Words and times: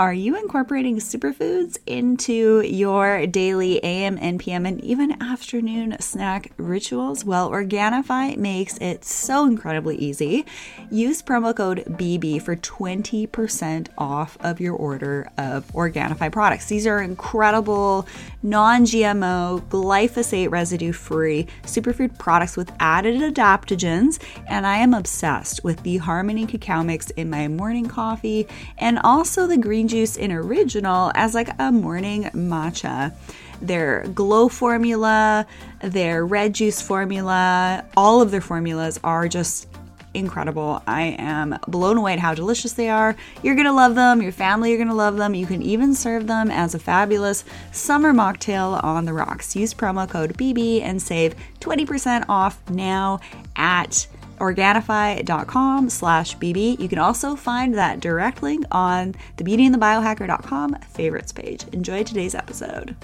Are 0.00 0.14
you 0.14 0.34
incorporating 0.34 0.96
superfoods 0.96 1.76
into 1.86 2.62
your 2.62 3.26
daily 3.26 3.84
AM 3.84 4.16
and 4.18 4.40
PM 4.40 4.64
and 4.64 4.82
even 4.82 5.22
afternoon 5.22 5.94
snack 6.00 6.52
rituals? 6.56 7.22
Well, 7.22 7.50
Organifi 7.50 8.38
makes 8.38 8.78
it 8.78 9.04
so 9.04 9.44
incredibly 9.44 9.96
easy. 9.96 10.46
Use 10.90 11.20
promo 11.20 11.54
code 11.54 11.84
BB 11.86 12.40
for 12.40 12.56
20% 12.56 13.88
off 13.98 14.38
of 14.40 14.58
your 14.58 14.74
order 14.74 15.30
of 15.36 15.70
Organifi 15.74 16.32
products. 16.32 16.64
These 16.64 16.86
are 16.86 17.02
incredible 17.02 18.08
non 18.42 18.86
GMO, 18.86 19.60
glyphosate 19.68 20.50
residue 20.50 20.92
free 20.92 21.46
superfood 21.64 22.18
products 22.18 22.56
with 22.56 22.72
added 22.80 23.20
adaptogens. 23.20 24.18
And 24.48 24.66
I 24.66 24.78
am 24.78 24.94
obsessed 24.94 25.62
with 25.62 25.82
the 25.82 25.98
Harmony 25.98 26.46
cacao 26.46 26.82
mix 26.82 27.10
in 27.10 27.28
my 27.28 27.48
morning 27.48 27.84
coffee 27.84 28.48
and 28.78 28.98
also 29.00 29.46
the 29.46 29.58
green 29.58 29.89
juice 29.90 30.16
in 30.16 30.32
original 30.32 31.12
as 31.14 31.34
like 31.34 31.50
a 31.58 31.70
morning 31.70 32.24
matcha. 32.34 33.12
Their 33.60 34.06
glow 34.14 34.48
formula, 34.48 35.46
their 35.82 36.24
red 36.24 36.54
juice 36.54 36.80
formula, 36.80 37.84
all 37.96 38.22
of 38.22 38.30
their 38.30 38.40
formulas 38.40 38.98
are 39.04 39.28
just 39.28 39.68
incredible. 40.14 40.82
I 40.86 41.16
am 41.18 41.58
blown 41.68 41.96
away 41.98 42.14
at 42.14 42.18
how 42.18 42.34
delicious 42.34 42.72
they 42.72 42.88
are. 42.88 43.14
You're 43.42 43.54
gonna 43.54 43.72
love 43.72 43.94
them, 43.94 44.22
your 44.22 44.32
family 44.32 44.72
are 44.74 44.78
gonna 44.78 44.94
love 44.94 45.16
them. 45.16 45.34
You 45.34 45.46
can 45.46 45.62
even 45.62 45.94
serve 45.94 46.26
them 46.26 46.50
as 46.50 46.74
a 46.74 46.78
fabulous 46.78 47.44
summer 47.72 48.12
mocktail 48.12 48.82
on 48.82 49.04
the 49.04 49.12
rocks. 49.12 49.54
Use 49.54 49.74
promo 49.74 50.08
code 50.08 50.36
BB 50.36 50.82
and 50.82 51.00
save 51.00 51.34
20% 51.60 52.24
off 52.28 52.60
now 52.70 53.20
at 53.56 54.06
organifi.com 54.40 55.88
slash 55.88 56.36
bb 56.38 56.78
you 56.80 56.88
can 56.88 56.98
also 56.98 57.36
find 57.36 57.74
that 57.74 58.00
direct 58.00 58.42
link 58.42 58.64
on 58.72 59.14
the 59.36 59.44
beautyandthebiohacker.com 59.44 60.74
favorites 60.90 61.32
page. 61.32 61.64
Enjoy 61.72 62.02
today's 62.02 62.34
episode 62.34 62.96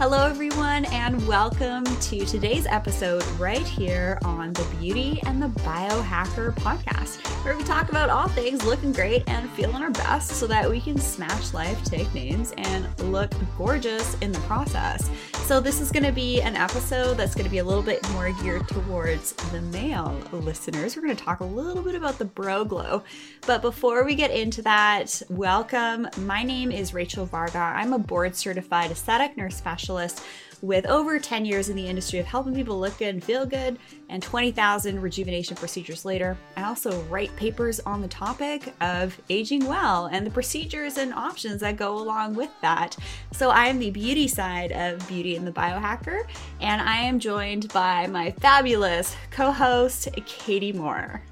Hello, 0.00 0.26
everyone, 0.26 0.86
and 0.86 1.28
welcome 1.28 1.84
to 1.84 2.24
today's 2.24 2.64
episode 2.64 3.22
right 3.38 3.66
here 3.66 4.18
on 4.24 4.54
the 4.54 4.64
Beauty 4.78 5.20
and 5.26 5.42
the 5.42 5.48
Biohacker 5.60 6.54
podcast, 6.54 7.18
where 7.44 7.54
we 7.54 7.62
talk 7.64 7.90
about 7.90 8.08
all 8.08 8.26
things 8.28 8.64
looking 8.64 8.92
great 8.92 9.22
and 9.28 9.50
feeling 9.50 9.82
our 9.82 9.90
best 9.90 10.30
so 10.30 10.46
that 10.46 10.70
we 10.70 10.80
can 10.80 10.96
smash 10.96 11.52
life, 11.52 11.84
take 11.84 12.10
names, 12.14 12.54
and 12.56 12.88
look 13.12 13.30
gorgeous 13.58 14.16
in 14.22 14.32
the 14.32 14.38
process. 14.40 15.10
So, 15.44 15.60
this 15.60 15.82
is 15.82 15.92
going 15.92 16.04
to 16.04 16.12
be 16.12 16.40
an 16.40 16.56
episode 16.56 17.18
that's 17.18 17.34
going 17.34 17.44
to 17.44 17.50
be 17.50 17.58
a 17.58 17.64
little 17.64 17.82
bit 17.82 18.08
more 18.12 18.32
geared 18.40 18.68
towards 18.68 19.32
the 19.50 19.60
male 19.60 20.18
listeners. 20.32 20.96
We're 20.96 21.02
going 21.02 21.16
to 21.16 21.22
talk 21.22 21.40
a 21.40 21.44
little 21.44 21.82
bit 21.82 21.94
about 21.94 22.18
the 22.18 22.24
bro 22.24 22.64
glow. 22.64 23.02
But 23.46 23.60
before 23.60 24.04
we 24.04 24.14
get 24.14 24.30
into 24.30 24.62
that, 24.62 25.20
welcome. 25.28 26.08
My 26.18 26.42
name 26.42 26.70
is 26.70 26.94
Rachel 26.94 27.26
Varga. 27.26 27.58
I'm 27.58 27.92
a 27.92 27.98
board 27.98 28.34
certified 28.36 28.92
aesthetic 28.92 29.36
nurse 29.36 29.56
specialist 29.56 29.89
specialist 29.90 30.22
with 30.62 30.84
over 30.86 31.18
10 31.18 31.46
years 31.46 31.70
in 31.70 31.76
the 31.76 31.88
industry 31.88 32.18
of 32.18 32.26
helping 32.26 32.54
people 32.54 32.78
look 32.78 32.98
good 32.98 33.14
and 33.14 33.24
feel 33.24 33.46
good, 33.46 33.78
and 34.10 34.22
20,000 34.22 35.00
rejuvenation 35.00 35.56
procedures 35.56 36.04
later. 36.04 36.36
I 36.54 36.64
also 36.64 37.00
write 37.04 37.34
papers 37.34 37.80
on 37.80 38.02
the 38.02 38.08
topic 38.08 38.74
of 38.82 39.18
aging 39.30 39.66
well 39.66 40.06
and 40.12 40.26
the 40.26 40.30
procedures 40.30 40.98
and 40.98 41.14
options 41.14 41.62
that 41.62 41.78
go 41.78 41.96
along 41.96 42.34
with 42.34 42.50
that. 42.60 42.94
So 43.32 43.48
I 43.48 43.68
am 43.68 43.78
the 43.78 43.90
beauty 43.90 44.28
side 44.28 44.72
of 44.72 45.06
Beauty 45.08 45.34
and 45.36 45.46
the 45.46 45.52
Biohacker, 45.52 46.24
and 46.60 46.82
I 46.82 46.96
am 46.96 47.18
joined 47.18 47.72
by 47.72 48.06
my 48.06 48.30
fabulous 48.32 49.16
co 49.30 49.50
host, 49.50 50.10
Katie 50.26 50.74
Moore. 50.74 51.22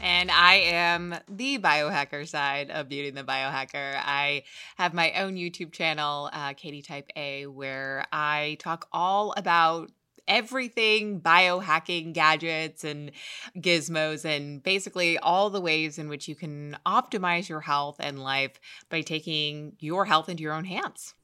And 0.00 0.30
I 0.30 0.54
am 0.54 1.16
the 1.28 1.58
biohacker 1.58 2.26
side 2.26 2.70
of 2.70 2.88
Beauty 2.88 3.08
and 3.08 3.16
the 3.16 3.24
Biohacker. 3.24 4.00
I 4.04 4.44
have 4.76 4.94
my 4.94 5.12
own 5.12 5.34
YouTube 5.34 5.72
channel, 5.72 6.30
uh, 6.32 6.54
Katie 6.54 6.82
Type 6.82 7.10
A, 7.16 7.46
where 7.46 8.06
I 8.12 8.56
talk 8.60 8.86
all 8.92 9.34
about 9.36 9.90
everything 10.28 11.20
biohacking 11.20 12.12
gadgets 12.12 12.84
and 12.84 13.10
gizmos 13.56 14.24
and 14.24 14.62
basically 14.62 15.18
all 15.18 15.50
the 15.50 15.60
ways 15.60 15.98
in 15.98 16.08
which 16.08 16.28
you 16.28 16.36
can 16.36 16.76
optimize 16.86 17.48
your 17.48 17.62
health 17.62 17.96
and 17.98 18.22
life 18.22 18.60
by 18.90 19.00
taking 19.00 19.72
your 19.80 20.04
health 20.04 20.28
into 20.28 20.42
your 20.42 20.52
own 20.52 20.64
hands. 20.64 21.14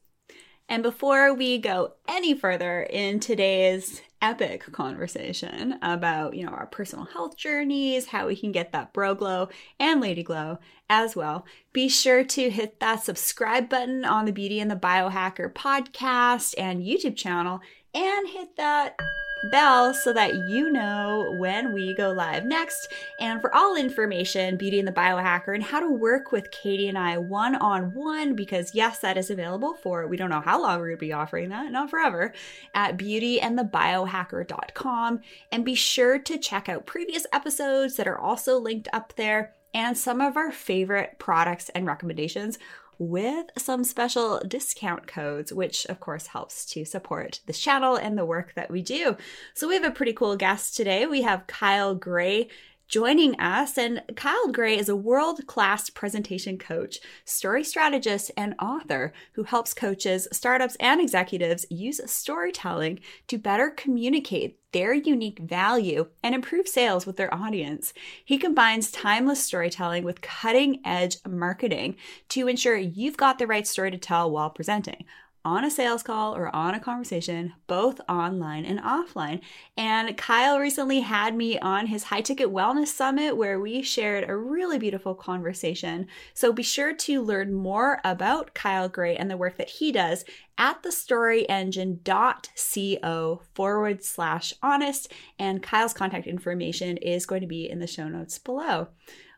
And 0.67 0.81
before 0.81 1.33
we 1.33 1.59
go 1.59 1.93
any 2.07 2.33
further 2.33 2.81
in 2.81 3.19
today's 3.19 4.01
epic 4.25 4.63
conversation 4.71 5.77
about, 5.83 6.33
you 6.35 6.43
know, 6.43 6.51
our 6.51 6.65
personal 6.65 7.05
health 7.05 7.37
journeys, 7.37 8.07
how 8.07 8.25
we 8.25 8.35
can 8.35 8.51
get 8.51 8.71
that 8.71 8.91
bro 8.91 9.13
glow 9.13 9.49
and 9.79 10.01
lady 10.01 10.23
glow 10.23 10.57
as 10.89 11.15
well, 11.15 11.45
be 11.73 11.87
sure 11.87 12.23
to 12.23 12.49
hit 12.49 12.79
that 12.79 13.03
subscribe 13.03 13.69
button 13.69 14.03
on 14.03 14.25
the 14.25 14.31
Beauty 14.31 14.59
and 14.59 14.71
the 14.71 14.75
Biohacker 14.75 15.53
podcast 15.53 16.55
and 16.57 16.81
YouTube 16.81 17.15
channel 17.15 17.61
and 17.93 18.27
hit 18.27 18.55
that 18.57 18.97
bell 19.45 19.93
so 19.93 20.11
that 20.13 20.35
you 20.35 20.71
know 20.71 21.33
when 21.37 21.73
we 21.73 21.93
go 21.93 22.11
live 22.11 22.45
next. 22.45 22.91
And 23.19 23.41
for 23.41 23.53
all 23.55 23.75
information, 23.75 24.57
Beauty 24.57 24.79
and 24.79 24.87
the 24.87 24.91
Biohacker, 24.91 25.53
and 25.53 25.63
how 25.63 25.79
to 25.79 25.89
work 25.89 26.31
with 26.31 26.51
Katie 26.51 26.87
and 26.87 26.97
I 26.97 27.17
one 27.17 27.55
on 27.55 27.93
one, 27.93 28.35
because 28.35 28.75
yes, 28.75 28.99
that 28.99 29.17
is 29.17 29.29
available 29.29 29.73
for 29.73 30.07
we 30.07 30.17
don't 30.17 30.29
know 30.29 30.41
how 30.41 30.61
long 30.61 30.79
we're 30.79 30.87
going 30.87 30.97
to 30.97 31.05
be 31.05 31.13
offering 31.13 31.49
that, 31.49 31.71
not 31.71 31.89
forever, 31.89 32.33
at 32.73 32.97
beautyandthebiohacker.com. 32.97 35.21
And 35.51 35.65
be 35.65 35.75
sure 35.75 36.19
to 36.19 36.37
check 36.37 36.69
out 36.69 36.85
previous 36.85 37.25
episodes 37.31 37.95
that 37.95 38.07
are 38.07 38.19
also 38.19 38.59
linked 38.59 38.87
up 38.93 39.13
there 39.15 39.53
and 39.73 39.97
some 39.97 40.21
of 40.21 40.37
our 40.37 40.51
favorite 40.51 41.15
products 41.19 41.69
and 41.69 41.85
recommendations 41.85 42.57
with 42.97 43.47
some 43.57 43.83
special 43.83 44.39
discount 44.47 45.07
codes, 45.07 45.51
which 45.51 45.85
of 45.87 45.99
course 45.99 46.27
helps 46.27 46.65
to 46.65 46.85
support 46.85 47.41
this 47.45 47.59
channel 47.59 47.95
and 47.95 48.17
the 48.17 48.25
work 48.25 48.53
that 48.55 48.71
we 48.71 48.81
do. 48.81 49.17
So 49.53 49.67
we 49.67 49.75
have 49.75 49.83
a 49.83 49.91
pretty 49.91 50.13
cool 50.13 50.35
guest 50.35 50.75
today. 50.75 51.05
We 51.05 51.21
have 51.23 51.47
Kyle 51.47 51.95
Gray 51.95 52.49
joining 52.87 53.39
us. 53.39 53.77
And 53.77 54.03
Kyle 54.15 54.51
Gray 54.51 54.77
is 54.77 54.89
a 54.89 54.95
world 54.95 55.45
class 55.47 55.89
presentation 55.89 56.57
coach, 56.57 56.99
story 57.23 57.63
strategist, 57.63 58.31
and 58.37 58.55
author 58.59 59.13
who 59.33 59.43
helps 59.43 59.73
coaches, 59.73 60.27
startups, 60.31 60.75
and 60.79 61.01
executives 61.01 61.65
use 61.69 62.01
storytelling 62.05 62.99
to 63.27 63.37
better 63.37 63.69
communicate 63.69 64.59
their 64.71 64.93
unique 64.93 65.39
value 65.39 66.07
and 66.21 66.35
improve 66.35 66.67
sales 66.67 67.05
with 67.05 67.15
their 67.15 67.33
audience. 67.33 67.93
He 68.25 68.37
combines 68.37 68.91
timeless 68.91 69.41
storytelling 69.41 70.03
with 70.03 70.19
cutting 70.19 70.81
edge 70.83 71.17
marketing 71.25 71.95
to 72.29 72.49
ensure 72.49 72.75
you've 72.75 73.15
got 73.15 73.39
the 73.39 73.47
right 73.47 73.65
story 73.65 73.91
to 73.91 73.97
tell 73.97 74.29
while 74.29 74.49
presenting 74.49 75.05
on 75.45 75.63
a 75.63 75.71
sales 75.71 76.03
call 76.03 76.35
or 76.35 76.53
on 76.53 76.73
a 76.73 76.79
conversation, 76.79 77.53
both 77.67 78.01
online 78.09 78.65
and 78.65 78.79
offline. 78.79 79.39
And 79.77 80.17
Kyle 80.17 80.59
recently 80.59 81.01
had 81.01 81.35
me 81.35 81.59
on 81.59 81.85
his 81.87 82.05
high 82.05 82.21
ticket 82.21 82.51
wellness 82.51 82.87
summit 82.87 83.37
where 83.37 83.59
we 83.59 83.83
shared 83.83 84.27
a 84.27 84.35
really 84.35 84.79
beautiful 84.79 85.13
conversation. 85.13 86.07
So 86.33 86.51
be 86.51 86.63
sure 86.63 86.95
to 86.95 87.21
learn 87.21 87.53
more 87.53 87.99
about 88.03 88.55
Kyle 88.55 88.89
Gray 88.89 89.15
and 89.15 89.29
the 89.29 89.37
work 89.37 89.57
that 89.57 89.69
he 89.69 89.91
does 89.91 90.25
at 90.57 90.81
thestoryengine.co 90.81 93.41
forward 93.53 94.03
slash 94.03 94.53
honest. 94.63 95.13
And 95.37 95.61
Kyle's 95.61 95.93
contact 95.93 96.25
information 96.27 96.97
is 96.97 97.27
going 97.27 97.41
to 97.41 97.47
be 97.47 97.69
in 97.69 97.79
the 97.79 97.87
show 97.87 98.07
notes 98.07 98.39
below. 98.39 98.87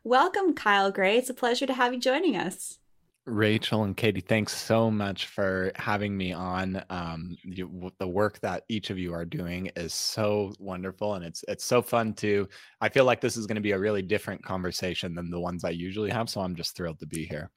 Welcome, 0.03 0.53
Kyle 0.53 0.89
Gray. 0.89 1.17
It's 1.17 1.29
a 1.29 1.33
pleasure 1.33 1.65
to 1.65 1.73
have 1.73 1.93
you 1.93 1.99
joining 1.99 2.37
us. 2.37 2.79
Rachel 3.27 3.83
and 3.83 3.95
Katie, 3.95 4.21
thanks 4.21 4.55
so 4.55 4.89
much 4.89 5.27
for 5.27 5.73
having 5.75 6.15
me 6.15 6.31
on. 6.31 6.81
Um, 6.89 7.35
you, 7.43 7.91
the 7.99 8.07
work 8.07 8.39
that 8.39 8.63
each 8.69 8.89
of 8.89 8.97
you 8.97 9.13
are 9.13 9.25
doing 9.25 9.69
is 9.75 9.93
so 9.93 10.53
wonderful, 10.59 11.15
and 11.15 11.25
it's 11.25 11.43
it's 11.49 11.65
so 11.65 11.81
fun 11.81 12.13
to. 12.15 12.47
I 12.79 12.87
feel 12.87 13.03
like 13.03 13.19
this 13.19 13.35
is 13.35 13.45
going 13.45 13.55
to 13.55 13.61
be 13.61 13.71
a 13.71 13.79
really 13.79 14.01
different 14.01 14.43
conversation 14.43 15.13
than 15.13 15.29
the 15.29 15.41
ones 15.41 15.65
I 15.65 15.71
usually 15.71 16.09
have, 16.09 16.29
so 16.29 16.39
I'm 16.39 16.55
just 16.55 16.77
thrilled 16.77 16.99
to 16.99 17.05
be 17.05 17.25
here. 17.25 17.51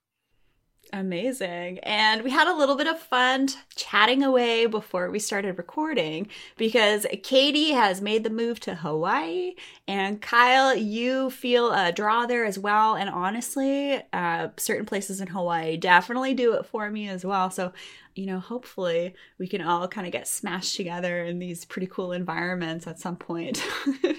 Amazing. 0.92 1.78
And 1.80 2.22
we 2.22 2.30
had 2.30 2.48
a 2.48 2.56
little 2.56 2.76
bit 2.76 2.88
of 2.88 2.98
fun 2.98 3.48
chatting 3.76 4.24
away 4.24 4.66
before 4.66 5.10
we 5.10 5.20
started 5.20 5.56
recording 5.56 6.26
because 6.56 7.06
Katie 7.22 7.72
has 7.72 8.00
made 8.00 8.24
the 8.24 8.30
move 8.30 8.58
to 8.60 8.74
Hawaii 8.74 9.54
and 9.86 10.20
Kyle, 10.20 10.74
you 10.74 11.30
feel 11.30 11.72
a 11.72 11.92
draw 11.92 12.26
there 12.26 12.44
as 12.44 12.58
well. 12.58 12.96
And 12.96 13.08
honestly, 13.08 14.02
uh, 14.12 14.48
certain 14.56 14.86
places 14.86 15.20
in 15.20 15.28
Hawaii 15.28 15.76
definitely 15.76 16.34
do 16.34 16.54
it 16.54 16.66
for 16.66 16.90
me 16.90 17.08
as 17.08 17.24
well. 17.24 17.50
So, 17.50 17.72
you 18.16 18.26
know, 18.26 18.40
hopefully 18.40 19.14
we 19.38 19.46
can 19.46 19.62
all 19.62 19.86
kind 19.86 20.06
of 20.06 20.12
get 20.12 20.26
smashed 20.26 20.76
together 20.76 21.24
in 21.24 21.38
these 21.38 21.64
pretty 21.64 21.86
cool 21.86 22.12
environments 22.12 22.86
at 22.86 22.98
some 22.98 23.16
point. 23.16 23.62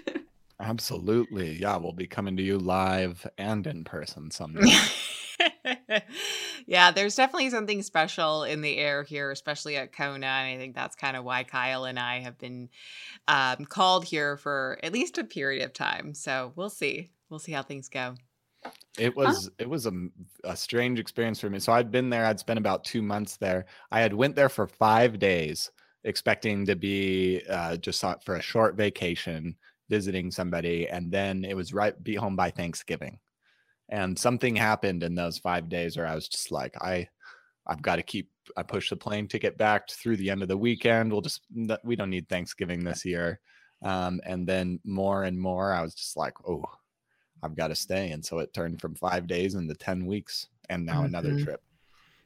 Absolutely. 0.59 1.57
Yeah, 1.57 1.77
we'll 1.77 1.91
be 1.91 2.07
coming 2.07 2.37
to 2.37 2.43
you 2.43 2.57
live 2.57 3.27
and 3.37 3.67
in 3.67 3.83
person 3.83 4.31
someday. 4.31 4.71
Yeah, 6.71 6.91
there's 6.91 7.17
definitely 7.17 7.49
something 7.49 7.83
special 7.83 8.45
in 8.45 8.61
the 8.61 8.77
air 8.77 9.03
here, 9.03 9.29
especially 9.29 9.75
at 9.75 9.91
Kona. 9.91 10.25
And 10.25 10.55
I 10.55 10.57
think 10.57 10.73
that's 10.73 10.95
kind 10.95 11.17
of 11.17 11.25
why 11.25 11.43
Kyle 11.43 11.83
and 11.83 11.99
I 11.99 12.19
have 12.19 12.37
been 12.37 12.69
um, 13.27 13.65
called 13.65 14.05
here 14.05 14.37
for 14.37 14.79
at 14.81 14.93
least 14.93 15.17
a 15.17 15.25
period 15.25 15.65
of 15.65 15.73
time. 15.73 16.13
So 16.13 16.53
we'll 16.55 16.69
see. 16.69 17.11
We'll 17.29 17.39
see 17.39 17.51
how 17.51 17.61
things 17.61 17.89
go. 17.89 18.15
It 18.97 19.13
was 19.17 19.49
it 19.59 19.67
was 19.67 19.85
a, 19.85 19.91
a 20.45 20.55
strange 20.55 20.97
experience 20.97 21.41
for 21.41 21.49
me. 21.49 21.59
So 21.59 21.73
I'd 21.73 21.91
been 21.91 22.09
there. 22.09 22.25
I'd 22.25 22.39
spent 22.39 22.57
about 22.57 22.85
two 22.85 23.01
months 23.01 23.35
there. 23.35 23.65
I 23.91 23.99
had 23.99 24.13
went 24.13 24.37
there 24.37 24.47
for 24.47 24.65
five 24.65 25.19
days, 25.19 25.69
expecting 26.05 26.65
to 26.67 26.77
be 26.77 27.41
uh, 27.49 27.75
just 27.75 28.01
for 28.23 28.37
a 28.37 28.41
short 28.41 28.77
vacation, 28.77 29.57
visiting 29.89 30.31
somebody, 30.31 30.87
and 30.87 31.11
then 31.11 31.43
it 31.43 31.53
was 31.53 31.73
right 31.73 32.01
be 32.01 32.15
home 32.15 32.37
by 32.37 32.49
Thanksgiving. 32.49 33.19
And 33.91 34.17
something 34.17 34.55
happened 34.55 35.03
in 35.03 35.15
those 35.15 35.37
five 35.37 35.69
days 35.69 35.97
where 35.97 36.07
I 36.07 36.15
was 36.15 36.27
just 36.27 36.51
like, 36.51 36.75
I 36.81 37.07
I've 37.67 37.81
got 37.81 37.97
to 37.97 38.03
keep 38.03 38.29
I 38.57 38.63
push 38.63 38.89
the 38.89 38.95
plane 38.95 39.27
ticket 39.27 39.57
back 39.57 39.89
through 39.89 40.17
the 40.17 40.29
end 40.29 40.41
of 40.41 40.47
the 40.47 40.57
weekend. 40.57 41.11
We'll 41.11 41.21
just 41.21 41.41
we 41.83 41.95
don't 41.95 42.09
need 42.09 42.27
Thanksgiving 42.27 42.83
this 42.83 43.05
year. 43.05 43.39
Um, 43.83 44.21
and 44.25 44.47
then 44.47 44.79
more 44.83 45.23
and 45.23 45.39
more, 45.39 45.73
I 45.73 45.81
was 45.81 45.95
just 45.95 46.15
like, 46.15 46.33
oh, 46.47 46.63
I've 47.43 47.55
got 47.55 47.67
to 47.67 47.75
stay. 47.75 48.11
And 48.11 48.23
so 48.23 48.39
it 48.39 48.53
turned 48.53 48.79
from 48.79 48.95
five 48.95 49.27
days 49.27 49.55
into 49.55 49.73
10 49.73 50.05
weeks 50.05 50.47
and 50.69 50.85
now 50.85 50.97
mm-hmm. 50.97 51.05
another 51.05 51.39
trip. 51.43 51.61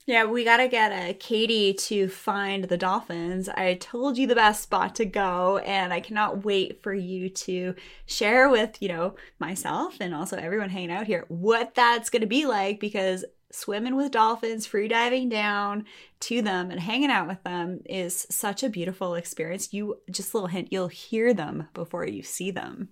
Yeah, 0.07 0.25
we 0.25 0.43
got 0.43 0.57
to 0.57 0.67
get 0.67 0.91
a 0.91 1.09
uh, 1.09 1.13
Katie 1.19 1.73
to 1.73 2.07
find 2.07 2.65
the 2.65 2.77
dolphins. 2.77 3.49
I 3.49 3.73
told 3.73 4.19
you 4.19 4.27
the 4.27 4.35
best 4.35 4.61
spot 4.61 4.93
to 4.95 5.05
go, 5.05 5.57
and 5.59 5.91
I 5.91 5.99
cannot 5.99 6.45
wait 6.45 6.83
for 6.83 6.93
you 6.93 7.27
to 7.29 7.73
share 8.05 8.47
with, 8.47 8.79
you 8.83 8.87
know, 8.87 9.15
myself 9.39 9.97
and 9.99 10.13
also 10.13 10.37
everyone 10.37 10.69
hanging 10.69 10.91
out 10.91 11.07
here 11.07 11.25
what 11.27 11.73
that's 11.73 12.11
to 12.11 12.27
be 12.27 12.45
like 12.45 12.79
because 12.79 13.25
swimming 13.51 13.95
with 13.95 14.11
dolphins, 14.11 14.67
free 14.67 14.87
diving 14.87 15.29
down 15.29 15.85
to 16.19 16.43
them 16.43 16.69
and 16.69 16.79
hanging 16.79 17.09
out 17.09 17.27
with 17.27 17.41
them 17.43 17.79
is 17.85 18.27
such 18.29 18.61
a 18.61 18.69
beautiful 18.69 19.15
experience. 19.15 19.73
You 19.73 20.01
just 20.11 20.33
a 20.33 20.37
little 20.37 20.49
hint, 20.49 20.71
you'll 20.71 20.87
hear 20.87 21.33
them 21.33 21.67
before 21.73 22.05
you 22.05 22.21
see 22.21 22.51
them. 22.51 22.89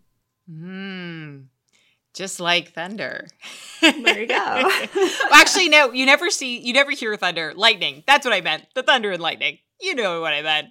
Mm, 0.51 1.45
just 2.13 2.39
like 2.39 2.73
thunder. 2.73 3.27
There 3.81 4.19
you 4.21 4.27
go. 4.27 4.35
Actually, 5.33 5.69
no, 5.69 5.91
you 5.91 6.05
never 6.05 6.29
see, 6.29 6.59
you 6.59 6.73
never 6.73 6.91
hear 6.91 7.15
thunder. 7.17 7.53
Lightning. 7.55 8.03
That's 8.07 8.25
what 8.25 8.33
I 8.33 8.41
meant. 8.41 8.65
The 8.75 8.83
thunder 8.83 9.11
and 9.11 9.21
lightning. 9.21 9.57
You 9.81 9.95
know 9.95 10.21
what 10.21 10.33
I 10.33 10.41
meant. 10.41 10.69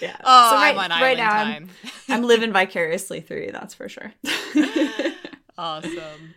Yeah. 0.00 0.16
Oh, 0.22 0.50
so 0.50 0.56
right, 0.56 0.76
I'm 0.76 0.78
on 0.78 0.90
right 0.90 1.16
now, 1.16 1.32
I'm, 1.32 1.68
I'm 2.08 2.22
living 2.22 2.52
vicariously 2.52 3.20
through 3.20 3.42
you. 3.42 3.52
That's 3.52 3.74
for 3.74 3.88
sure. 3.88 4.12
awesome. 5.58 6.34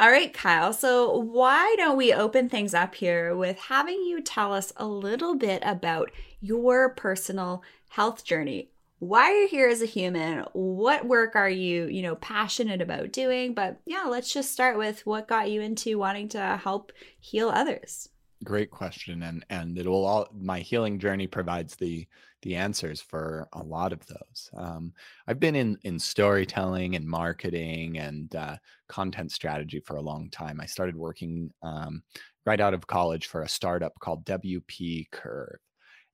All 0.00 0.10
right, 0.10 0.32
Kyle. 0.32 0.72
So, 0.72 1.18
why 1.18 1.74
don't 1.76 1.96
we 1.96 2.12
open 2.12 2.48
things 2.48 2.72
up 2.72 2.94
here 2.94 3.34
with 3.34 3.58
having 3.58 4.02
you 4.02 4.22
tell 4.22 4.54
us 4.54 4.72
a 4.76 4.86
little 4.86 5.34
bit 5.34 5.60
about 5.64 6.10
your 6.40 6.88
personal 6.90 7.62
health 7.90 8.24
journey? 8.24 8.70
Why 9.00 9.30
are 9.30 9.34
you're 9.34 9.48
here 9.48 9.68
as 9.68 9.82
a 9.82 9.86
human, 9.86 10.44
what 10.52 11.06
work 11.06 11.36
are 11.36 11.48
you, 11.48 11.86
you 11.86 12.02
know, 12.02 12.16
passionate 12.16 12.80
about 12.80 13.12
doing? 13.12 13.54
But 13.54 13.80
yeah, 13.86 14.04
let's 14.08 14.32
just 14.32 14.52
start 14.52 14.76
with 14.76 15.06
what 15.06 15.28
got 15.28 15.50
you 15.50 15.60
into 15.60 15.98
wanting 15.98 16.28
to 16.30 16.56
help 16.62 16.92
heal 17.20 17.48
others. 17.48 18.08
Great 18.44 18.70
question, 18.70 19.22
and 19.24 19.44
and 19.50 19.76
it 19.76 19.86
will 19.86 20.04
all 20.04 20.28
my 20.32 20.60
healing 20.60 20.98
journey 21.00 21.26
provides 21.26 21.74
the 21.74 22.06
the 22.42 22.54
answers 22.54 23.00
for 23.00 23.48
a 23.52 23.62
lot 23.62 23.92
of 23.92 24.06
those. 24.06 24.50
Um, 24.56 24.92
I've 25.26 25.40
been 25.40 25.56
in 25.56 25.76
in 25.82 25.98
storytelling 25.98 26.94
and 26.94 27.04
marketing 27.04 27.98
and 27.98 28.34
uh, 28.36 28.56
content 28.88 29.32
strategy 29.32 29.80
for 29.80 29.96
a 29.96 30.02
long 30.02 30.30
time. 30.30 30.60
I 30.60 30.66
started 30.66 30.96
working 30.96 31.52
um, 31.62 32.02
right 32.46 32.60
out 32.60 32.74
of 32.74 32.86
college 32.86 33.26
for 33.26 33.42
a 33.42 33.48
startup 33.48 33.98
called 33.98 34.24
WP 34.24 35.10
Curve, 35.10 35.58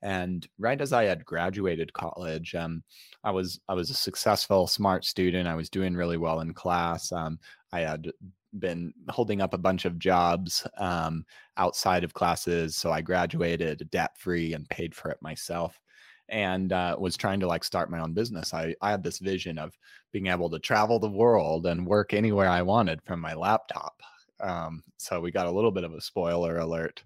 and 0.05 0.47
right 0.59 0.81
as 0.81 0.93
I 0.93 1.05
had 1.05 1.25
graduated 1.25 1.95
college, 1.95 2.55
um, 2.55 2.85
I 3.25 3.31
was 3.31 3.59
I 3.69 3.75
was 3.75 3.89
a 3.89 3.95
successful, 3.95 4.67
smart 4.67 5.06
student. 5.06 5.49
I 5.49 5.55
was 5.56 5.71
doing 5.71 5.97
really 5.97 6.19
well 6.19 6.41
in 6.41 6.53
class. 6.53 7.11
Um, 7.11 7.39
I 7.73 7.81
had 7.81 8.12
been 8.59 8.93
holding 9.09 9.41
up 9.41 9.55
a 9.55 9.59
bunch 9.59 9.87
of 9.87 9.99
jobs 9.99 10.67
um, 10.77 11.25
outside 11.56 12.05
of 12.05 12.12
classes, 12.12 12.77
so 12.77 12.93
I 12.93 13.01
graduated 13.01 13.89
debt 13.91 14.11
free 14.19 14.53
and 14.53 14.69
paid 14.69 14.95
for 14.95 15.11
it 15.11 15.19
myself. 15.23 15.81
And 16.29 16.73
uh, 16.73 16.97
was 16.99 17.17
trying 17.17 17.41
to 17.41 17.47
like 17.47 17.65
start 17.65 17.91
my 17.91 18.01
own 18.01 18.12
business. 18.12 18.53
I, 18.53 18.75
I 18.83 18.91
had 18.91 19.03
this 19.03 19.19
vision 19.19 19.59
of 19.59 19.77
being 20.12 20.27
able 20.27 20.51
to 20.51 20.59
travel 20.59 20.99
the 20.99 21.09
world 21.09 21.67
and 21.67 21.87
work 21.87 22.12
anywhere 22.12 22.49
I 22.49 22.62
wanted 22.62 23.03
from 23.05 23.21
my 23.21 23.35
laptop. 23.35 24.01
Um, 24.41 24.83
so 24.99 25.21
we 25.21 25.31
got 25.31 25.47
a 25.47 25.51
little 25.51 25.71
bit 25.71 25.85
of 25.85 25.95
a 25.95 26.01
spoiler 26.01 26.59
alert 26.59 27.03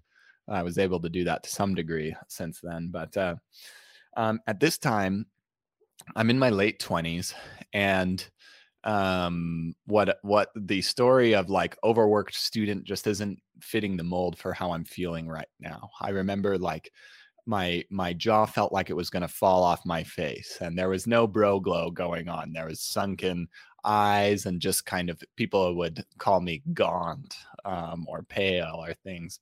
I 0.49 0.63
was 0.63 0.77
able 0.77 0.99
to 1.01 1.09
do 1.09 1.23
that 1.25 1.43
to 1.43 1.49
some 1.49 1.75
degree 1.75 2.15
since 2.27 2.59
then. 2.61 2.89
But 2.91 3.15
uh, 3.15 3.35
um, 4.17 4.39
at 4.47 4.59
this 4.59 4.77
time, 4.77 5.25
I'm 6.15 6.29
in 6.29 6.39
my 6.39 6.49
late 6.49 6.79
20s, 6.79 7.33
and 7.73 8.25
um, 8.83 9.75
what 9.85 10.19
what 10.21 10.49
the 10.55 10.81
story 10.81 11.35
of 11.35 11.49
like 11.49 11.77
overworked 11.83 12.33
student 12.33 12.85
just 12.85 13.07
isn't 13.07 13.39
fitting 13.61 13.97
the 13.97 14.03
mold 14.03 14.37
for 14.37 14.53
how 14.53 14.71
I'm 14.71 14.85
feeling 14.85 15.27
right 15.27 15.47
now. 15.59 15.89
I 16.01 16.09
remember 16.09 16.57
like 16.57 16.91
my 17.45 17.83
my 17.89 18.13
jaw 18.13 18.45
felt 18.45 18.71
like 18.71 18.89
it 18.89 18.95
was 18.95 19.09
going 19.09 19.21
to 19.21 19.27
fall 19.27 19.63
off 19.63 19.85
my 19.85 20.03
face 20.03 20.59
and 20.61 20.77
there 20.77 20.89
was 20.89 21.07
no 21.07 21.25
bro 21.25 21.59
glow 21.59 21.89
going 21.89 22.29
on 22.29 22.53
there 22.53 22.67
was 22.67 22.79
sunken 22.79 23.47
eyes 23.83 24.45
and 24.45 24.61
just 24.61 24.85
kind 24.85 25.09
of 25.09 25.23
people 25.35 25.75
would 25.75 26.05
call 26.19 26.41
me 26.41 26.61
gaunt 26.73 27.35
um, 27.65 28.05
or 28.07 28.21
pale 28.23 28.83
or 28.85 28.93
things 29.03 29.39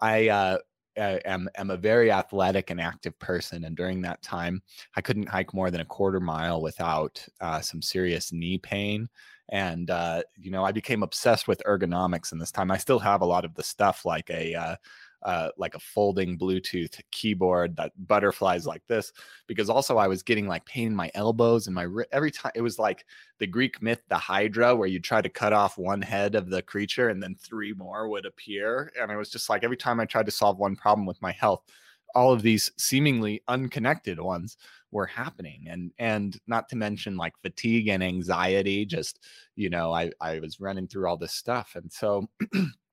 I 0.00 0.28
uh, 0.28 0.58
am 0.96 1.48
am 1.56 1.70
a 1.70 1.76
very 1.76 2.10
athletic 2.10 2.70
and 2.70 2.80
active 2.80 3.18
person, 3.18 3.64
and 3.64 3.76
during 3.76 4.02
that 4.02 4.22
time, 4.22 4.62
I 4.96 5.00
couldn't 5.00 5.28
hike 5.28 5.54
more 5.54 5.70
than 5.70 5.80
a 5.80 5.84
quarter 5.86 6.20
mile 6.20 6.60
without 6.60 7.24
uh, 7.40 7.60
some 7.60 7.82
serious 7.82 8.32
knee 8.32 8.58
pain. 8.58 9.08
And 9.50 9.90
uh, 9.90 10.22
you 10.36 10.50
know, 10.50 10.64
I 10.64 10.72
became 10.72 11.02
obsessed 11.02 11.48
with 11.48 11.62
ergonomics 11.66 12.32
in 12.32 12.38
this 12.38 12.52
time. 12.52 12.70
I 12.70 12.76
still 12.78 12.98
have 12.98 13.22
a 13.22 13.26
lot 13.26 13.44
of 13.44 13.54
the 13.54 13.62
stuff, 13.62 14.04
like 14.04 14.30
a 14.30 14.76
uh, 15.22 15.50
like 15.56 15.74
a 15.74 15.80
folding 15.80 16.38
Bluetooth 16.38 17.00
keyboard 17.10 17.76
that 17.76 17.92
butterflies 18.06 18.66
like 18.66 18.86
this. 18.86 19.12
Because 19.46 19.68
also 19.68 19.98
I 19.98 20.06
was 20.06 20.22
getting 20.22 20.46
like 20.46 20.64
pain 20.64 20.88
in 20.88 20.96
my 20.96 21.10
elbows 21.14 21.66
and 21.66 21.74
my 21.74 21.86
every 22.12 22.30
time 22.30 22.52
it 22.54 22.60
was 22.60 22.78
like 22.78 23.04
the 23.38 23.46
Greek 23.46 23.82
myth, 23.82 24.02
the 24.08 24.16
Hydra, 24.16 24.74
where 24.74 24.88
you 24.88 25.00
try 25.00 25.20
to 25.20 25.28
cut 25.28 25.52
off 25.52 25.78
one 25.78 26.02
head 26.02 26.34
of 26.34 26.50
the 26.50 26.62
creature 26.62 27.08
and 27.08 27.22
then 27.22 27.34
three 27.34 27.72
more 27.72 28.08
would 28.08 28.26
appear. 28.26 28.92
And 29.00 29.10
I 29.10 29.16
was 29.16 29.30
just 29.30 29.48
like 29.48 29.64
every 29.64 29.76
time 29.76 30.00
I 30.00 30.04
tried 30.04 30.26
to 30.26 30.32
solve 30.32 30.58
one 30.58 30.76
problem 30.76 31.06
with 31.06 31.20
my 31.22 31.32
health, 31.32 31.62
all 32.14 32.32
of 32.32 32.42
these 32.42 32.72
seemingly 32.76 33.42
unconnected 33.48 34.18
ones 34.18 34.56
were 34.90 35.06
happening 35.06 35.66
and 35.68 35.92
and 35.98 36.40
not 36.46 36.68
to 36.68 36.76
mention 36.76 37.16
like 37.16 37.34
fatigue 37.42 37.88
and 37.88 38.02
anxiety 38.02 38.86
just 38.86 39.20
you 39.54 39.68
know 39.68 39.92
i 39.92 40.10
i 40.20 40.38
was 40.38 40.60
running 40.60 40.88
through 40.88 41.06
all 41.06 41.16
this 41.16 41.34
stuff 41.34 41.72
and 41.74 41.92
so 41.92 42.26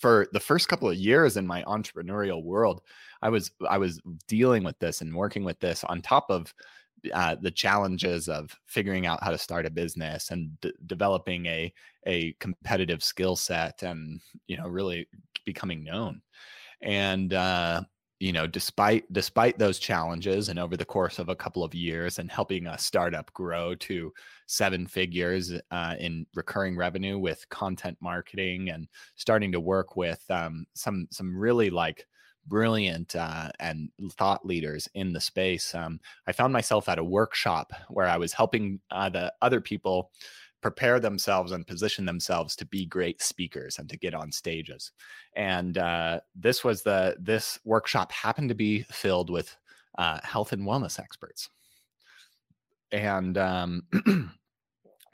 for 0.00 0.26
the 0.32 0.40
first 0.40 0.68
couple 0.68 0.88
of 0.88 0.96
years 0.96 1.36
in 1.36 1.46
my 1.46 1.62
entrepreneurial 1.64 2.42
world, 2.42 2.80
I 3.22 3.28
was 3.28 3.50
I 3.68 3.78
was 3.78 4.00
dealing 4.26 4.64
with 4.64 4.78
this 4.78 5.02
and 5.02 5.14
working 5.14 5.44
with 5.44 5.60
this 5.60 5.84
on 5.84 6.02
top 6.02 6.30
of 6.30 6.52
uh, 7.12 7.36
the 7.40 7.50
challenges 7.50 8.28
of 8.28 8.58
figuring 8.66 9.06
out 9.06 9.22
how 9.22 9.30
to 9.30 9.38
start 9.38 9.66
a 9.66 9.70
business 9.70 10.30
and 10.30 10.58
d- 10.60 10.72
developing 10.86 11.46
a 11.46 11.72
a 12.06 12.32
competitive 12.40 13.02
skill 13.02 13.36
set 13.36 13.82
and 13.82 14.20
you 14.46 14.56
know 14.56 14.66
really 14.66 15.06
becoming 15.44 15.84
known. 15.84 16.22
And 16.82 17.34
uh, 17.34 17.82
you 18.20 18.32
know 18.32 18.46
despite 18.46 19.10
despite 19.12 19.58
those 19.58 19.78
challenges 19.78 20.50
and 20.50 20.58
over 20.58 20.76
the 20.76 20.84
course 20.84 21.18
of 21.18 21.30
a 21.30 21.34
couple 21.34 21.64
of 21.64 21.74
years 21.74 22.18
and 22.18 22.30
helping 22.30 22.66
a 22.66 22.78
startup 22.78 23.32
grow 23.32 23.74
to 23.74 24.12
seven 24.46 24.86
figures 24.86 25.52
uh, 25.70 25.94
in 25.98 26.26
recurring 26.34 26.76
revenue 26.76 27.18
with 27.18 27.48
content 27.48 27.96
marketing 28.00 28.68
and 28.68 28.86
starting 29.16 29.50
to 29.50 29.58
work 29.58 29.96
with 29.96 30.22
um, 30.30 30.66
some 30.74 31.08
some 31.10 31.34
really 31.34 31.70
like 31.70 32.06
brilliant 32.46 33.16
uh, 33.16 33.50
and 33.58 33.90
thought 34.12 34.44
leaders 34.44 34.88
in 34.94 35.12
the 35.12 35.20
space 35.20 35.74
um, 35.74 35.98
i 36.26 36.32
found 36.32 36.52
myself 36.52 36.88
at 36.88 36.98
a 36.98 37.04
workshop 37.04 37.72
where 37.88 38.06
i 38.06 38.18
was 38.18 38.34
helping 38.34 38.78
uh, 38.90 39.08
the 39.08 39.32
other 39.40 39.62
people 39.62 40.10
prepare 40.62 41.00
themselves 41.00 41.52
and 41.52 41.66
position 41.66 42.04
themselves 42.04 42.54
to 42.56 42.66
be 42.66 42.86
great 42.86 43.22
speakers 43.22 43.78
and 43.78 43.88
to 43.88 43.96
get 43.96 44.14
on 44.14 44.30
stages. 44.30 44.92
And 45.34 45.78
uh, 45.78 46.20
this 46.34 46.64
was 46.64 46.82
the 46.82 47.16
this 47.18 47.58
workshop 47.64 48.12
happened 48.12 48.50
to 48.50 48.54
be 48.54 48.82
filled 48.82 49.30
with 49.30 49.56
uh, 49.98 50.18
health 50.22 50.52
and 50.52 50.62
wellness 50.62 50.98
experts. 50.98 51.48
And 52.92 53.38
um, 53.38 53.82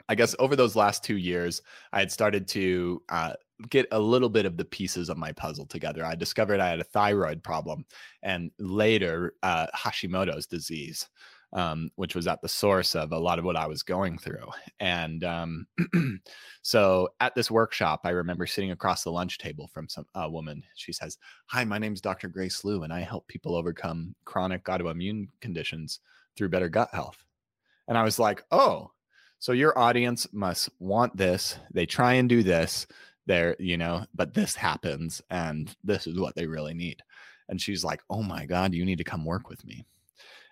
I 0.09 0.15
guess 0.15 0.35
over 0.39 0.55
those 0.55 0.75
last 0.75 1.03
two 1.03 1.17
years, 1.17 1.61
I 1.91 1.99
had 1.99 2.11
started 2.11 2.47
to 2.49 3.01
uh, 3.09 3.33
get 3.69 3.87
a 3.91 3.99
little 3.99 4.29
bit 4.29 4.45
of 4.45 4.57
the 4.57 4.65
pieces 4.65 5.09
of 5.09 5.17
my 5.17 5.31
puzzle 5.31 5.65
together. 5.65 6.05
I 6.05 6.15
discovered 6.15 6.59
I 6.59 6.69
had 6.69 6.79
a 6.79 6.85
thyroid 6.85 7.43
problem 7.43 7.85
and 8.23 8.51
later 8.59 9.33
uh, 9.43 9.67
Hashimoto's 9.75 10.47
disease. 10.47 11.07
Um, 11.53 11.89
which 11.95 12.15
was 12.15 12.27
at 12.27 12.41
the 12.41 12.49
source 12.49 12.95
of 12.95 13.11
a 13.11 13.17
lot 13.17 13.39
of 13.39 13.45
what 13.45 13.55
I 13.55 13.67
was 13.67 13.83
going 13.83 14.17
through. 14.17 14.47
And 14.79 15.23
um, 15.23 15.67
so 16.61 17.09
at 17.19 17.35
this 17.35 17.49
workshop, 17.49 18.01
I 18.03 18.09
remember 18.09 18.45
sitting 18.45 18.71
across 18.71 19.03
the 19.03 19.11
lunch 19.11 19.37
table 19.37 19.69
from 19.73 19.87
some 19.87 20.05
a 20.15 20.29
woman. 20.29 20.63
She 20.75 20.91
says, 20.91 21.17
"Hi, 21.47 21.63
my 21.63 21.77
name 21.77 21.93
is 21.93 22.01
Dr. 22.01 22.27
Grace 22.27 22.63
Liu, 22.63 22.83
and 22.83 22.91
I 22.91 23.01
help 23.01 23.27
people 23.27 23.55
overcome 23.55 24.15
chronic 24.25 24.65
autoimmune 24.65 25.27
conditions 25.41 25.99
through 26.35 26.49
better 26.49 26.69
gut 26.69 26.89
health." 26.93 27.23
And 27.87 27.97
I 27.97 28.03
was 28.03 28.19
like, 28.19 28.43
"Oh." 28.51 28.91
So 29.39 29.51
your 29.51 29.77
audience 29.77 30.27
must 30.33 30.69
want 30.79 31.15
this. 31.15 31.59
They 31.71 31.85
try 31.85 32.13
and 32.13 32.27
do 32.27 32.41
this. 32.43 32.87
There, 33.27 33.55
you 33.59 33.77
know, 33.77 34.05
but 34.15 34.33
this 34.33 34.55
happens, 34.55 35.21
and 35.29 35.75
this 35.83 36.07
is 36.07 36.17
what 36.19 36.35
they 36.35 36.47
really 36.47 36.73
need. 36.73 37.01
And 37.49 37.61
she's 37.61 37.83
like, 37.83 38.01
"Oh 38.09 38.23
my 38.23 38.45
God, 38.45 38.73
you 38.73 38.85
need 38.85 38.97
to 38.99 39.03
come 39.03 39.25
work 39.25 39.49
with 39.49 39.63
me." 39.65 39.85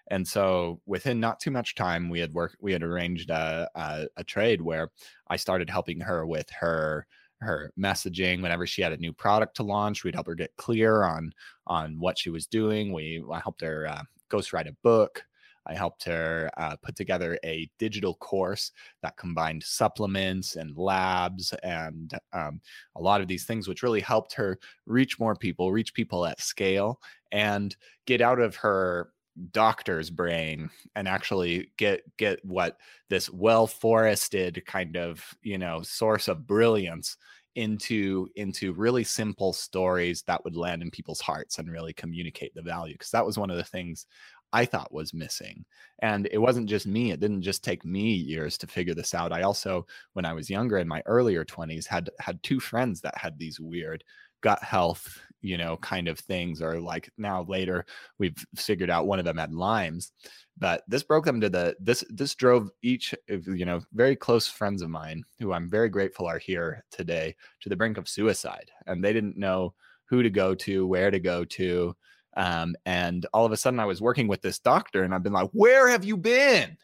And 0.10 0.28
so 0.28 0.82
within 0.86 1.20
not 1.20 1.40
too 1.40 1.52
much 1.52 1.76
time, 1.76 2.10
we 2.10 2.20
had 2.20 2.34
worked, 2.34 2.58
we 2.62 2.72
had 2.72 2.84
arranged 2.84 3.30
a, 3.30 3.70
a, 3.76 4.08
a 4.18 4.24
trade 4.24 4.62
where 4.62 4.90
I 5.28 5.36
started 5.36 5.70
helping 5.70 6.00
her 6.02 6.26
with 6.26 6.50
her 6.52 7.08
her 7.42 7.72
messaging. 7.78 8.42
Whenever 8.42 8.66
she 8.66 8.82
had 8.82 8.94
a 8.94 8.98
new 8.98 9.14
product 9.14 9.56
to 9.58 9.64
launch 9.64 10.04
we'd 10.04 10.16
help 10.16 10.28
her 10.28 10.36
get 10.36 10.56
clear 10.58 11.04
on 11.04 11.34
on 11.68 12.00
what 12.00 12.18
she 12.18 12.30
was 12.30 12.48
doing. 12.48 12.94
We 12.94 13.24
i 13.32 13.40
helped 13.40 13.62
her 13.62 13.88
uh, 13.88 14.04
ghostwrite 14.30 14.70
a 14.70 14.76
book. 14.84 15.24
I 15.68 15.74
helped 15.74 16.04
her 16.04 16.50
uh, 16.58 16.76
put 16.82 16.96
together 16.96 17.40
a 17.44 17.68
digital 17.80 18.14
course 18.16 18.72
that 19.02 19.18
combined 19.18 19.64
supplements 19.64 20.58
and 20.58 20.78
labs 20.78 21.54
and 21.64 22.14
um, 22.34 22.62
a 22.96 23.02
lot 23.02 23.22
of 23.22 23.28
these 23.28 23.46
things, 23.46 23.68
which 23.68 23.82
really 23.82 24.02
helped 24.02 24.34
her 24.34 24.60
reach 24.86 25.20
more 25.20 25.36
people, 25.36 25.72
reach 25.72 25.94
people 25.94 26.26
at 26.28 26.40
scale, 26.40 27.02
and 27.32 27.76
get 28.06 28.22
out 28.22 28.40
of 28.40 28.56
her 28.58 29.10
doctor's 29.52 30.10
brain 30.10 30.70
and 30.96 31.08
actually 31.08 31.72
get 31.78 32.02
get 32.18 32.44
what 32.46 32.78
this 33.10 33.30
well 33.30 33.68
forested 33.68 34.64
kind 34.66 34.96
of 34.96 35.24
you 35.42 35.58
know 35.58 35.82
source 35.82 36.28
of 36.28 36.48
brilliance 36.48 37.18
into 37.56 38.28
into 38.36 38.74
really 38.74 39.04
simple 39.04 39.54
stories 39.54 40.24
that 40.24 40.44
would 40.44 40.56
land 40.56 40.82
in 40.82 40.92
people's 40.92 41.22
hearts 41.22 41.58
and 41.58 41.72
really 41.72 41.94
communicate 41.94 42.54
the 42.54 42.62
value 42.62 42.94
because 42.94 43.12
that 43.12 43.26
was 43.26 43.38
one 43.38 43.50
of 43.50 43.58
the 43.58 43.64
things 43.64 44.06
I 44.54 44.64
thought 44.64 44.94
was 44.94 45.14
missing. 45.14 45.66
And 46.00 46.30
it 46.32 46.38
wasn't 46.38 46.70
just 46.70 46.88
me. 46.88 47.12
It 47.12 47.20
didn't 47.20 47.42
just 47.42 47.62
take 47.62 47.84
me 47.84 48.14
years 48.14 48.58
to 48.60 48.68
figure 48.68 48.94
this 48.94 49.14
out. 49.14 49.34
I 49.34 49.42
also, 49.42 49.86
when 50.14 50.24
I 50.24 50.32
was 50.32 50.50
younger 50.50 50.78
in 50.78 50.88
my 50.88 51.02
earlier 51.06 51.44
20s, 51.44 51.86
had 51.86 52.10
had 52.20 52.42
two 52.42 52.62
friends 52.62 53.02
that 53.02 53.18
had 53.18 53.38
these 53.38 53.60
weird 53.60 54.04
gut 54.46 54.64
health, 54.64 55.20
you 55.42 55.58
know, 55.58 55.78
kind 55.78 56.08
of 56.08 56.20
things. 56.20 56.62
Or 56.62 56.80
like 56.80 57.10
now 57.18 57.44
later, 57.44 57.86
we've 58.20 58.38
figured 58.56 58.92
out 58.92 59.08
one 59.08 59.20
of 59.20 59.26
them 59.26 59.38
had 59.38 59.54
Lyme's. 59.54 60.12
But 60.58 60.84
this 60.88 61.04
broke 61.04 61.26
them 61.26 61.42
to 61.42 61.50
the 61.50 61.76
this 61.80 62.06
this 62.10 62.36
drove 62.36 62.70
each 62.82 63.14
of 63.30 63.46
you 63.48 63.66
know 63.66 63.82
very 63.94 64.16
close 64.16 64.48
friends 64.48 64.82
of 64.82 64.90
mine 64.90 65.24
who 65.40 65.52
I'm 65.52 65.70
very 65.70 65.90
grateful 65.90 66.28
are 66.28 66.38
here 66.38 66.86
today 66.92 67.36
to 67.62 67.70
the 67.70 67.76
brink 67.76 67.98
of 67.98 68.08
suicide, 68.08 68.72
and 68.88 69.04
they 69.04 69.12
didn't 69.12 69.38
know 69.38 69.74
who 70.06 70.24
to 70.24 70.30
go 70.30 70.56
to, 70.56 70.88
where 70.88 71.12
to 71.12 71.20
go 71.20 71.44
to 71.44 71.96
um, 72.36 72.76
and 72.86 73.26
all 73.34 73.46
of 73.46 73.52
a 73.52 73.58
sudden, 73.58 73.80
I 73.80 73.86
was 73.86 74.02
working 74.02 74.28
with 74.28 74.42
this 74.42 74.60
doctor, 74.60 75.04
and 75.04 75.14
I've 75.14 75.24
been 75.24 75.34
like, 75.34 75.50
"Where 75.54 75.90
have 75.90 76.04
you 76.04 76.18
been?" 76.18 76.78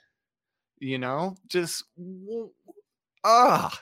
You 0.80 0.98
know, 0.98 1.36
just 1.48 1.84
ah, 3.24 3.82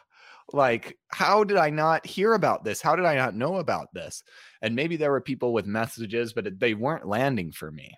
like 0.53 0.98
how 1.10 1.44
did 1.44 1.58
I 1.58 1.70
not 1.70 2.06
hear 2.06 2.34
about 2.34 2.63
this? 2.63 2.82
How 2.82 2.96
did 2.96 3.06
I 3.06 3.15
not 3.15 3.36
know 3.36 3.58
about 3.58 3.94
this? 3.94 4.24
And 4.62 4.75
maybe 4.75 4.98
there 4.98 5.12
were 5.12 5.22
people 5.22 5.53
with 5.53 5.65
messages, 5.65 6.34
but 6.34 6.60
they 6.60 6.74
weren't 6.74 7.08
landing 7.08 7.51
for 7.51 7.72
me. 7.72 7.96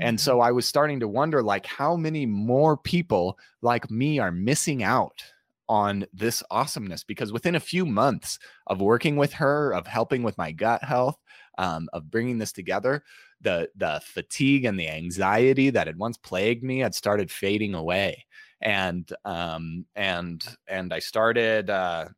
And 0.00 0.18
so 0.18 0.36
mm-hmm. 0.36 0.44
I 0.44 0.52
was 0.52 0.66
starting 0.66 1.00
to 1.00 1.08
wonder, 1.08 1.42
like, 1.42 1.66
how 1.66 1.96
many 1.96 2.24
more 2.24 2.76
people 2.76 3.38
like 3.60 3.90
me 3.90 4.18
are 4.18 4.32
missing 4.32 4.82
out 4.82 5.22
on 5.68 6.04
this 6.12 6.42
awesomeness 6.50 7.04
because 7.04 7.32
within 7.32 7.54
a 7.54 7.60
few 7.60 7.86
months 7.86 8.38
of 8.66 8.80
working 8.80 9.16
with 9.16 9.32
her 9.32 9.72
of 9.72 9.86
helping 9.86 10.22
with 10.22 10.36
my 10.36 10.52
gut 10.52 10.82
health 10.82 11.16
um, 11.58 11.88
of 11.92 12.10
bringing 12.10 12.38
this 12.38 12.52
together, 12.52 13.02
the 13.40 13.68
the 13.76 14.00
fatigue 14.04 14.64
and 14.64 14.78
the 14.78 14.88
anxiety 14.88 15.70
that 15.70 15.86
had 15.86 15.98
once 15.98 16.16
plagued 16.16 16.64
me 16.64 16.80
had 16.80 16.94
started 16.94 17.30
fading 17.30 17.74
away, 17.74 18.26
and 18.62 19.10
um, 19.24 19.86
and 19.94 20.44
and 20.68 20.92
I 20.92 21.00
started, 21.00 21.70
uh, 21.70 22.08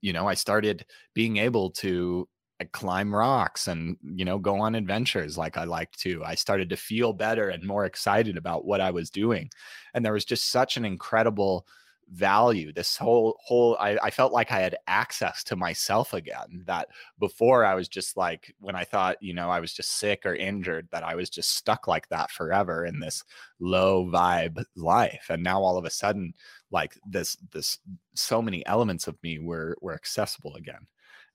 you 0.00 0.12
know, 0.12 0.26
I 0.28 0.34
started 0.34 0.84
being 1.14 1.36
able 1.38 1.70
to 1.72 2.28
uh, 2.60 2.64
climb 2.72 3.14
rocks 3.14 3.68
and 3.68 3.96
you 4.02 4.24
know 4.24 4.38
go 4.38 4.60
on 4.60 4.74
adventures 4.74 5.38
like 5.38 5.56
i 5.56 5.64
like 5.64 5.90
to. 5.92 6.22
I 6.24 6.34
started 6.34 6.70
to 6.70 6.76
feel 6.76 7.12
better 7.12 7.48
and 7.50 7.64
more 7.66 7.84
excited 7.86 8.36
about 8.36 8.64
what 8.66 8.80
i 8.80 8.90
was 8.90 9.10
doing. 9.10 9.50
And 9.94 10.04
there 10.04 10.12
was 10.12 10.24
just 10.24 10.50
such 10.50 10.76
an 10.76 10.84
incredible 10.84 11.66
value 12.10 12.72
this 12.72 12.96
whole 12.96 13.38
whole 13.40 13.76
I, 13.78 13.96
I, 14.02 14.10
felt 14.10 14.32
like 14.32 14.50
i 14.50 14.58
had 14.58 14.76
access 14.88 15.44
to 15.44 15.54
myself 15.54 16.12
again 16.12 16.64
that 16.66 16.88
before 17.20 17.64
i 17.64 17.74
was 17.76 17.88
just 17.88 18.16
like 18.16 18.52
when 18.58 18.74
i 18.74 18.82
thought 18.82 19.16
you 19.20 19.32
know 19.32 19.48
i 19.48 19.60
was 19.60 19.72
just 19.72 19.98
sick 19.98 20.26
or 20.26 20.34
injured 20.34 20.88
that 20.90 21.04
i 21.04 21.14
was 21.14 21.30
just 21.30 21.54
stuck 21.54 21.86
like 21.86 22.08
that 22.08 22.32
forever 22.32 22.84
in 22.84 22.98
this 22.98 23.22
low 23.60 24.06
vibe 24.06 24.64
life. 24.76 25.26
And 25.28 25.42
now 25.42 25.62
all 25.62 25.78
of 25.78 25.84
a 25.84 25.90
sudden 25.90 26.32
like 26.70 26.96
this 27.06 27.36
this 27.52 27.78
so 28.14 28.40
many 28.42 28.64
elements 28.66 29.06
of 29.06 29.16
me 29.22 29.38
were 29.38 29.76
were 29.80 29.94
accessible 29.94 30.56
again. 30.56 30.86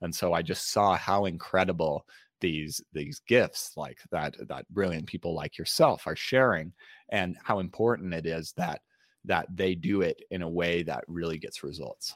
And 0.02 0.14
so 0.14 0.34
i 0.34 0.42
just 0.42 0.72
saw 0.72 0.96
how 0.96 1.26
incredible 1.26 2.06
these 2.42 2.82
these 2.94 3.22
gifts 3.28 3.72
like 3.78 4.00
that 4.12 4.36
that 4.50 4.70
brilliant 4.70 5.08
people 5.08 5.34
like 5.34 5.58
yourself 5.58 6.06
are 6.06 6.18
sharing 6.18 6.74
and 7.10 7.38
how 7.44 7.60
important 7.60 8.14
it 8.14 8.26
is 8.26 8.54
that 8.58 8.82
that 9.28 9.48
they 9.56 9.76
do 9.76 10.02
it 10.02 10.22
in 10.32 10.42
a 10.42 10.50
way 10.50 10.84
that 10.84 11.04
really 11.08 11.38
gets 11.38 11.64
results. 11.64 12.16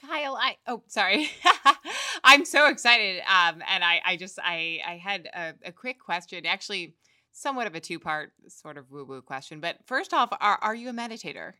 Kyle, 0.00 0.36
I 0.36 0.56
oh 0.66 0.82
sorry, 0.86 1.28
I'm 2.24 2.44
so 2.44 2.68
excited. 2.68 3.20
Um, 3.20 3.62
and 3.68 3.82
I 3.82 4.00
I 4.04 4.16
just 4.16 4.38
I 4.42 4.80
I 4.86 4.96
had 4.96 5.28
a, 5.34 5.54
a 5.66 5.72
quick 5.72 5.98
question, 5.98 6.46
actually, 6.46 6.94
somewhat 7.32 7.66
of 7.66 7.74
a 7.74 7.80
two 7.80 7.98
part 7.98 8.32
sort 8.48 8.78
of 8.78 8.90
woo 8.90 9.04
woo 9.04 9.22
question. 9.22 9.60
But 9.60 9.78
first 9.86 10.12
off, 10.12 10.30
are 10.40 10.58
are 10.60 10.74
you 10.74 10.88
a 10.90 10.92
meditator? 10.92 11.54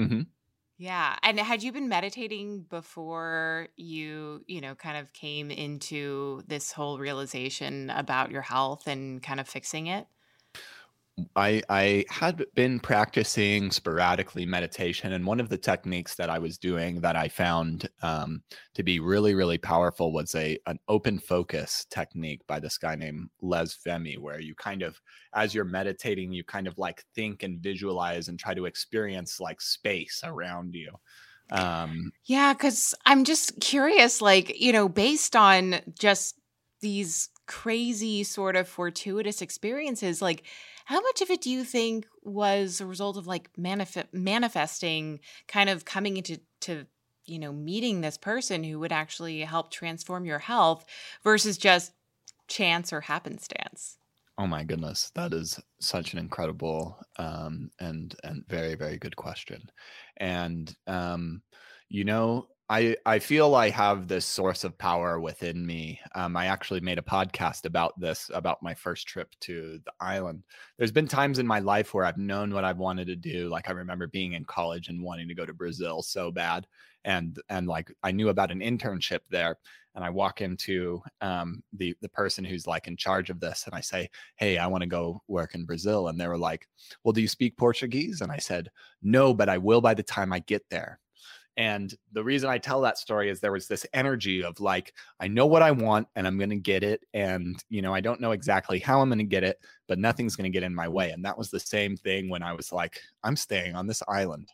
Mm-hmm. 0.00 0.22
Yeah, 0.78 1.16
and 1.22 1.38
had 1.38 1.62
you 1.62 1.72
been 1.72 1.88
meditating 1.88 2.62
before 2.70 3.68
you 3.76 4.42
you 4.46 4.60
know 4.60 4.74
kind 4.74 4.96
of 4.96 5.12
came 5.12 5.50
into 5.50 6.42
this 6.48 6.72
whole 6.72 6.98
realization 6.98 7.90
about 7.90 8.30
your 8.30 8.42
health 8.42 8.86
and 8.86 9.22
kind 9.22 9.40
of 9.40 9.48
fixing 9.48 9.86
it? 9.86 10.06
I 11.36 11.62
I 11.68 12.04
had 12.08 12.44
been 12.54 12.80
practicing 12.80 13.70
sporadically 13.70 14.46
meditation, 14.46 15.12
and 15.12 15.24
one 15.24 15.40
of 15.40 15.48
the 15.48 15.58
techniques 15.58 16.14
that 16.16 16.30
I 16.30 16.38
was 16.38 16.58
doing 16.58 17.00
that 17.00 17.16
I 17.16 17.28
found 17.28 17.88
um, 18.02 18.42
to 18.74 18.82
be 18.82 19.00
really 19.00 19.34
really 19.34 19.58
powerful 19.58 20.12
was 20.12 20.34
a 20.34 20.58
an 20.66 20.78
open 20.88 21.18
focus 21.18 21.86
technique 21.90 22.40
by 22.46 22.60
this 22.60 22.78
guy 22.78 22.94
named 22.94 23.30
Les 23.42 23.76
Fehmi, 23.76 24.18
where 24.18 24.40
you 24.40 24.54
kind 24.54 24.82
of 24.82 25.00
as 25.34 25.54
you're 25.54 25.64
meditating, 25.64 26.32
you 26.32 26.44
kind 26.44 26.66
of 26.66 26.78
like 26.78 27.04
think 27.14 27.42
and 27.42 27.60
visualize 27.60 28.28
and 28.28 28.38
try 28.38 28.54
to 28.54 28.66
experience 28.66 29.40
like 29.40 29.60
space 29.60 30.22
around 30.24 30.74
you. 30.74 30.90
Um, 31.52 32.12
yeah, 32.24 32.52
because 32.52 32.94
I'm 33.06 33.24
just 33.24 33.60
curious, 33.60 34.22
like 34.22 34.60
you 34.60 34.72
know, 34.72 34.88
based 34.88 35.34
on 35.34 35.80
just 35.98 36.36
these 36.80 37.28
crazy 37.46 38.22
sort 38.22 38.56
of 38.56 38.68
fortuitous 38.68 39.42
experiences, 39.42 40.22
like 40.22 40.44
how 40.90 41.00
much 41.00 41.22
of 41.22 41.30
it 41.30 41.40
do 41.40 41.50
you 41.50 41.62
think 41.62 42.08
was 42.24 42.80
a 42.80 42.86
result 42.86 43.16
of 43.16 43.28
like 43.28 43.52
manif- 43.54 44.12
manifesting, 44.12 45.20
kind 45.46 45.70
of 45.70 45.84
coming 45.84 46.16
into 46.16 46.40
to 46.62 46.84
you 47.26 47.38
know 47.38 47.52
meeting 47.52 48.00
this 48.00 48.18
person 48.18 48.64
who 48.64 48.80
would 48.80 48.90
actually 48.90 49.40
help 49.42 49.70
transform 49.70 50.24
your 50.24 50.40
health 50.40 50.84
versus 51.22 51.56
just 51.58 51.92
chance 52.48 52.92
or 52.92 53.02
happenstance? 53.02 53.98
Oh 54.36 54.48
my 54.48 54.64
goodness, 54.64 55.10
that 55.10 55.32
is 55.32 55.60
such 55.80 56.12
an 56.12 56.18
incredible 56.18 56.98
um, 57.18 57.70
and 57.78 58.16
and 58.24 58.44
very 58.48 58.74
very 58.74 58.98
good 58.98 59.14
question, 59.14 59.70
and 60.16 60.74
um, 60.88 61.42
you 61.88 62.02
know 62.04 62.48
I 62.70 62.96
I 63.04 63.18
feel 63.18 63.56
I 63.56 63.68
have 63.70 64.06
this 64.06 64.24
source 64.24 64.62
of 64.62 64.78
power 64.78 65.18
within 65.18 65.66
me. 65.66 66.00
Um, 66.14 66.36
I 66.36 66.46
actually 66.46 66.78
made 66.80 66.98
a 66.98 67.02
podcast 67.02 67.64
about 67.64 67.98
this 67.98 68.30
about 68.32 68.62
my 68.62 68.74
first 68.74 69.08
trip 69.08 69.34
to 69.40 69.80
the 69.84 69.92
island. 70.00 70.44
There's 70.78 70.92
been 70.92 71.08
times 71.08 71.40
in 71.40 71.48
my 71.48 71.58
life 71.58 71.92
where 71.92 72.04
I've 72.04 72.16
known 72.16 72.54
what 72.54 72.64
I've 72.64 72.78
wanted 72.78 73.08
to 73.08 73.16
do. 73.16 73.48
Like 73.48 73.68
I 73.68 73.72
remember 73.72 74.06
being 74.06 74.34
in 74.34 74.44
college 74.44 74.88
and 74.88 75.02
wanting 75.02 75.26
to 75.26 75.34
go 75.34 75.44
to 75.44 75.52
Brazil 75.52 76.00
so 76.00 76.30
bad, 76.30 76.68
and 77.04 77.36
and 77.48 77.66
like 77.66 77.92
I 78.04 78.12
knew 78.12 78.28
about 78.28 78.52
an 78.52 78.60
internship 78.60 79.20
there. 79.30 79.56
And 79.96 80.04
I 80.04 80.10
walk 80.10 80.40
into 80.40 81.02
um, 81.20 81.64
the 81.72 81.96
the 82.00 82.08
person 82.10 82.44
who's 82.44 82.68
like 82.68 82.86
in 82.86 82.96
charge 82.96 83.30
of 83.30 83.40
this, 83.40 83.64
and 83.66 83.74
I 83.74 83.80
say, 83.80 84.08
"Hey, 84.36 84.58
I 84.58 84.68
want 84.68 84.82
to 84.82 84.86
go 84.88 85.22
work 85.26 85.56
in 85.56 85.64
Brazil." 85.64 86.06
And 86.06 86.20
they 86.20 86.28
were 86.28 86.38
like, 86.38 86.68
"Well, 87.02 87.12
do 87.12 87.20
you 87.20 87.28
speak 87.28 87.56
Portuguese?" 87.56 88.20
And 88.20 88.30
I 88.30 88.38
said, 88.38 88.70
"No, 89.02 89.34
but 89.34 89.48
I 89.48 89.58
will 89.58 89.80
by 89.80 89.94
the 89.94 90.04
time 90.04 90.32
I 90.32 90.38
get 90.38 90.62
there." 90.70 91.00
And 91.60 91.94
the 92.12 92.24
reason 92.24 92.48
I 92.48 92.56
tell 92.56 92.80
that 92.80 92.96
story 92.96 93.28
is 93.28 93.38
there 93.38 93.52
was 93.52 93.68
this 93.68 93.84
energy 93.92 94.42
of 94.42 94.60
like, 94.60 94.94
I 95.20 95.28
know 95.28 95.44
what 95.44 95.60
I 95.60 95.72
want 95.72 96.08
and 96.16 96.26
I'm 96.26 96.38
going 96.38 96.48
to 96.48 96.56
get 96.56 96.82
it. 96.82 97.04
And, 97.12 97.62
you 97.68 97.82
know, 97.82 97.92
I 97.92 98.00
don't 98.00 98.18
know 98.18 98.30
exactly 98.30 98.78
how 98.78 99.02
I'm 99.02 99.10
going 99.10 99.18
to 99.18 99.24
get 99.24 99.44
it, 99.44 99.58
but 99.86 99.98
nothing's 99.98 100.36
going 100.36 100.50
to 100.50 100.58
get 100.58 100.62
in 100.62 100.74
my 100.74 100.88
way. 100.88 101.10
And 101.10 101.22
that 101.26 101.36
was 101.36 101.50
the 101.50 101.60
same 101.60 101.98
thing 101.98 102.30
when 102.30 102.42
I 102.42 102.54
was 102.54 102.72
like, 102.72 102.98
I'm 103.22 103.36
staying 103.36 103.74
on 103.74 103.86
this 103.86 104.02
island. 104.08 104.48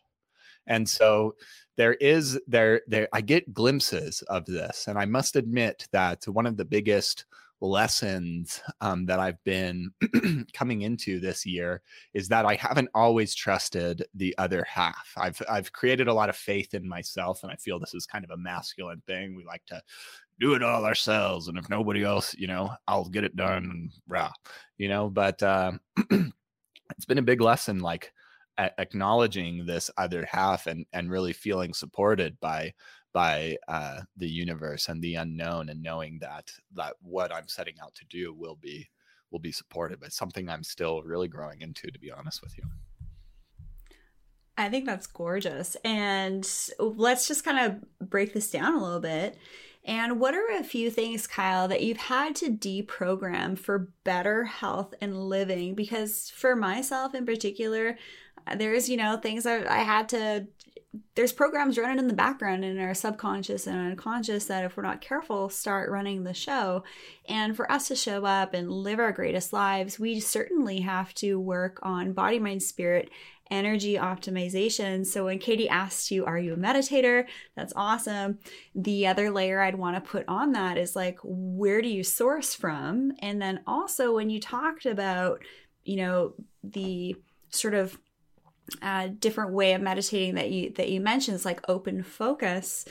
And 0.66 0.88
so 0.88 1.36
there 1.76 1.94
is 1.94 2.40
there 2.48 2.80
there 2.88 3.06
I 3.12 3.20
get 3.20 3.54
glimpses 3.54 4.22
of 4.22 4.44
this 4.44 4.88
and 4.88 4.98
I 4.98 5.04
must 5.04 5.36
admit 5.36 5.86
that 5.92 6.26
one 6.26 6.46
of 6.46 6.56
the 6.56 6.64
biggest 6.64 7.24
lessons 7.60 8.60
um, 8.80 9.06
that 9.06 9.18
I've 9.18 9.42
been 9.44 9.90
coming 10.52 10.82
into 10.82 11.20
this 11.20 11.46
year 11.46 11.82
is 12.14 12.28
that 12.28 12.44
I 12.44 12.54
haven't 12.54 12.90
always 12.94 13.34
trusted 13.34 14.04
the 14.14 14.34
other 14.38 14.64
half. 14.68 15.12
I've 15.16 15.40
I've 15.48 15.72
created 15.72 16.08
a 16.08 16.14
lot 16.14 16.28
of 16.28 16.36
faith 16.36 16.74
in 16.74 16.88
myself, 16.88 17.42
and 17.42 17.50
I 17.50 17.56
feel 17.56 17.78
this 17.78 17.94
is 17.94 18.06
kind 18.06 18.24
of 18.24 18.30
a 18.30 18.36
masculine 18.36 19.02
thing. 19.06 19.34
We 19.34 19.44
like 19.44 19.64
to 19.66 19.80
do 20.38 20.54
it 20.54 20.62
all 20.62 20.84
ourselves, 20.84 21.48
and 21.48 21.58
if 21.58 21.70
nobody 21.70 22.04
else, 22.04 22.34
you 22.34 22.46
know, 22.46 22.70
I'll 22.86 23.08
get 23.08 23.24
it 23.24 23.36
done, 23.36 23.64
and 23.64 23.92
rah, 24.08 24.32
you 24.76 24.88
know. 24.88 25.08
But 25.08 25.42
uh, 25.42 25.72
it's 26.10 27.06
been 27.06 27.18
a 27.18 27.22
big 27.22 27.40
lesson, 27.40 27.80
like 27.80 28.12
acknowledging 28.58 29.66
this 29.66 29.90
other 29.98 30.26
half 30.30 30.66
and 30.66 30.86
and 30.92 31.10
really 31.10 31.32
feeling 31.32 31.74
supported 31.74 32.38
by 32.40 32.72
by 33.16 33.56
uh, 33.66 34.00
the 34.18 34.28
universe 34.28 34.90
and 34.90 35.00
the 35.00 35.14
unknown 35.14 35.70
and 35.70 35.82
knowing 35.82 36.18
that 36.18 36.52
that 36.74 36.92
what 37.00 37.34
i'm 37.34 37.48
setting 37.48 37.72
out 37.82 37.94
to 37.94 38.04
do 38.10 38.34
will 38.34 38.56
be 38.56 38.86
will 39.30 39.38
be 39.38 39.50
supported 39.50 39.98
but 39.98 40.12
something 40.12 40.50
i'm 40.50 40.62
still 40.62 41.02
really 41.02 41.26
growing 41.26 41.62
into 41.62 41.90
to 41.90 41.98
be 41.98 42.12
honest 42.12 42.42
with 42.42 42.58
you 42.58 42.64
i 44.58 44.68
think 44.68 44.84
that's 44.84 45.06
gorgeous 45.06 45.78
and 45.82 46.46
let's 46.78 47.26
just 47.26 47.42
kind 47.42 47.58
of 47.58 48.10
break 48.10 48.34
this 48.34 48.50
down 48.50 48.74
a 48.74 48.84
little 48.84 49.00
bit 49.00 49.38
and 49.88 50.18
what 50.18 50.34
are 50.34 50.58
a 50.58 50.64
few 50.64 50.90
things, 50.90 51.28
Kyle, 51.28 51.68
that 51.68 51.80
you've 51.80 51.96
had 51.96 52.34
to 52.36 52.50
deprogram 52.50 53.56
for 53.56 53.92
better 54.02 54.42
health 54.42 54.94
and 55.00 55.28
living? 55.28 55.76
Because 55.76 56.28
for 56.34 56.56
myself 56.56 57.14
in 57.14 57.24
particular, 57.24 57.96
there's, 58.54 58.88
you 58.88 58.96
know, 58.96 59.16
things 59.16 59.46
I, 59.46 59.64
I 59.66 59.78
had 59.82 60.08
to 60.10 60.46
there's 61.14 61.32
programs 61.32 61.78
running 61.78 61.98
in 61.98 62.08
the 62.08 62.14
background 62.14 62.64
in 62.64 62.78
our 62.78 62.94
subconscious 62.94 63.66
and 63.66 63.78
unconscious 63.78 64.46
that 64.46 64.64
if 64.64 64.76
we're 64.76 64.82
not 64.82 65.00
careful 65.00 65.48
start 65.48 65.90
running 65.90 66.24
the 66.24 66.34
show. 66.34 66.84
And 67.28 67.56
for 67.56 67.70
us 67.70 67.88
to 67.88 67.96
show 67.96 68.24
up 68.24 68.54
and 68.54 68.70
live 68.70 68.98
our 68.98 69.12
greatest 69.12 69.52
lives 69.52 69.98
we 69.98 70.20
certainly 70.20 70.80
have 70.80 71.14
to 71.14 71.38
work 71.38 71.78
on 71.82 72.12
body 72.12 72.38
mind 72.38 72.62
spirit 72.62 73.10
energy 73.50 73.94
optimization. 73.94 75.06
So 75.06 75.26
when 75.26 75.38
katie 75.38 75.68
asked 75.68 76.10
you 76.10 76.24
are 76.24 76.38
you 76.38 76.54
a 76.54 76.56
meditator? 76.56 77.26
That's 77.56 77.72
awesome. 77.76 78.38
The 78.74 79.06
other 79.06 79.30
layer 79.30 79.60
i'd 79.60 79.76
want 79.76 79.96
to 79.96 80.10
put 80.10 80.24
on 80.28 80.52
that 80.52 80.78
is 80.78 80.96
like 80.96 81.18
where 81.22 81.82
do 81.82 81.88
you 81.88 82.04
source 82.04 82.54
from? 82.54 83.12
And 83.20 83.40
then 83.40 83.60
also 83.66 84.14
when 84.14 84.30
you 84.30 84.40
talked 84.40 84.86
about 84.86 85.42
you 85.84 85.96
know 85.96 86.34
the 86.64 87.16
sort 87.50 87.74
of 87.74 87.96
uh, 88.82 89.08
different 89.18 89.52
way 89.52 89.72
of 89.74 89.82
meditating 89.82 90.34
that 90.34 90.50
you 90.50 90.70
that 90.76 90.88
you 90.88 91.00
mentioned 91.00 91.36
is 91.36 91.44
like 91.44 91.60
open 91.68 92.02
focus. 92.02 92.84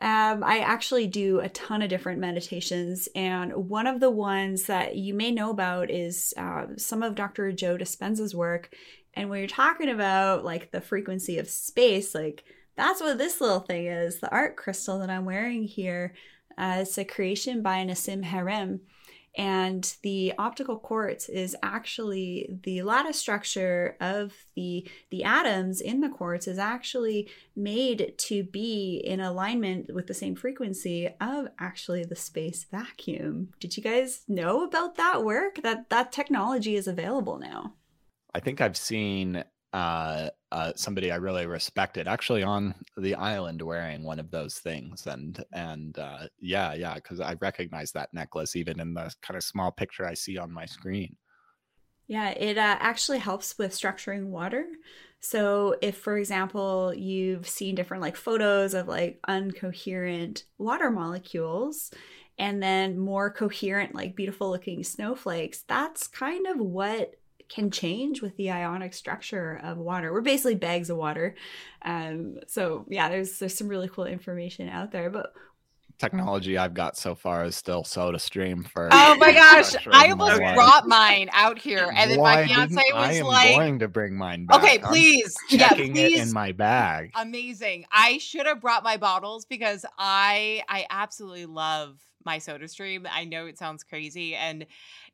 Um, 0.00 0.42
I 0.42 0.58
actually 0.58 1.06
do 1.06 1.38
a 1.38 1.48
ton 1.50 1.80
of 1.80 1.88
different 1.88 2.18
meditations, 2.18 3.08
and 3.14 3.52
one 3.68 3.86
of 3.86 4.00
the 4.00 4.10
ones 4.10 4.64
that 4.64 4.96
you 4.96 5.14
may 5.14 5.30
know 5.30 5.50
about 5.50 5.90
is 5.90 6.34
uh, 6.36 6.66
some 6.76 7.04
of 7.04 7.14
Dr. 7.14 7.52
Joe 7.52 7.76
Dispenza's 7.76 8.34
work. 8.34 8.74
And 9.14 9.30
when 9.30 9.38
you're 9.38 9.48
talking 9.48 9.90
about 9.90 10.44
like 10.44 10.72
the 10.72 10.80
frequency 10.80 11.38
of 11.38 11.48
space, 11.48 12.14
like 12.14 12.42
that's 12.76 13.00
what 13.00 13.18
this 13.18 13.40
little 13.40 13.60
thing 13.60 13.86
is. 13.86 14.18
The 14.18 14.30
art 14.32 14.56
crystal 14.56 14.98
that 14.98 15.10
I'm 15.10 15.24
wearing 15.24 15.64
here. 15.64 16.14
Uh, 16.58 16.78
it's 16.80 16.98
a 16.98 17.04
creation 17.04 17.62
by 17.62 17.84
Nassim 17.84 18.24
Haramein 18.24 18.80
and 19.34 19.94
the 20.02 20.34
optical 20.38 20.78
quartz 20.78 21.28
is 21.28 21.56
actually 21.62 22.48
the 22.64 22.82
lattice 22.82 23.18
structure 23.18 23.96
of 24.00 24.32
the 24.56 24.86
the 25.10 25.24
atoms 25.24 25.80
in 25.80 26.00
the 26.00 26.08
quartz 26.08 26.46
is 26.46 26.58
actually 26.58 27.28
made 27.56 28.14
to 28.18 28.44
be 28.44 29.02
in 29.04 29.20
alignment 29.20 29.94
with 29.94 30.06
the 30.06 30.14
same 30.14 30.34
frequency 30.34 31.08
of 31.20 31.48
actually 31.58 32.04
the 32.04 32.16
space 32.16 32.66
vacuum. 32.70 33.48
Did 33.58 33.76
you 33.76 33.82
guys 33.82 34.22
know 34.28 34.64
about 34.64 34.96
that 34.96 35.24
work? 35.24 35.62
That 35.62 35.88
that 35.88 36.12
technology 36.12 36.76
is 36.76 36.86
available 36.86 37.38
now. 37.38 37.74
I 38.34 38.40
think 38.40 38.60
I've 38.60 38.76
seen 38.76 39.44
uh, 39.72 40.28
uh, 40.52 40.72
somebody 40.76 41.10
I 41.10 41.16
really 41.16 41.46
respected 41.46 42.06
actually 42.06 42.42
on 42.42 42.74
the 42.98 43.14
island 43.14 43.62
wearing 43.62 44.04
one 44.04 44.20
of 44.20 44.30
those 44.30 44.58
things. 44.58 45.06
And 45.06 45.42
and 45.52 45.98
uh, 45.98 46.28
yeah, 46.40 46.74
yeah, 46.74 46.94
because 46.94 47.20
I 47.20 47.36
recognize 47.40 47.90
that 47.92 48.12
necklace 48.12 48.54
even 48.54 48.78
in 48.78 48.92
the 48.92 49.12
kind 49.22 49.36
of 49.36 49.42
small 49.42 49.72
picture 49.72 50.06
I 50.06 50.14
see 50.14 50.36
on 50.36 50.52
my 50.52 50.66
screen. 50.66 51.16
Yeah, 52.06 52.30
it 52.30 52.58
uh, 52.58 52.76
actually 52.80 53.20
helps 53.20 53.56
with 53.56 53.72
structuring 53.72 54.26
water. 54.26 54.66
So 55.20 55.76
if, 55.80 55.96
for 55.96 56.18
example, 56.18 56.92
you've 56.94 57.48
seen 57.48 57.74
different 57.74 58.02
like 58.02 58.16
photos 58.16 58.74
of 58.74 58.88
like 58.88 59.20
uncoherent 59.26 60.44
water 60.58 60.90
molecules 60.90 61.90
and 62.38 62.62
then 62.62 62.98
more 62.98 63.30
coherent, 63.30 63.94
like 63.94 64.16
beautiful 64.16 64.50
looking 64.50 64.84
snowflakes, 64.84 65.64
that's 65.66 66.08
kind 66.08 66.46
of 66.46 66.58
what 66.58 67.14
can 67.52 67.70
change 67.70 68.22
with 68.22 68.36
the 68.36 68.50
ionic 68.50 68.94
structure 68.94 69.60
of 69.62 69.76
water. 69.76 70.12
We're 70.12 70.22
basically 70.22 70.54
bags 70.54 70.88
of 70.88 70.96
water. 70.96 71.34
Um, 71.82 72.38
so 72.46 72.86
yeah, 72.88 73.08
there's 73.08 73.38
there's 73.38 73.56
some 73.56 73.68
really 73.68 73.88
cool 73.88 74.06
information 74.06 74.68
out 74.68 74.90
there. 74.90 75.10
But 75.10 75.32
technology 75.98 76.56
I've 76.56 76.74
got 76.74 76.96
so 76.96 77.14
far 77.14 77.44
is 77.44 77.54
still 77.54 77.84
Soda 77.84 78.18
Stream 78.18 78.64
for. 78.64 78.88
Oh 78.90 79.16
my 79.16 79.32
gosh, 79.32 79.74
I 79.90 80.08
almost 80.08 80.38
brought 80.38 80.88
mine 80.88 81.28
out 81.32 81.58
here, 81.58 81.92
and 81.94 82.10
then 82.10 82.20
my 82.20 82.46
fiance 82.46 82.74
was 82.74 82.74
like. 82.74 82.94
I 82.94 83.12
am 83.14 83.26
like, 83.26 83.56
"going 83.56 83.78
to 83.80 83.88
bring 83.88 84.16
mine 84.16 84.46
back." 84.46 84.62
Okay, 84.62 84.78
please, 84.78 85.36
yeah, 85.50 85.68
checking 85.68 85.92
please. 85.92 86.20
it 86.20 86.22
in 86.22 86.32
my 86.32 86.52
bag. 86.52 87.12
Amazing. 87.14 87.84
I 87.92 88.18
should 88.18 88.46
have 88.46 88.60
brought 88.60 88.82
my 88.82 88.96
bottles 88.96 89.44
because 89.44 89.84
I 89.98 90.62
I 90.68 90.86
absolutely 90.88 91.46
love 91.46 91.98
my 92.24 92.38
Soda 92.38 92.68
Stream. 92.68 93.06
I 93.10 93.24
know 93.24 93.46
it 93.46 93.58
sounds 93.58 93.84
crazy, 93.84 94.34
and 94.34 94.66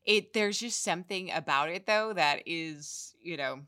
it 0.09 0.33
there's 0.33 0.59
just 0.59 0.83
something 0.83 1.31
about 1.31 1.69
it 1.69 1.87
though 1.87 2.13
that 2.15 2.43
is 2.47 3.15
you 3.23 3.37
know 3.37 3.61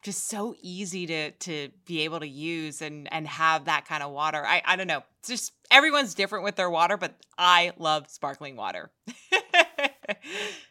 just 0.00 0.28
so 0.28 0.54
easy 0.62 1.06
to 1.06 1.32
to 1.32 1.68
be 1.84 2.02
able 2.02 2.20
to 2.20 2.28
use 2.28 2.80
and 2.80 3.12
and 3.12 3.26
have 3.26 3.64
that 3.64 3.84
kind 3.84 4.02
of 4.02 4.12
water. 4.12 4.42
I 4.46 4.62
i 4.64 4.76
don't 4.76 4.86
know. 4.86 5.02
It's 5.18 5.28
just 5.28 5.52
everyone's 5.70 6.14
different 6.14 6.44
with 6.44 6.54
their 6.56 6.70
water 6.70 6.96
but 6.96 7.16
i 7.36 7.72
love 7.76 8.08
sparkling 8.08 8.56
water 8.56 8.90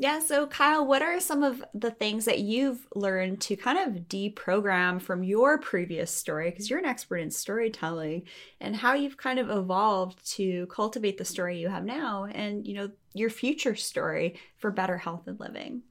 Yeah, 0.00 0.20
so 0.20 0.46
Kyle, 0.46 0.86
what 0.86 1.02
are 1.02 1.18
some 1.18 1.42
of 1.42 1.64
the 1.74 1.90
things 1.90 2.24
that 2.26 2.38
you've 2.38 2.86
learned 2.94 3.40
to 3.42 3.56
kind 3.56 3.78
of 3.78 4.04
deprogram 4.04 5.02
from 5.02 5.24
your 5.24 5.58
previous 5.58 6.12
story? 6.12 6.50
Because 6.50 6.70
you're 6.70 6.78
an 6.78 6.84
expert 6.84 7.16
in 7.16 7.32
storytelling 7.32 8.22
and 8.60 8.76
how 8.76 8.94
you've 8.94 9.16
kind 9.16 9.40
of 9.40 9.50
evolved 9.50 10.24
to 10.34 10.66
cultivate 10.66 11.18
the 11.18 11.24
story 11.24 11.58
you 11.58 11.68
have 11.68 11.84
now 11.84 12.26
and, 12.26 12.64
you 12.64 12.74
know, 12.74 12.90
your 13.12 13.28
future 13.28 13.74
story 13.74 14.38
for 14.56 14.70
better 14.70 14.96
health 14.96 15.26
and 15.26 15.40
living. 15.40 15.82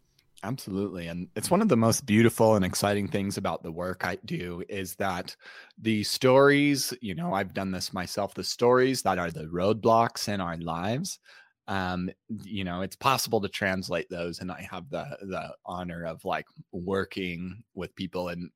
Absolutely. 0.42 1.08
And 1.08 1.28
it's 1.36 1.52
one 1.52 1.62
of 1.62 1.68
the 1.68 1.76
most 1.76 2.06
beautiful 2.06 2.56
and 2.56 2.64
exciting 2.64 3.10
things 3.10 3.38
about 3.38 3.62
the 3.62 3.72
work 3.74 4.06
I 4.06 4.20
do 4.24 4.64
is 4.70 4.96
that 4.96 5.36
the 5.78 6.04
stories, 6.06 6.94
you 7.02 7.14
know, 7.14 7.34
I've 7.34 7.54
done 7.54 7.72
this 7.72 7.92
myself, 7.92 8.36
the 8.36 8.44
stories 8.44 9.02
that 9.02 9.20
are 9.20 9.32
the 9.32 9.46
roadblocks 9.46 10.30
in 10.30 10.40
our 10.40 10.56
lives 10.56 11.20
um 11.68 12.10
you 12.44 12.64
know 12.64 12.82
it's 12.82 12.96
possible 12.96 13.42
to 13.42 13.50
translate 13.50 14.10
those 14.10 14.40
and 14.40 14.52
i 14.52 14.68
have 14.70 14.90
the 14.90 15.06
the 15.22 15.54
honor 15.66 16.06
of 16.06 16.24
like 16.24 16.46
working 16.72 17.64
with 17.74 17.94
people 17.96 18.30
and 18.30 18.50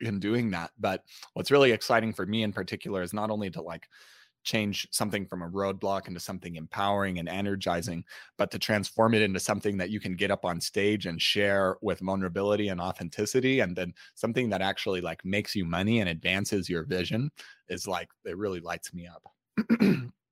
in 0.00 0.20
doing 0.20 0.50
that 0.50 0.70
but 0.78 1.02
what's 1.34 1.50
really 1.50 1.72
exciting 1.72 2.12
for 2.12 2.26
me 2.26 2.42
in 2.42 2.52
particular 2.52 3.02
is 3.02 3.12
not 3.12 3.30
only 3.30 3.50
to 3.50 3.62
like 3.62 3.88
change 4.44 4.86
something 4.90 5.26
from 5.26 5.42
a 5.42 5.48
roadblock 5.48 6.06
into 6.06 6.20
something 6.20 6.56
empowering 6.56 7.18
and 7.18 7.28
energizing 7.28 8.04
but 8.36 8.50
to 8.50 8.58
transform 8.58 9.14
it 9.14 9.22
into 9.22 9.40
something 9.40 9.78
that 9.78 9.90
you 9.90 9.98
can 9.98 10.14
get 10.14 10.30
up 10.30 10.44
on 10.44 10.60
stage 10.60 11.06
and 11.06 11.20
share 11.20 11.76
with 11.80 12.00
vulnerability 12.00 12.68
and 12.68 12.80
authenticity 12.80 13.60
and 13.60 13.74
then 13.74 13.92
something 14.14 14.50
that 14.50 14.60
actually 14.60 15.00
like 15.00 15.24
makes 15.24 15.56
you 15.56 15.64
money 15.64 16.00
and 16.00 16.10
advances 16.10 16.68
your 16.68 16.84
vision 16.84 17.30
is 17.68 17.88
like 17.88 18.08
it 18.26 18.36
really 18.36 18.60
lights 18.60 18.92
me 18.92 19.08
up 19.08 19.22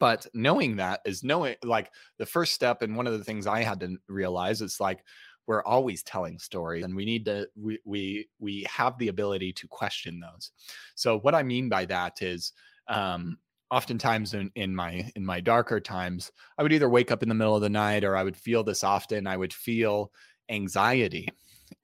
but 0.00 0.26
knowing 0.34 0.76
that 0.76 1.00
is 1.04 1.22
knowing 1.22 1.54
like 1.62 1.90
the 2.18 2.26
first 2.26 2.52
step 2.52 2.82
and 2.82 2.96
one 2.96 3.06
of 3.06 3.16
the 3.16 3.24
things 3.24 3.46
i 3.46 3.62
had 3.62 3.78
to 3.78 3.96
realize 4.08 4.60
is 4.60 4.80
like 4.80 5.04
we're 5.46 5.62
always 5.64 6.02
telling 6.02 6.38
stories 6.38 6.84
and 6.84 6.94
we 6.94 7.04
need 7.04 7.24
to 7.24 7.48
we 7.56 7.78
we 7.84 8.28
we 8.38 8.66
have 8.68 8.96
the 8.98 9.08
ability 9.08 9.52
to 9.52 9.66
question 9.66 10.20
those. 10.20 10.52
So 10.94 11.18
what 11.20 11.34
i 11.34 11.42
mean 11.42 11.68
by 11.68 11.86
that 11.86 12.22
is 12.22 12.52
um 12.88 13.38
oftentimes 13.70 14.34
in, 14.34 14.50
in 14.56 14.74
my 14.74 15.10
in 15.14 15.24
my 15.24 15.40
darker 15.40 15.80
times 15.80 16.32
i 16.58 16.62
would 16.62 16.72
either 16.72 16.88
wake 16.88 17.12
up 17.12 17.22
in 17.22 17.28
the 17.28 17.34
middle 17.34 17.54
of 17.54 17.62
the 17.62 17.70
night 17.70 18.02
or 18.04 18.16
i 18.16 18.22
would 18.24 18.36
feel 18.36 18.64
this 18.64 18.82
often 18.82 19.26
i 19.26 19.36
would 19.36 19.52
feel 19.52 20.10
anxiety. 20.50 21.28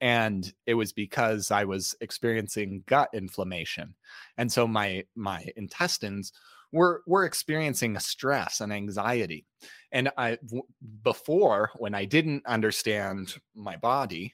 And 0.01 0.51
it 0.65 0.73
was 0.73 0.91
because 0.91 1.49
I 1.49 1.63
was 1.63 1.95
experiencing 2.01 2.83
gut 2.87 3.09
inflammation, 3.13 3.95
and 4.37 4.51
so 4.51 4.67
my 4.67 5.05
my 5.15 5.45
intestines 5.55 6.33
were 6.71 7.03
were 7.07 7.25
experiencing 7.25 7.97
stress 7.99 8.61
and 8.61 8.73
anxiety. 8.73 9.45
And 9.91 10.09
I 10.17 10.37
w- 10.45 10.63
before 11.03 11.71
when 11.77 11.95
I 11.95 12.05
didn't 12.05 12.45
understand 12.45 13.35
my 13.55 13.77
body, 13.77 14.33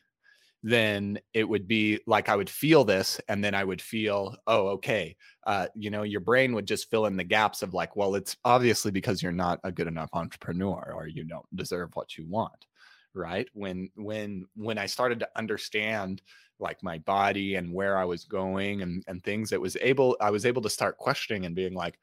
then 0.63 1.19
it 1.34 1.48
would 1.48 1.67
be 1.67 2.00
like 2.08 2.30
I 2.30 2.36
would 2.36 2.50
feel 2.50 2.86
this, 2.86 3.19
and 3.28 3.43
then 3.43 3.54
I 3.54 3.63
would 3.63 3.82
feel, 3.82 4.36
oh, 4.48 4.67
okay, 4.69 5.15
uh, 5.46 5.67
you 5.76 5.89
know, 5.89 6.04
your 6.04 6.22
brain 6.22 6.54
would 6.56 6.65
just 6.65 6.89
fill 6.89 7.06
in 7.06 7.17
the 7.17 7.24
gaps 7.24 7.62
of 7.62 7.74
like, 7.74 7.96
well, 7.96 8.15
it's 8.15 8.38
obviously 8.46 8.91
because 8.91 9.22
you're 9.22 9.32
not 9.34 9.60
a 9.63 9.72
good 9.72 9.88
enough 9.88 10.10
entrepreneur 10.13 10.93
or 10.96 11.08
you 11.08 11.26
don't 11.26 11.46
deserve 11.56 11.89
what 11.96 12.17
you 12.17 12.26
want 12.28 12.65
right 13.13 13.48
when 13.54 13.89
when 13.96 14.46
when 14.56 14.78
i 14.78 14.86
started 14.86 15.19
to 15.19 15.30
understand 15.36 16.22
like 16.60 16.82
my 16.82 16.98
body 17.00 17.56
and 17.56 17.72
where 17.72 17.98
i 17.98 18.06
was 18.06 18.24
going 18.24 18.82
and 18.82 19.04
and 19.08 19.24
things 19.24 19.52
it 19.52 19.62
was 19.62 19.78
able 19.82 20.17
i 20.19 20.30
was 20.30 20.46
able 20.46 20.62
to 20.62 20.69
start 20.69 20.98
questioning 20.98 21.46
and 21.46 21.56
being 21.56 21.74
like 21.74 22.00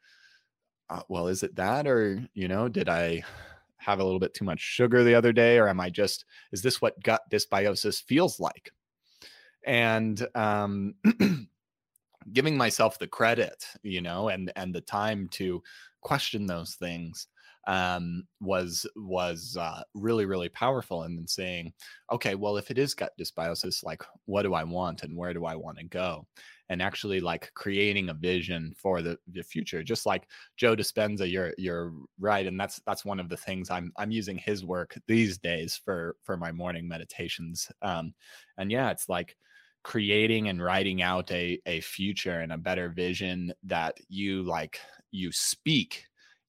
uh, 0.91 1.01
well 1.07 1.27
is 1.27 1.41
it 1.41 1.55
that 1.55 1.87
or 1.87 2.23
you 2.33 2.47
know 2.47 2.67
did 2.67 2.89
i 2.89 3.23
have 3.77 3.99
a 3.99 4.03
little 4.03 4.19
bit 4.19 4.33
too 4.33 4.45
much 4.45 4.59
sugar 4.59 5.03
the 5.03 5.15
other 5.15 5.31
day 5.31 5.57
or 5.57 5.67
am 5.67 5.79
i 5.79 5.89
just 5.89 6.25
is 6.51 6.61
this 6.61 6.81
what 6.81 7.01
gut 7.01 7.21
dysbiosis 7.31 8.03
feels 8.03 8.39
like? 8.39 8.71
And 9.65 10.27
um 10.35 10.95
giving 12.33 12.55
myself 12.55 12.99
the 12.99 13.07
credit 13.07 13.65
you 13.83 14.01
know 14.01 14.29
and 14.29 14.51
and 14.55 14.73
the 14.73 14.81
time 14.81 15.27
to 15.29 15.61
question 16.01 16.45
those 16.45 16.75
things 16.75 17.27
um, 17.67 18.23
was 18.39 18.87
was 18.95 19.55
uh, 19.59 19.83
really 19.93 20.25
really 20.25 20.49
powerful 20.49 21.03
and 21.03 21.17
then 21.17 21.27
saying 21.27 21.71
okay 22.11 22.35
well 22.35 22.57
if 22.57 22.71
it 22.71 22.77
is 22.77 22.95
gut 22.95 23.13
dysbiosis 23.19 23.83
like 23.83 24.03
what 24.25 24.43
do 24.43 24.53
i 24.53 24.63
want 24.63 25.03
and 25.03 25.15
where 25.15 25.33
do 25.33 25.45
i 25.45 25.55
want 25.55 25.77
to 25.77 25.83
go 25.85 26.25
and 26.71 26.81
actually 26.81 27.19
like 27.19 27.51
creating 27.53 28.09
a 28.09 28.13
vision 28.13 28.73
for 28.77 29.01
the, 29.01 29.17
the 29.33 29.43
future 29.43 29.83
just 29.83 30.05
like 30.05 30.23
joe 30.55 30.73
dispenza 30.75 31.29
you're 31.29 31.53
you're 31.57 31.93
right 32.17 32.47
and 32.47 32.57
that's 32.57 32.81
that's 32.87 33.03
one 33.03 33.19
of 33.19 33.27
the 33.27 33.37
things 33.37 33.69
i'm 33.69 33.91
i'm 33.97 34.09
using 34.09 34.37
his 34.37 34.63
work 34.65 34.97
these 35.05 35.37
days 35.37 35.79
for 35.83 36.15
for 36.23 36.37
my 36.37 36.51
morning 36.51 36.87
meditations 36.87 37.69
um 37.81 38.13
and 38.57 38.71
yeah 38.71 38.89
it's 38.89 39.09
like 39.09 39.35
creating 39.83 40.47
and 40.47 40.63
writing 40.63 41.01
out 41.01 41.29
a 41.31 41.59
a 41.65 41.81
future 41.81 42.39
and 42.39 42.53
a 42.53 42.57
better 42.57 42.87
vision 42.89 43.51
that 43.63 43.97
you 44.07 44.41
like 44.43 44.79
you 45.11 45.29
speak 45.31 46.05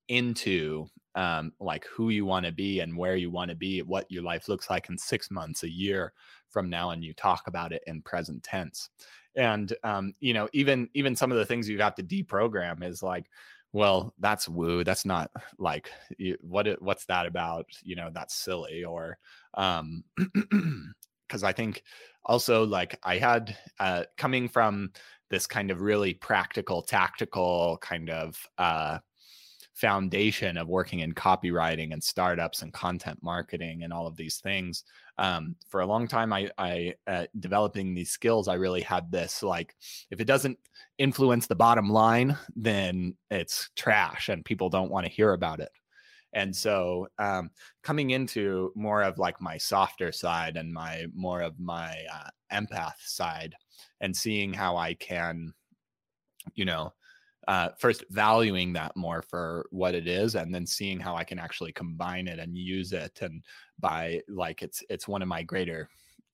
into 0.09 0.87
um, 1.15 1.53
like 1.61 1.85
who 1.87 2.09
you 2.09 2.25
want 2.25 2.47
to 2.47 2.53
be 2.53 2.81
and 2.81 2.97
where 2.97 3.17
you 3.17 3.31
want 3.31 3.51
to 3.51 3.57
be, 3.57 3.83
what 3.83 4.11
your 4.11 4.23
life 4.23 4.49
looks 4.49 4.71
like 4.71 4.89
in 4.89 4.97
six 4.97 5.31
months, 5.31 5.63
a 5.63 5.71
year 5.71 6.13
from 6.49 6.71
now, 6.71 6.91
and 6.91 7.05
you 7.05 7.13
talk 7.15 7.43
about 7.47 7.73
it 7.73 7.83
in 7.87 8.03
present 8.03 8.43
tense. 8.43 8.89
And 9.37 9.73
um, 9.83 10.15
you 10.21 10.35
know, 10.35 10.49
even 10.53 10.89
even 10.95 11.17
some 11.17 11.33
of 11.33 11.39
the 11.39 11.47
things 11.47 11.69
you 11.69 11.79
have 11.81 11.95
to 11.97 12.03
deprogram 12.03 12.83
is 12.85 13.03
like, 13.03 13.27
well, 13.73 14.15
that's 14.19 14.49
woo. 14.49 14.85
That's 14.85 15.05
not 15.05 15.31
like 15.59 15.91
what 16.41 16.69
what's 16.83 17.07
that 17.07 17.27
about? 17.27 17.67
You 17.83 17.97
know, 17.97 18.11
that's 18.13 18.35
silly. 18.35 18.85
Or 18.85 19.19
um, 19.55 20.05
because 21.29 21.43
I 21.43 21.53
think 21.53 21.83
also 22.25 22.65
like 22.65 22.99
I 23.03 23.17
had 23.17 23.57
uh, 23.81 24.05
coming 24.17 24.49
from 24.49 24.93
this 25.31 25.47
kind 25.47 25.71
of 25.71 25.81
really 25.81 26.13
practical, 26.13 26.83
tactical 26.83 27.79
kind 27.81 28.11
of 28.11 28.47
uh 28.59 28.99
foundation 29.75 30.57
of 30.57 30.69
working 30.69 31.01
in 31.01 31.13
copywriting 31.15 31.93
and 31.93 32.03
startups 32.03 32.63
and 32.63 32.73
content 32.73 33.19
marketing 33.23 33.83
and 33.83 33.93
all 33.93 34.07
of 34.07 34.17
these 34.17 34.39
things. 34.39 34.85
Um, 35.19 35.57
for 35.69 35.83
a 35.83 35.87
long 35.87 36.09
time 36.09 36.33
i 36.33 36.51
i 36.57 36.95
uh, 37.07 37.27
developing 37.39 37.93
these 37.93 38.11
skills 38.11 38.49
i 38.49 38.55
really 38.55 38.81
had 38.81 39.13
this 39.13 39.43
like 39.43 39.77
if 40.11 40.23
it 40.23 40.25
doesn't 40.25 40.59
influence 40.97 41.47
the 41.47 41.55
bottom 41.55 41.91
line 41.91 42.37
then 42.57 43.15
it's 43.31 43.69
trash 43.77 44.31
and 44.31 44.45
people 44.45 44.71
don't 44.71 44.91
want 44.91 45.05
to 45.07 45.13
hear 45.13 45.33
about 45.33 45.61
it. 45.61 45.71
And 46.35 46.55
so 46.55 47.09
um, 47.19 47.51
coming 47.83 48.11
into 48.11 48.73
more 48.75 49.03
of 49.03 49.19
like 49.19 49.41
my 49.41 49.59
softer 49.59 50.13
side 50.13 50.57
and 50.57 50.73
my 50.73 51.07
more 51.15 51.43
of 51.43 51.59
my 51.59 51.95
uh, 52.13 52.31
empath 52.53 52.95
side 53.05 53.55
and 54.01 54.17
seeing 54.17 54.53
how 54.53 54.77
i 54.77 54.95
can 54.95 55.53
you 56.55 56.65
know 56.65 56.93
uh, 57.49 57.71
first 57.79 58.05
valuing 58.11 58.73
that 58.73 58.97
more 58.97 59.23
for 59.23 59.67
what 59.71 59.95
it 59.95 60.07
is 60.07 60.35
and 60.35 60.55
then 60.55 60.67
seeing 60.67 61.01
how 61.01 61.17
i 61.17 61.25
can 61.25 61.39
actually 61.39 61.73
combine 61.73 62.29
it 62.29 62.39
and 62.39 62.57
use 62.57 62.93
it 62.93 63.21
and 63.23 63.43
by 63.79 64.21
like 64.29 64.63
it's 64.63 64.83
it's 64.89 65.09
one 65.09 65.23
of 65.23 65.29
my 65.29 65.43
greater 65.43 65.89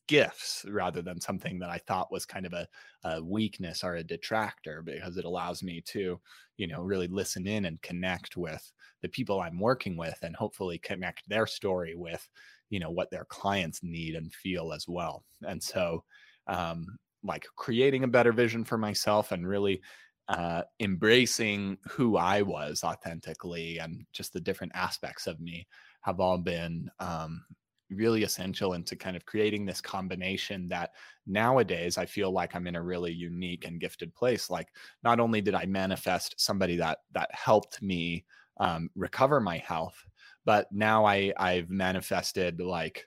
gifts 0.07 0.65
rather 0.71 1.03
than 1.03 1.21
something 1.21 1.59
that 1.59 1.69
i 1.71 1.79
thought 1.79 2.13
was 2.13 2.25
kind 2.25 2.47
of 2.47 2.53
a, 2.55 2.67
a 3.05 3.23
weakness 3.23 3.85
or 3.85 3.97
a 3.97 4.05
detractor 4.05 4.81
because 4.83 5.19
it 5.19 5.25
allows 5.27 5.63
me 5.63 5.83
to 5.83 6.19
you 6.57 6.67
know 6.67 6.81
really 6.83 7.09
listen 7.09 7.47
in 7.47 7.67
and 7.67 7.81
connect 7.83 8.37
with 8.37 8.73
the 9.03 9.09
people 9.09 9.41
i'm 9.41 9.59
working 9.61 9.97
with 9.97 10.19
and 10.23 10.35
hopefully 10.35 10.79
connect 10.79 11.29
their 11.29 11.47
story 11.47 11.95
with 11.95 12.27
you 12.71 12.79
know 12.79 12.91
what 12.91 13.11
their 13.11 13.25
clients 13.25 13.83
need 13.83 14.15
and 14.15 14.33
feel 14.33 14.73
as 14.73 14.87
well. 14.89 15.25
And 15.47 15.63
so 15.63 16.05
um 16.47 16.99
like 17.25 17.45
creating 17.57 18.05
a 18.05 18.09
better 18.09 18.33
vision 18.33 18.65
for 18.65 18.79
myself 18.79 19.33
and 19.33 19.47
really 19.47 19.83
uh, 20.29 20.63
embracing 20.81 21.79
who 21.89 22.17
I 22.17 22.43
was 22.43 22.85
authentically 22.85 23.79
and 23.79 24.05
just 24.13 24.33
the 24.33 24.41
different 24.41 24.73
aspects 24.75 25.27
of 25.27 25.41
me 25.41 25.67
have 26.03 26.21
all 26.21 26.39
been 26.39 26.91
um, 27.01 27.43
really 27.91 28.23
essential 28.23 28.75
into 28.75 28.97
kind 28.97 29.17
of 29.17 29.25
creating 29.25 29.65
this 29.65 29.81
combination 29.81 30.69
that 30.69 30.91
nowadays 31.27 31.97
I 31.97 32.07
feel 32.07 32.31
like 32.31 32.55
I'm 32.55 32.67
in 32.67 32.77
a 32.77 32.83
really 32.83 33.13
unique 33.13 33.67
and 33.67 33.81
gifted 33.81 34.15
place. 34.15 34.51
Like 34.51 34.69
not 35.03 35.21
only 35.21 35.41
did 35.41 35.55
I 35.55 35.65
manifest 35.65 36.35
somebody 36.39 36.77
that 36.77 36.99
that 37.13 37.31
helped 37.33 37.81
me 37.81 38.25
um, 38.61 38.91
recover 38.95 39.41
my 39.41 39.59
health, 39.59 39.97
but 40.45 40.67
now 40.71 41.07
I 41.07 41.33
I've 41.39 41.71
manifested 41.71 42.61
like 42.61 43.07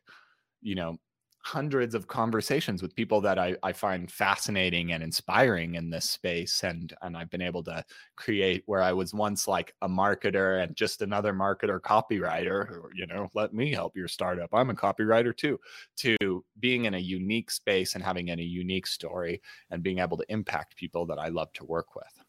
you 0.62 0.76
know 0.76 0.98
hundreds 1.44 1.96
of 1.96 2.08
conversations 2.08 2.82
with 2.82 2.96
people 2.96 3.20
that 3.22 3.40
I, 3.40 3.56
I 3.64 3.74
find 3.74 4.12
fascinating 4.12 4.92
and 4.92 5.04
inspiring 5.04 5.76
in 5.76 5.90
this 5.90 6.10
space 6.10 6.64
and 6.64 6.94
and 7.02 7.18
I've 7.18 7.30
been 7.30 7.42
able 7.42 7.64
to 7.64 7.84
create 8.16 8.64
where 8.68 8.82
I 8.82 8.94
was 8.94 9.14
once 9.14 9.48
like 9.48 9.74
a 9.82 9.90
marketer 9.90 10.64
and 10.64 10.76
just 10.76 11.02
another 11.02 11.34
marketer 11.34 11.80
copywriter 11.80 12.68
who, 12.68 12.90
you 12.94 13.08
know 13.08 13.30
let 13.34 13.54
me 13.54 13.72
help 13.72 13.98
your 13.98 14.08
startup. 14.08 14.50
I'm 14.54 14.70
a 14.70 14.76
copywriter 14.76 15.36
too 15.36 15.60
to 15.98 16.46
being 16.60 16.86
in 16.86 16.94
a 16.94 17.00
unique 17.00 17.50
space 17.50 17.96
and 17.96 18.04
having 18.04 18.30
a 18.30 18.36
unique 18.36 18.88
story 18.88 19.42
and 19.72 19.84
being 19.84 20.00
able 20.00 20.18
to 20.18 20.26
impact 20.30 20.76
people 20.76 21.06
that 21.08 21.18
I 21.18 21.30
love 21.30 21.52
to 21.54 21.66
work 21.66 21.96
with. 21.96 22.24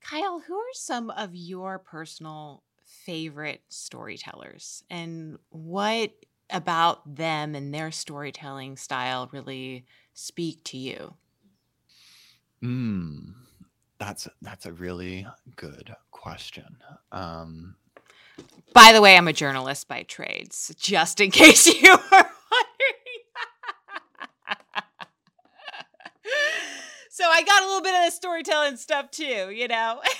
Kyle 0.00 0.40
who 0.40 0.54
are 0.54 0.74
some 0.74 1.10
of 1.10 1.34
your 1.34 1.78
personal 1.78 2.62
favorite 2.82 3.62
storytellers 3.68 4.84
and 4.90 5.38
what 5.50 6.12
about 6.54 7.16
them 7.16 7.54
and 7.54 7.74
their 7.74 7.90
storytelling 7.90 8.76
style 8.76 9.28
really 9.32 9.84
speak 10.14 10.62
to 10.64 10.78
you? 10.78 11.14
Hmm, 12.62 13.32
that's 13.98 14.28
that's 14.40 14.64
a 14.64 14.72
really 14.72 15.26
good 15.56 15.94
question. 16.10 16.78
Um, 17.12 17.74
by 18.72 18.92
the 18.92 19.00
way, 19.00 19.16
I'm 19.16 19.28
a 19.28 19.32
journalist 19.32 19.88
by 19.88 20.04
trades, 20.04 20.74
just 20.78 21.20
in 21.20 21.30
case 21.32 21.66
you 21.66 21.90
were 21.92 21.98
wondering. 22.10 22.30
so 27.10 27.24
I 27.24 27.42
got 27.42 27.62
a 27.62 27.66
little 27.66 27.82
bit 27.82 27.94
of 27.94 28.04
the 28.06 28.10
storytelling 28.10 28.76
stuff 28.76 29.10
too, 29.10 29.50
you 29.50 29.68
know. 29.68 30.00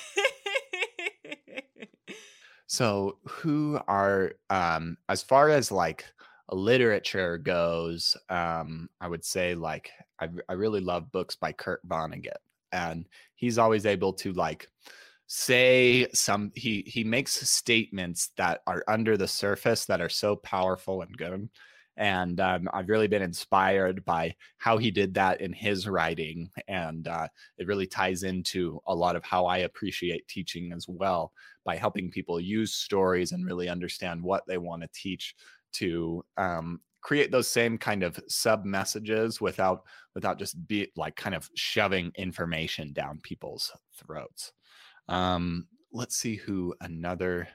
so 2.67 3.19
who 3.25 3.81
are 3.87 4.33
um 4.51 4.97
as 5.09 5.23
far 5.23 5.49
as 5.49 5.71
like 5.71 6.05
literature 6.53 7.39
goes, 7.39 8.17
um, 8.29 8.89
I 9.01 9.09
would 9.09 9.25
say 9.25 9.55
like 9.55 9.91
I, 10.21 10.29
I 10.49 10.53
really 10.55 10.81
love 10.81 11.11
books 11.13 11.37
by 11.37 11.53
Kurt 11.53 11.87
Vonnegut, 11.87 12.37
and 12.73 13.07
he's 13.35 13.59
always 13.59 13.87
able 13.87 14.13
to 14.15 14.33
like 14.33 14.69
say 15.27 16.07
some 16.13 16.53
he 16.55 16.83
he 16.87 17.03
makes 17.03 17.49
statements 17.49 18.31
that 18.37 18.61
are 18.67 18.85
under 18.89 19.17
the 19.17 19.29
surface 19.29 19.87
that 19.87 20.01
are 20.01 20.09
so 20.09 20.37
powerful 20.37 21.01
and 21.01 21.17
good 21.17 21.49
and 21.97 22.41
um, 22.41 22.69
i've 22.75 22.89
really 22.89 23.09
been 23.09 23.23
inspired 23.23 24.05
by 24.05 24.35
how 24.59 24.77
he 24.77 24.91
did 24.91 25.15
that 25.15 25.41
in 25.41 25.53
his 25.53 25.89
writing 25.89 26.51
and 26.69 27.09
uh, 27.09 27.27
it 27.57 27.67
really 27.67 27.87
ties 27.87 28.23
into 28.23 28.81
a 28.87 28.95
lot 28.95 29.17
of 29.17 29.25
how 29.25 29.47
i 29.47 29.59
appreciate 29.59 30.29
teaching 30.29 30.73
as 30.73 30.87
well 30.89 31.33
by 31.65 31.75
helping 31.75 32.11
people 32.11 32.39
use 32.39 32.75
stories 32.75 33.33
and 33.33 33.47
really 33.47 33.69
understand 33.69 34.23
what 34.23 34.43
they 34.47 34.59
want 34.59 34.83
to 34.83 34.89
teach 34.93 35.35
to 35.75 36.25
um, 36.37 36.81
create 37.03 37.31
those 37.31 37.49
same 37.49 37.79
kind 37.79 38.03
of 38.03 38.19
sub 38.29 38.65
messages 38.65 39.41
without 39.41 39.83
without 40.15 40.39
just 40.39 40.67
be 40.67 40.89
like 40.97 41.17
kind 41.17 41.35
of 41.35 41.49
shoving 41.55 42.11
information 42.17 42.93
down 42.93 43.21
people's 43.23 43.71
throats. 43.97 44.53
Um, 45.09 45.69
let's 45.93 46.17
see 46.17 46.37
who 46.37 46.75
another 46.81 47.47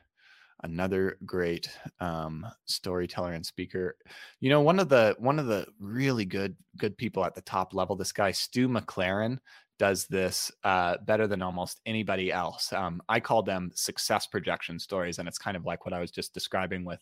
another 0.63 1.17
great 1.25 1.69
um, 1.99 2.45
storyteller 2.65 3.34
and 3.34 3.45
speaker. 3.45 3.95
You 4.39 4.49
know, 4.49 4.62
one 4.62 4.79
of 4.79 4.89
the 4.89 5.15
one 5.19 5.39
of 5.39 5.47
the 5.47 5.65
really 5.79 6.25
good 6.25 6.55
good 6.77 6.97
people 6.97 7.25
at 7.25 7.36
the 7.36 7.41
top 7.41 7.73
level, 7.73 7.95
this 7.95 8.12
guy 8.12 8.32
Stu 8.32 8.67
McLaren, 8.67 9.39
does 9.79 10.05
this 10.08 10.51
uh, 10.63 10.97
better 11.05 11.25
than 11.25 11.41
almost 11.41 11.79
anybody 11.86 12.32
else. 12.32 12.71
Um, 12.73 13.01
I 13.10 13.19
call 13.19 13.41
them 13.41 13.71
success 13.73 14.27
projection 14.27 14.77
stories, 14.77 15.19
and 15.19 15.27
it's 15.27 15.38
kind 15.38 15.58
of 15.58 15.65
like 15.65 15.86
what 15.86 15.93
I 15.93 15.99
was 15.99 16.12
just 16.12 16.34
describing 16.34 16.84
with 16.86 16.99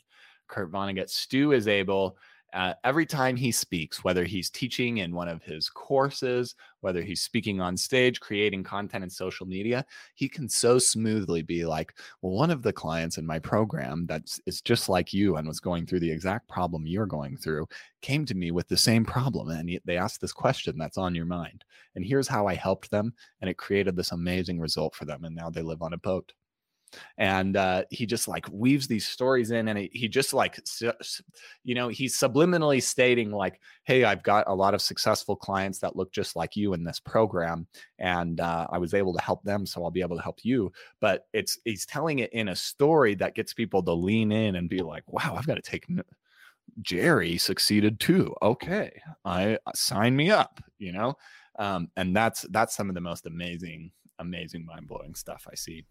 Kurt 0.47 0.71
Vonnegut. 0.71 1.10
Stu 1.10 1.51
is 1.51 1.67
able 1.67 2.17
uh, 2.53 2.73
every 2.86 3.05
time 3.05 3.36
he 3.36 3.51
speaks, 3.51 4.03
whether 4.03 4.23
he's 4.23 4.49
teaching 4.49 4.99
in 4.99 5.13
one 5.13 5.27
of 5.27 5.43
his 5.43 5.69
courses, 5.69 6.55
whether 6.79 7.01
he's 7.01 7.21
speaking 7.21 7.60
on 7.60 7.75
stage, 7.75 8.21
creating 8.21 8.63
content 8.63 9.03
in 9.03 9.10
social 9.10 9.45
media, 9.45 9.86
he 10.15 10.29
can 10.29 10.47
so 10.47 10.79
smoothly 10.79 11.41
be 11.41 11.65
like, 11.65 11.93
Well, 12.21 12.31
one 12.31 12.49
of 12.49 12.62
the 12.63 12.71
clients 12.71 13.17
in 13.17 13.25
my 13.25 13.38
program 13.38 14.05
that 14.07 14.23
is 14.45 14.62
just 14.62 14.88
like 14.88 15.13
you 15.13 15.36
and 15.36 15.47
was 15.47 15.60
going 15.60 15.86
through 15.86 15.99
the 15.99 16.12
exact 16.12 16.47
problem 16.47 16.88
you're 16.88 17.05
going 17.05 17.36
through 17.36 17.67
came 18.01 18.25
to 18.25 18.36
me 18.36 18.51
with 18.51 18.67
the 18.69 18.77
same 18.77 19.03
problem. 19.03 19.49
And 19.49 19.79
they 19.83 19.97
asked 19.97 20.21
this 20.21 20.33
question 20.33 20.77
that's 20.77 20.97
on 20.97 21.13
your 21.13 21.25
mind. 21.25 21.65
And 21.95 22.05
here's 22.05 22.29
how 22.29 22.47
I 22.47 22.55
helped 22.55 22.89
them. 22.89 23.13
And 23.41 23.49
it 23.49 23.57
created 23.57 23.95
this 23.95 24.13
amazing 24.13 24.60
result 24.60 24.95
for 24.95 25.03
them. 25.03 25.25
And 25.25 25.36
now 25.36 25.49
they 25.49 25.62
live 25.62 25.81
on 25.81 25.93
a 25.93 25.97
boat 25.97 26.31
and 27.17 27.57
uh, 27.57 27.83
he 27.89 28.05
just 28.05 28.27
like 28.27 28.45
weaves 28.51 28.88
these 28.88 29.07
stories 29.07 29.51
in 29.51 29.67
and 29.67 29.77
he, 29.79 29.89
he 29.93 30.07
just 30.07 30.33
like 30.33 30.60
you 31.63 31.75
know 31.75 31.88
he's 31.88 32.17
subliminally 32.17 32.81
stating 32.81 33.31
like 33.31 33.60
hey 33.83 34.03
i've 34.03 34.23
got 34.23 34.43
a 34.47 34.53
lot 34.53 34.73
of 34.73 34.81
successful 34.81 35.36
clients 35.36 35.79
that 35.79 35.95
look 35.95 36.12
just 36.12 36.36
like 36.36 36.55
you 36.55 36.73
in 36.73 36.83
this 36.83 36.99
program 36.99 37.67
and 37.99 38.39
uh, 38.39 38.67
i 38.71 38.77
was 38.77 38.93
able 38.93 39.13
to 39.13 39.21
help 39.21 39.43
them 39.43 39.65
so 39.65 39.83
i'll 39.83 39.91
be 39.91 40.01
able 40.01 40.15
to 40.15 40.23
help 40.23 40.39
you. 40.43 40.71
But 40.99 41.25
it's 41.33 41.57
he's 41.65 41.86
telling 41.86 42.19
it 42.19 42.31
in 42.33 42.49
a 42.49 42.55
story 42.55 43.15
that 43.15 43.36
gets 43.36 43.53
people 43.53 43.83
to 43.83 43.93
lean 43.93 44.31
in 44.31 44.55
and 44.55 44.69
be 44.69 44.81
like 44.81 45.03
wow 45.12 45.36
i've 45.38 45.47
got 45.47 45.55
to 45.55 45.62
take 45.62 45.88
jerry 46.81 47.38
succeeded 47.38 47.99
too. 47.99 48.33
Okay 48.41 48.91
i 49.25 49.55
uh, 49.65 49.71
sign 49.75 50.15
me 50.15 50.31
up 50.31 50.60
you 50.79 50.91
know? 50.91 51.15
Um, 51.60 51.89
and 51.97 52.15
that's 52.15 52.43
that's 52.51 52.75
some 52.75 52.89
of 52.89 52.95
the 52.95 53.01
most 53.01 53.25
amazing 53.25 53.91
amazing 54.19 54.65
mind-blowing 54.65 55.15
stuff 55.15 55.47
i 55.51 55.55
see 55.55 55.86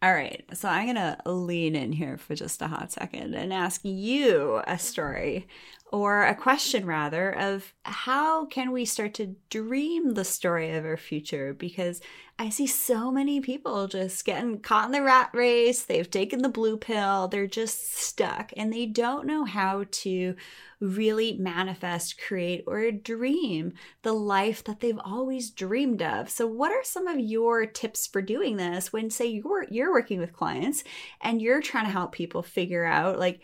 all 0.00 0.12
right, 0.12 0.44
so 0.54 0.68
I'm 0.68 0.84
to 0.96 1.30
lean 1.30 1.74
in 1.74 1.92
here 1.92 2.16
for 2.18 2.34
just 2.36 2.62
a 2.62 2.68
hot 2.68 2.92
second 2.92 3.34
and 3.34 3.52
ask 3.52 3.80
you 3.84 4.62
a 4.66 4.78
story 4.78 5.48
or 5.90 6.24
a 6.24 6.34
question 6.34 6.84
rather 6.84 7.30
of 7.30 7.72
how 7.84 8.44
can 8.46 8.72
we 8.72 8.84
start 8.84 9.14
to 9.14 9.36
dream 9.48 10.12
the 10.12 10.24
story 10.24 10.70
of 10.70 10.84
our 10.84 10.96
future 10.96 11.54
because 11.54 12.00
I 12.38 12.50
see 12.50 12.68
so 12.68 13.10
many 13.10 13.40
people 13.40 13.88
just 13.88 14.24
getting 14.24 14.60
caught 14.60 14.86
in 14.86 14.92
the 14.92 15.02
rat 15.02 15.30
race. 15.32 15.82
They've 15.82 16.08
taken 16.08 16.42
the 16.42 16.48
blue 16.48 16.76
pill. 16.76 17.26
They're 17.26 17.48
just 17.48 17.96
stuck 17.96 18.52
and 18.56 18.72
they 18.72 18.86
don't 18.86 19.26
know 19.26 19.44
how 19.44 19.86
to 19.90 20.36
really 20.78 21.32
manifest, 21.32 22.20
create, 22.20 22.62
or 22.68 22.92
dream 22.92 23.72
the 24.02 24.12
life 24.12 24.62
that 24.64 24.78
they've 24.78 25.00
always 25.04 25.50
dreamed 25.50 26.00
of. 26.00 26.30
So, 26.30 26.46
what 26.46 26.70
are 26.70 26.84
some 26.84 27.08
of 27.08 27.18
your 27.18 27.66
tips 27.66 28.06
for 28.06 28.22
doing 28.22 28.56
this 28.56 28.92
when, 28.92 29.10
say, 29.10 29.26
you're 29.26 29.66
you're 29.68 29.92
working 29.92 30.20
with 30.20 30.32
clients 30.32 30.84
and 31.20 31.42
you're 31.42 31.60
trying 31.60 31.86
to 31.86 31.92
help 31.92 32.12
people 32.12 32.42
figure 32.42 32.84
out 32.84 33.18
like 33.18 33.40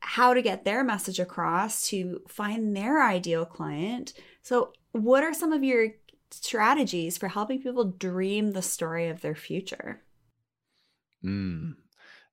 how 0.00 0.34
to 0.34 0.42
get 0.42 0.64
their 0.64 0.82
message 0.82 1.20
across 1.20 1.88
to 1.88 2.20
find 2.28 2.76
their 2.76 3.02
ideal 3.02 3.44
client? 3.44 4.12
So, 4.42 4.72
what 4.92 5.22
are 5.22 5.34
some 5.34 5.52
of 5.52 5.62
your 5.62 5.88
strategies 6.30 7.18
for 7.18 7.28
helping 7.28 7.62
people 7.62 7.84
dream 7.84 8.52
the 8.52 8.62
story 8.62 9.08
of 9.08 9.20
their 9.20 9.34
future? 9.34 10.02
Mm, 11.24 11.74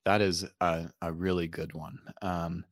that 0.06 0.22
is 0.22 0.46
a, 0.62 0.90
a 1.02 1.12
really 1.12 1.48
good 1.48 1.74
one. 1.74 2.00
Um, 2.22 2.64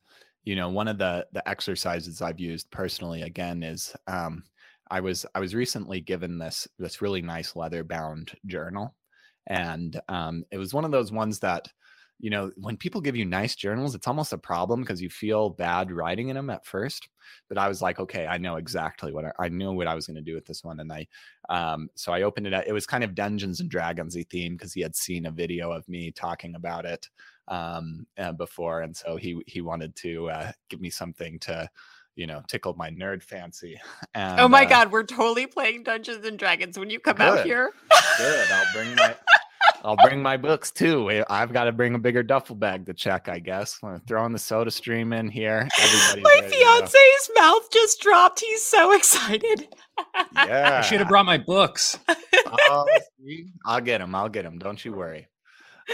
you 0.44 0.56
know, 0.56 0.70
one 0.70 0.88
of 0.88 0.98
the 0.98 1.26
the 1.32 1.46
exercises 1.48 2.22
I've 2.22 2.40
used 2.40 2.70
personally 2.70 3.22
again 3.22 3.62
is 3.62 3.94
um, 4.06 4.44
I 4.90 5.00
was 5.00 5.26
I 5.34 5.40
was 5.40 5.54
recently 5.54 6.00
given 6.00 6.38
this 6.38 6.68
this 6.78 7.02
really 7.02 7.20
nice 7.20 7.56
leather 7.56 7.84
bound 7.84 8.32
journal, 8.46 8.94
and 9.46 10.00
um, 10.08 10.44
it 10.50 10.58
was 10.58 10.72
one 10.72 10.84
of 10.84 10.92
those 10.92 11.12
ones 11.12 11.40
that 11.40 11.68
you 12.18 12.30
know, 12.30 12.50
when 12.56 12.76
people 12.76 13.00
give 13.00 13.16
you 13.16 13.24
nice 13.26 13.54
journals, 13.54 13.94
it's 13.94 14.08
almost 14.08 14.32
a 14.32 14.38
problem 14.38 14.80
because 14.80 15.02
you 15.02 15.10
feel 15.10 15.50
bad 15.50 15.92
writing 15.92 16.28
in 16.28 16.36
them 16.36 16.48
at 16.48 16.64
first. 16.64 17.08
But 17.48 17.58
I 17.58 17.68
was 17.68 17.82
like, 17.82 17.98
okay, 18.00 18.26
I 18.26 18.38
know 18.38 18.56
exactly 18.56 19.12
what 19.12 19.26
I, 19.26 19.32
I 19.38 19.48
knew 19.48 19.72
what 19.72 19.86
I 19.86 19.94
was 19.94 20.06
going 20.06 20.16
to 20.16 20.22
do 20.22 20.34
with 20.34 20.46
this 20.46 20.64
one, 20.64 20.80
and 20.80 20.92
I, 20.92 21.06
um, 21.48 21.90
so 21.94 22.12
I 22.12 22.22
opened 22.22 22.46
it 22.46 22.54
up. 22.54 22.64
It 22.66 22.72
was 22.72 22.86
kind 22.86 23.04
of 23.04 23.14
Dungeons 23.14 23.60
and 23.60 23.70
Dragonsy 23.70 24.28
theme 24.28 24.54
because 24.54 24.72
he 24.72 24.80
had 24.80 24.96
seen 24.96 25.26
a 25.26 25.30
video 25.30 25.72
of 25.72 25.88
me 25.88 26.10
talking 26.10 26.54
about 26.54 26.86
it 26.86 27.08
um, 27.48 28.06
uh, 28.16 28.32
before, 28.32 28.82
and 28.82 28.96
so 28.96 29.16
he 29.16 29.42
he 29.46 29.60
wanted 29.60 29.94
to 29.96 30.30
uh, 30.30 30.52
give 30.68 30.80
me 30.80 30.90
something 30.90 31.38
to 31.40 31.68
you 32.16 32.26
know, 32.26 32.42
tickle 32.48 32.74
my 32.74 32.90
nerd 32.90 33.22
fancy. 33.22 33.78
And, 34.14 34.40
oh 34.40 34.48
my 34.48 34.64
uh, 34.64 34.68
god, 34.68 34.92
we're 34.92 35.04
totally 35.04 35.46
playing 35.46 35.82
Dungeons 35.82 36.24
and 36.24 36.38
Dragons 36.38 36.78
when 36.78 36.88
you 36.88 36.98
come 36.98 37.16
good, 37.16 37.40
out 37.40 37.44
here. 37.44 37.72
good. 38.16 38.48
I'll 38.50 38.72
bring 38.72 38.94
my 38.94 39.14
I'll 39.86 39.96
bring 39.96 40.20
my 40.20 40.36
books 40.36 40.72
too. 40.72 41.22
I've 41.30 41.52
got 41.52 41.64
to 41.64 41.72
bring 41.72 41.94
a 41.94 41.98
bigger 41.98 42.24
duffel 42.24 42.56
bag 42.56 42.86
to 42.86 42.94
check, 42.94 43.28
I 43.28 43.38
guess. 43.38 43.78
I'm 43.84 44.00
throwing 44.00 44.32
the 44.32 44.38
soda 44.38 44.70
stream 44.72 45.12
in 45.12 45.28
here. 45.28 45.68
my 45.78 46.40
fiance's 46.42 47.30
mouth 47.36 47.70
just 47.70 48.00
dropped. 48.00 48.40
He's 48.40 48.62
so 48.62 48.92
excited. 48.96 49.68
yeah. 50.34 50.78
I 50.78 50.80
should 50.80 50.98
have 50.98 51.08
brought 51.08 51.24
my 51.24 51.38
books. 51.38 51.98
oh, 52.08 52.86
I'll 53.64 53.80
get 53.80 53.98
them. 53.98 54.14
I'll 54.14 54.28
get 54.28 54.42
them. 54.42 54.58
Don't 54.58 54.84
you 54.84 54.92
worry. 54.92 55.28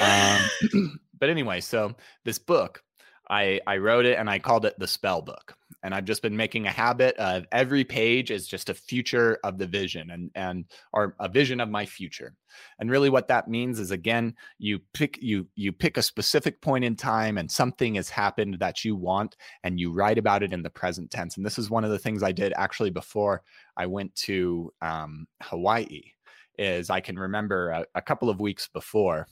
Um, 0.01 0.41
but 1.21 1.29
anyway, 1.29 1.61
so 1.61 1.95
this 2.25 2.39
book, 2.39 2.83
I, 3.29 3.61
I 3.67 3.77
wrote 3.77 4.07
it 4.07 4.19
and 4.19 4.31
I 4.31 4.39
called 4.39 4.65
it 4.65 4.79
the 4.79 4.89
spell 4.89 5.21
book 5.21 5.55
and 5.83 5.95
I've 5.95 6.05
just 6.05 6.23
been 6.23 6.37
making 6.37 6.67
a 6.67 6.71
habit 6.71 7.17
of 7.17 7.47
every 7.51 7.85
page 7.85 8.31
is 8.31 8.47
just 8.47 8.69
a 8.69 8.75
future 8.75 9.39
of 9.43 9.59
the 9.59 9.67
vision 9.67 10.11
and 10.11 10.31
and 10.35 10.65
or 10.93 11.17
a 11.19 11.29
vision 11.29 11.61
of 11.61 11.69
my 11.69 11.87
future. 11.87 12.35
And 12.79 12.91
really 12.91 13.11
what 13.11 13.29
that 13.29 13.49
means 13.49 13.81
is 13.81 13.91
again, 13.91 14.35
you 14.59 14.81
pick 14.95 15.19
you 15.21 15.49
you 15.55 15.73
pick 15.73 15.97
a 15.97 16.03
specific 16.03 16.61
point 16.61 16.85
in 16.85 16.97
time 16.97 17.37
and 17.39 17.51
something 17.51 17.97
has 17.97 18.09
happened 18.09 18.59
that 18.61 18.85
you 18.85 18.95
want 18.95 19.37
and 19.65 19.81
you 19.81 19.93
write 19.93 20.19
about 20.19 20.43
it 20.43 20.53
in 20.53 20.63
the 20.63 20.71
present 20.71 21.11
tense. 21.11 21.37
And 21.37 21.45
this 21.45 21.59
is 21.59 21.71
one 21.71 21.85
of 21.85 21.91
the 21.91 21.99
things 21.99 22.23
I 22.23 22.33
did 22.33 22.53
actually 22.57 22.91
before 22.91 23.43
I 23.77 23.87
went 23.87 24.15
to 24.17 24.73
um, 24.81 25.27
Hawaii 25.43 26.03
is 26.59 26.91
I 26.91 27.01
can 27.01 27.19
remember 27.19 27.71
a, 27.71 27.87
a 27.95 28.03
couple 28.03 28.29
of 28.29 28.41
weeks 28.41 28.69
before 28.69 29.27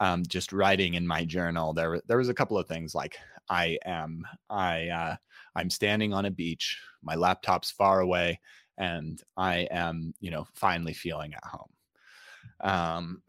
um, 0.00 0.24
just 0.26 0.52
writing 0.52 0.94
in 0.94 1.06
my 1.06 1.24
journal 1.24 1.74
there 1.74 2.00
there 2.08 2.16
was 2.16 2.30
a 2.30 2.34
couple 2.34 2.58
of 2.58 2.66
things 2.66 2.94
like 2.94 3.18
I 3.48 3.78
am 3.84 4.26
I 4.48 4.88
uh, 4.88 5.16
I'm 5.54 5.70
standing 5.70 6.12
on 6.12 6.24
a 6.24 6.30
beach, 6.30 6.78
my 7.02 7.14
laptop's 7.14 7.70
far 7.70 8.00
away, 8.00 8.40
and 8.78 9.22
I 9.36 9.68
am, 9.70 10.14
you 10.20 10.30
know, 10.30 10.46
finally 10.54 10.94
feeling 10.94 11.34
at 11.34 11.44
home. 11.44 11.68
Um, 12.60 13.22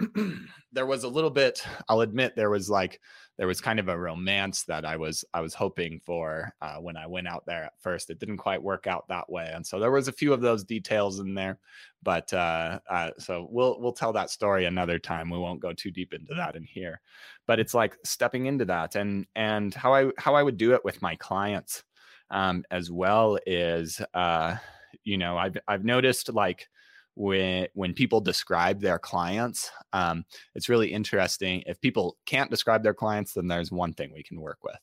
there 0.71 0.85
was 0.85 1.03
a 1.03 1.09
little 1.09 1.29
bit, 1.29 1.65
I'll 1.89 2.01
admit, 2.01 2.35
there 2.35 2.49
was 2.49 2.69
like, 2.69 3.01
there 3.37 3.47
was 3.47 3.61
kind 3.61 3.79
of 3.79 3.87
a 3.87 3.97
romance 3.97 4.63
that 4.63 4.85
I 4.85 4.95
was 4.95 5.25
I 5.33 5.41
was 5.41 5.55
hoping 5.55 5.99
for 5.99 6.53
uh, 6.61 6.75
when 6.75 6.95
I 6.95 7.07
went 7.07 7.27
out 7.27 7.43
there 7.47 7.63
at 7.63 7.73
first. 7.81 8.11
It 8.11 8.19
didn't 8.19 8.37
quite 8.37 8.61
work 8.61 8.85
out 8.85 9.07
that 9.07 9.29
way, 9.29 9.49
and 9.51 9.65
so 9.65 9.79
there 9.79 9.91
was 9.91 10.07
a 10.07 10.13
few 10.13 10.33
of 10.33 10.41
those 10.41 10.63
details 10.63 11.19
in 11.19 11.33
there. 11.33 11.57
But 12.03 12.31
uh, 12.33 12.79
uh, 12.89 13.11
so 13.17 13.47
we'll 13.49 13.79
we'll 13.79 13.93
tell 13.93 14.13
that 14.13 14.29
story 14.29 14.65
another 14.65 14.99
time. 14.99 15.29
We 15.29 15.37
won't 15.37 15.61
go 15.61 15.73
too 15.73 15.91
deep 15.91 16.13
into 16.13 16.33
that 16.35 16.55
in 16.55 16.63
here. 16.63 17.01
But 17.47 17.59
it's 17.59 17.73
like 17.73 17.95
stepping 18.03 18.45
into 18.45 18.65
that, 18.65 18.95
and 18.95 19.25
and 19.35 19.73
how 19.73 19.93
I 19.93 20.11
how 20.17 20.35
I 20.35 20.43
would 20.43 20.57
do 20.57 20.73
it 20.73 20.83
with 20.83 21.01
my 21.01 21.15
clients 21.15 21.83
um, 22.29 22.63
as 22.71 22.91
well 22.91 23.37
is 23.45 24.01
uh, 24.13 24.57
you 25.03 25.17
know 25.17 25.37
I've 25.37 25.57
I've 25.67 25.85
noticed 25.85 26.33
like 26.33 26.67
when 27.15 27.67
when 27.73 27.93
people 27.93 28.19
describe 28.19 28.81
their 28.81 28.97
clients 28.97 29.69
um, 29.93 30.25
it's 30.55 30.69
really 30.69 30.91
interesting 30.91 31.63
if 31.67 31.79
people 31.81 32.17
can't 32.25 32.49
describe 32.49 32.83
their 32.83 32.93
clients 32.93 33.33
then 33.33 33.47
there's 33.47 33.71
one 33.71 33.93
thing 33.93 34.11
we 34.13 34.23
can 34.23 34.41
work 34.41 34.59
with. 34.63 34.77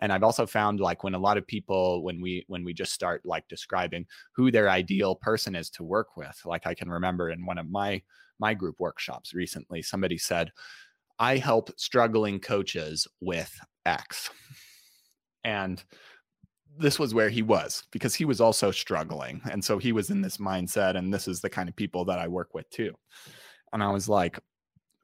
And 0.00 0.12
i've 0.12 0.22
also 0.22 0.46
found 0.46 0.80
like 0.80 1.04
when 1.04 1.14
a 1.14 1.18
lot 1.18 1.38
of 1.38 1.46
people 1.46 2.02
when 2.02 2.20
we 2.20 2.44
when 2.48 2.64
we 2.64 2.72
just 2.72 2.92
start 2.92 3.22
like 3.24 3.46
describing 3.48 4.06
who 4.34 4.50
their 4.50 4.68
ideal 4.68 5.14
person 5.14 5.54
is 5.54 5.70
to 5.70 5.84
work 5.84 6.16
with 6.16 6.38
like 6.44 6.66
i 6.66 6.74
can 6.74 6.88
remember 6.88 7.30
in 7.30 7.46
one 7.46 7.58
of 7.58 7.70
my 7.70 8.02
my 8.38 8.54
group 8.54 8.76
workshops 8.80 9.34
recently 9.34 9.82
somebody 9.82 10.18
said 10.18 10.50
i 11.18 11.36
help 11.36 11.70
struggling 11.78 12.40
coaches 12.40 13.06
with 13.20 13.54
x. 13.86 14.30
And 15.44 15.82
this 16.78 16.98
was 16.98 17.14
where 17.14 17.28
he 17.28 17.42
was 17.42 17.84
because 17.90 18.14
he 18.14 18.24
was 18.24 18.40
also 18.40 18.70
struggling. 18.70 19.40
And 19.50 19.64
so 19.64 19.78
he 19.78 19.92
was 19.92 20.10
in 20.10 20.20
this 20.20 20.38
mindset. 20.38 20.96
And 20.96 21.12
this 21.12 21.28
is 21.28 21.40
the 21.40 21.50
kind 21.50 21.68
of 21.68 21.76
people 21.76 22.04
that 22.06 22.18
I 22.18 22.28
work 22.28 22.54
with 22.54 22.68
too. 22.70 22.94
And 23.72 23.82
I 23.82 23.90
was 23.90 24.08
like, 24.08 24.38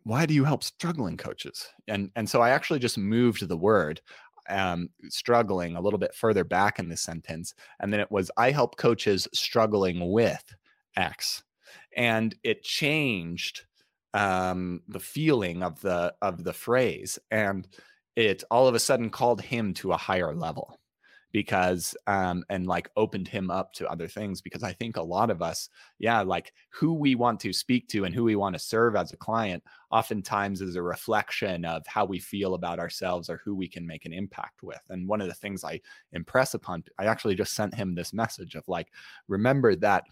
why 0.05 0.27
do 0.27 0.35
you 0.35 0.45
help 0.45 0.65
struggling 0.65 1.17
coaches? 1.17 1.67
And 1.87 2.11
and 2.17 2.29
so 2.29 2.41
I 2.41 2.51
actually 2.51 2.79
just 2.79 2.99
moved 2.99 3.47
the 3.47 3.57
word 3.57 4.01
um, 4.49 4.89
struggling 5.09 5.77
a 5.77 5.81
little 5.81 5.99
bit 5.99 6.15
further 6.15 6.45
back 6.45 6.79
in 6.79 6.89
the 6.89 6.97
sentence. 6.97 7.55
And 7.81 7.93
then 7.93 8.01
it 8.01 8.11
was 8.11 8.31
I 8.37 8.51
help 8.51 8.77
coaches 8.77 9.29
struggling 9.35 10.11
with 10.11 10.43
X. 10.97 11.43
And 11.97 12.35
it 12.43 12.63
changed 12.63 13.67
um, 14.15 14.81
the 14.89 15.01
feeling 15.01 15.63
of 15.63 15.81
the 15.81 16.15
of 16.23 16.43
the 16.43 16.55
phrase. 16.55 17.19
And 17.31 17.69
it 18.17 18.43
all 18.51 18.67
of 18.67 18.75
a 18.75 18.81
sudden 18.81 19.11
called 19.11 19.41
him 19.41 19.75
to 19.75 19.93
a 19.93 19.97
higher 19.97 20.35
level 20.35 20.80
because 21.33 21.97
um 22.07 22.45
and 22.49 22.67
like 22.67 22.91
opened 22.97 23.29
him 23.29 23.51
up 23.51 23.73
to 23.73 23.89
other 23.89 24.09
things 24.09 24.41
because 24.41 24.63
i 24.63 24.73
think 24.73 24.97
a 24.97 25.03
lot 25.03 25.31
of 25.31 25.43
us 25.43 25.69
yeah 25.99 26.21
like 26.21 26.53
who 26.71 26.93
we 26.93 27.15
want 27.15 27.39
to 27.39 27.53
speak 27.53 27.89
to 27.89 28.05
and 28.05 28.15
who 28.15 28.25
we 28.25 28.37
want 28.37 28.55
to 28.55 28.59
serve 28.59 28.97
as 28.97 29.13
a 29.13 29.17
client 29.17 29.63
oftentimes 29.91 30.61
is 30.61 30.77
a 30.77 30.83
reflection 30.83 31.65
of 31.65 31.87
how 31.87 32.05
we 32.05 32.19
feel 32.19 32.55
about 32.55 32.79
ourselves 32.79 33.31
or 33.31 33.41
who 33.45 33.55
we 33.55 33.69
can 33.69 33.87
make 33.87 34.07
an 34.07 34.13
impact 34.13 34.63
with 34.63 34.81
and 34.91 35.07
one 35.07 35.21
of 35.21 35.29
the 35.29 35.35
things 35.35 35.65
i 35.65 35.81
impress 36.13 36.55
upon 36.55 36.83
i 36.99 37.07
actually 37.07 37.35
just 37.35 37.55
sent 37.55 37.75
him 37.75 37.95
this 37.95 38.13
message 38.13 38.55
of 38.55 38.67
like 38.69 38.89
remember 39.29 39.77
that 39.77 40.05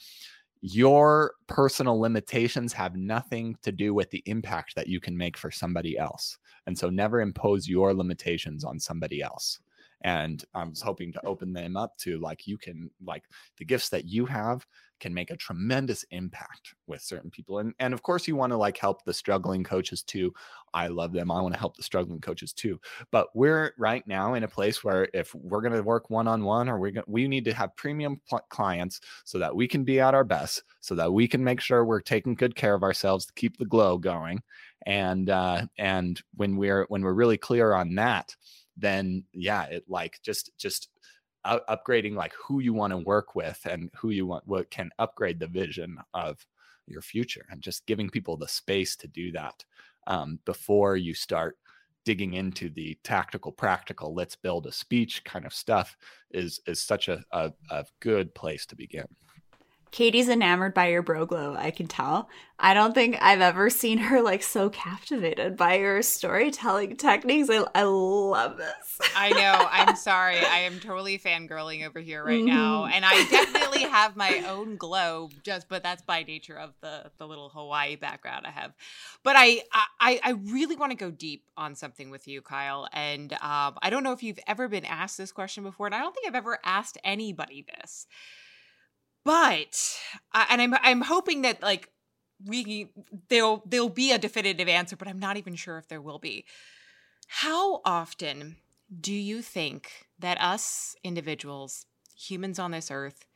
your 0.61 1.35
personal 1.47 2.01
limitations 2.01 2.73
have 2.73 2.97
nothing 2.97 3.57
to 3.63 3.71
do 3.71 3.95
with 3.95 4.11
the 4.11 4.23
impact 4.27 4.75
that 4.75 4.89
you 4.89 4.99
can 5.01 5.17
make 5.17 5.37
for 5.37 5.53
somebody 5.53 5.97
else. 5.97 6.37
And 6.67 6.77
so 6.77 6.91
never 6.91 7.21
impose 7.21 7.69
your 7.69 7.95
limitations 7.95 8.65
on 8.65 8.81
somebody 8.81 9.23
else 9.23 9.61
and 10.03 10.45
i 10.55 10.65
was 10.65 10.81
hoping 10.81 11.13
to 11.13 11.25
open 11.27 11.53
them 11.53 11.77
up 11.77 11.97
to 11.99 12.19
like 12.19 12.47
you 12.47 12.57
can 12.57 12.91
like 13.05 13.25
the 13.59 13.65
gifts 13.65 13.89
that 13.89 14.05
you 14.05 14.25
have 14.27 14.65
can 15.01 15.15
make 15.15 15.31
a 15.31 15.37
tremendous 15.37 16.05
impact 16.11 16.75
with 16.87 17.01
certain 17.01 17.31
people 17.31 17.59
and 17.59 17.73
and 17.79 17.95
of 17.95 18.03
course 18.03 18.27
you 18.27 18.37
want 18.37 18.53
to 18.53 18.57
like 18.57 18.77
help 18.77 19.05
the 19.05 19.15
struggling 19.15 19.63
coaches 19.63 20.03
too. 20.03 20.33
I 20.75 20.89
love 20.89 21.13
them 21.13 21.31
i 21.31 21.41
want 21.41 21.55
to 21.55 21.61
help 21.61 21.77
the 21.77 21.83
struggling 21.83 22.21
coaches 22.21 22.53
too 22.53 22.79
but 23.11 23.29
we're 23.35 23.73
right 23.79 24.07
now 24.07 24.35
in 24.35 24.45
a 24.45 24.49
place 24.49 24.85
where 24.85 25.09
if 25.15 25.35
we're 25.35 25.63
going 25.63 25.73
to 25.73 25.83
work 25.83 26.11
one-on-one 26.11 26.69
or 26.69 26.79
we're 26.79 26.91
going 26.91 27.05
we 27.09 27.27
need 27.27 27.45
to 27.47 27.55
have 27.55 27.75
premium 27.75 28.21
pl- 28.29 28.45
clients 28.51 29.01
so 29.25 29.39
that 29.39 29.55
we 29.55 29.67
can 29.67 29.83
be 29.83 29.99
at 29.99 30.15
our 30.15 30.25
best 30.25 30.63
so 30.81 30.95
that 30.95 31.13
we 31.13 31.27
can 31.27 31.43
make 31.43 31.61
sure 31.61 31.85
we're 31.85 32.01
taking 32.01 32.35
good 32.35 32.55
care 32.55 32.75
of 32.75 32.83
ourselves 32.83 33.27
to 33.27 33.33
keep 33.33 33.57
the 33.57 33.65
glow 33.65 33.97
going 33.97 34.41
and 34.87 35.31
uh 35.31 35.67
and 35.79 36.23
when 36.37 36.57
we're 36.57 36.85
when 36.89 37.03
we're 37.03 37.13
really 37.15 37.39
clear 37.39 37.73
on 37.73 37.95
that 37.95 38.37
then 38.79 39.25
yeah, 39.33 39.65
it 39.65 39.85
like 39.89 40.21
just 40.23 40.51
just 40.59 40.89
upgrading 41.47 42.15
like 42.15 42.35
who 42.35 42.61
you 42.61 42.73
want 42.75 42.91
to 42.93 42.99
work 42.99 43.35
with 43.35 43.61
and 43.65 43.91
who 43.97 44.11
you 44.11 44.27
want 44.27 44.47
what 44.47 44.71
can 44.71 44.91
upgrade 44.99 45.39
the 45.39 45.47
vision 45.47 45.99
of 46.15 46.45
your 46.87 47.01
future 47.01 47.47
and 47.51 47.63
just 47.63 47.87
giving 47.87 48.09
people 48.09 48.37
the 48.37 48.49
space 48.49 48.97
to 48.97 49.07
do 49.09 49.31
that 49.33 49.65
um, 50.07 50.39
before 50.45 50.97
you 50.97 51.15
start 51.15 51.57
digging 52.05 52.35
into 52.35 52.71
the 52.71 52.99
tactical 53.05 53.53
practical 53.53 54.15
let's 54.15 54.37
build 54.37 54.67
a 54.67 54.73
speech 54.73 55.23
kind 55.25 55.47
of 55.47 55.55
stuff 55.55 55.97
is 56.33 56.61
is 56.67 56.81
such 56.81 57.09
a, 57.09 57.23
a, 57.33 57.53
a 57.71 57.85
good 58.01 58.35
place 58.35 58.67
to 58.67 58.77
begin 58.77 59.07
Katie's 59.91 60.29
enamored 60.29 60.75
by 60.75 60.89
your 60.89 61.03
bro 61.03 61.27
glow, 61.27 61.55
I 61.57 61.71
can 61.71 61.87
tell. 61.87 62.29
I 62.61 62.75
don't 62.75 62.93
think 62.93 63.17
I've 63.21 63.41
ever 63.41 63.71
seen 63.71 63.99
her 63.99 64.21
like 64.21 64.43
so 64.43 64.69
captivated 64.69 65.57
by 65.57 65.75
your 65.75 66.03
storytelling 66.03 66.97
techniques. 66.97 67.49
I, 67.49 67.65
I 67.73 67.85
love 67.85 68.57
this. 68.57 68.99
I 69.15 69.31
know. 69.31 69.69
I'm 69.71 69.95
sorry. 69.97 70.39
I 70.39 70.61
am 70.61 70.81
totally 70.81 71.21
fangirling 71.21 71.87
over 71.87 72.01
here 72.01 72.25
right 72.25 72.39
mm-hmm. 72.41 72.49
now. 72.49 72.87
And 72.87 73.05
I 73.05 73.25
definitely 73.31 73.83
have 73.83 74.17
my 74.17 74.45
own 74.49 74.77
glow, 74.77 75.31
just 75.45 75.69
but 75.69 75.85
that's 75.85 76.03
by 76.03 76.25
nature 76.25 76.59
of 76.59 76.75
the 76.81 77.13
the 77.19 77.29
little 77.29 77.49
Hawaii 77.51 77.95
background 77.95 78.45
I 78.45 78.51
have. 78.51 78.73
But 79.23 79.37
I 79.39 79.63
I, 80.01 80.21
I 80.25 80.31
really 80.31 80.75
want 80.75 80.91
to 80.91 80.99
go 80.99 81.13
deep 81.13 81.45
on 81.57 81.77
something 81.77 82.11
with 82.11 82.27
you, 82.27 82.43
Kyle. 82.43 82.89
And 82.93 83.33
um, 83.35 83.79
I 83.83 83.89
don't 83.89 84.03
know 84.03 84.13
if 84.13 84.25
you've 84.25 84.41
ever 84.49 84.67
been 84.67 84.85
asked 84.85 85.17
this 85.17 85.31
question 85.31 85.63
before, 85.63 85.87
and 85.87 85.95
I 85.95 86.01
don't 86.01 86.13
think 86.13 86.27
I've 86.27 86.35
ever 86.35 86.59
asked 86.65 86.99
anybody 87.05 87.65
this 87.79 88.09
but 89.29 90.01
and 90.33 90.63
I'm 90.63 90.75
I'm 90.81 91.03
hoping 91.03 91.43
that 91.43 91.63
like 91.63 91.91
we 92.47 92.89
there'll 93.29 93.63
there'll 93.67 93.91
be 93.91 94.11
a 94.11 94.19
definitive 94.19 94.69
answer, 94.69 94.97
but 94.97 95.07
I'm 95.07 95.19
not 95.19 95.37
even 95.37 95.55
sure 95.55 95.77
if 95.77 95.87
there 95.87 96.01
will 96.01 96.19
be. 96.19 96.47
How 97.27 97.83
often 97.85 98.57
do 98.99 99.13
you 99.13 99.43
think 99.43 100.07
that 100.19 100.41
us 100.41 100.97
individuals, 101.05 101.85
humans 102.17 102.59
on 102.59 102.71
this 102.71 102.91
earth, 102.91 103.27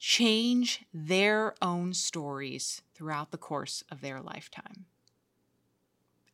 change 0.00 0.84
their 0.92 1.54
own 1.62 1.94
stories 1.94 2.82
throughout 2.96 3.30
the 3.30 3.38
course 3.38 3.84
of 3.88 4.00
their 4.00 4.20
lifetime? 4.20 4.86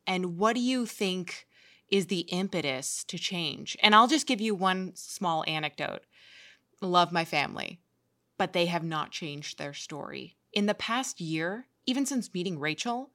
And 0.07 0.39
what 0.39 0.55
do 0.55 0.61
you 0.61 0.87
think 0.87 1.45
is 1.91 2.07
the 2.07 2.21
impetus 2.21 3.03
to 3.03 3.19
change? 3.19 3.77
And 3.83 3.93
I'll 3.93 4.07
just 4.07 4.25
give 4.25 4.41
you 4.41 4.55
one 4.55 4.93
small 4.95 5.43
anecdote. 5.45 6.01
Love 6.81 7.11
my 7.11 7.25
family 7.25 7.79
but 8.37 8.53
they 8.53 8.67
have 8.67 8.83
not 8.83 9.11
changed 9.11 9.57
their 9.57 9.73
story. 9.73 10.37
In 10.53 10.65
the 10.65 10.73
past 10.73 11.19
year, 11.21 11.67
even 11.85 12.05
since 12.05 12.33
meeting 12.33 12.59
Rachel, 12.59 13.11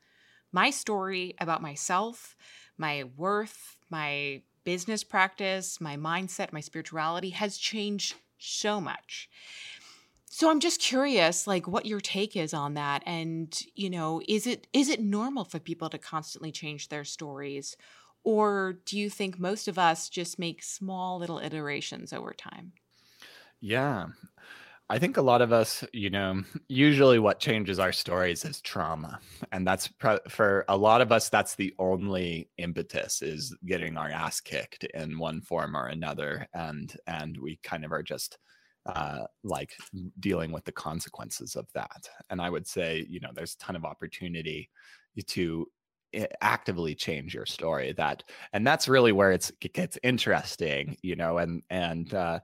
my 0.53 0.71
story 0.71 1.35
about 1.41 1.63
myself, 1.63 2.37
my 2.77 3.05
worth, 3.17 3.77
my 3.91 4.43
business 4.65 5.03
practice, 5.05 5.81
my 5.81 5.97
mindset, 5.97 6.53
my 6.53 6.61
spirituality 6.61 7.31
has 7.31 7.59
changed 7.59 8.15
so 8.39 8.81
much. 8.81 9.29
So 10.31 10.51
I'm 10.51 10.61
just 10.61 10.81
curious 10.81 11.47
like 11.47 11.69
what 11.69 11.87
your 11.87 12.01
take 12.01 12.37
is 12.37 12.55
on 12.55 12.75
that 12.75 13.03
and 13.05 13.59
you 13.75 13.91
know 13.91 14.23
is 14.27 14.47
it 14.47 14.67
is 14.73 14.89
it 14.89 15.01
normal 15.01 15.45
for 15.45 15.59
people 15.59 15.91
to 15.91 15.99
constantly 15.99 16.51
change 16.51 16.89
their 16.89 17.05
stories 17.05 17.77
or 18.25 18.79
do 18.87 18.99
you 18.99 19.11
think 19.11 19.39
most 19.39 19.69
of 19.69 19.79
us 19.79 20.09
just 20.09 20.39
make 20.39 20.63
small 20.63 21.19
little 21.19 21.39
iterations 21.39 22.13
over 22.13 22.33
time? 22.33 22.73
Yeah. 23.61 24.09
I 24.93 24.99
think 24.99 25.17
a 25.17 25.23
lot 25.23 25.41
of 25.41 25.55
us, 25.55 25.83
you 25.95 26.11
know, 26.11 26.43
usually 26.69 27.19
what 27.19 27.41
changes 27.41 27.79
our 27.79 27.93
stories 27.93 28.45
is 28.45 28.61
trauma. 28.61 29.21
And 29.51 29.67
that's 29.67 29.89
for 30.29 30.67
a 30.69 30.77
lot 30.77 31.01
of 31.01 31.11
us, 31.11 31.31
that's 31.31 31.55
the 31.55 31.75
only 31.79 32.51
impetus 32.59 33.23
is 33.23 33.57
getting 33.65 33.97
our 33.97 34.11
ass 34.11 34.43
kicked 34.43 34.85
in 34.85 35.19
one 35.19 35.41
form 35.41 35.79
or 35.79 35.87
another. 35.87 36.47
And, 36.53 36.95
and 37.07 37.39
we 37.39 37.59
kind 37.63 37.87
of 37.87 37.93
are 37.93 38.03
just 38.03 38.37
uh, 38.85 39.21
like 39.43 39.73
dealing 40.21 40.53
with 40.53 40.67
the 40.67 40.73
consequences 40.73 41.57
of 41.57 41.69
that. 41.75 42.11
And 42.29 42.39
I 42.39 42.51
would 42.51 42.67
say, 42.67 43.07
you 43.09 43.21
know, 43.21 43.31
there's 43.35 43.55
a 43.55 43.65
ton 43.65 43.77
of 43.77 43.87
opportunity 43.87 44.69
to 45.29 45.67
actively 46.43 46.95
change 46.95 47.35
your 47.35 47.47
story 47.47 47.93
that 47.93 48.23
and 48.53 48.67
that's 48.67 48.87
really 48.87 49.13
where 49.13 49.33
it's 49.33 49.51
it 49.63 49.73
gets 49.73 49.99
interesting 50.03 50.95
you 51.01 51.17
know 51.17 51.39
and 51.39 51.63
and 51.71 52.13
uh 52.13 52.39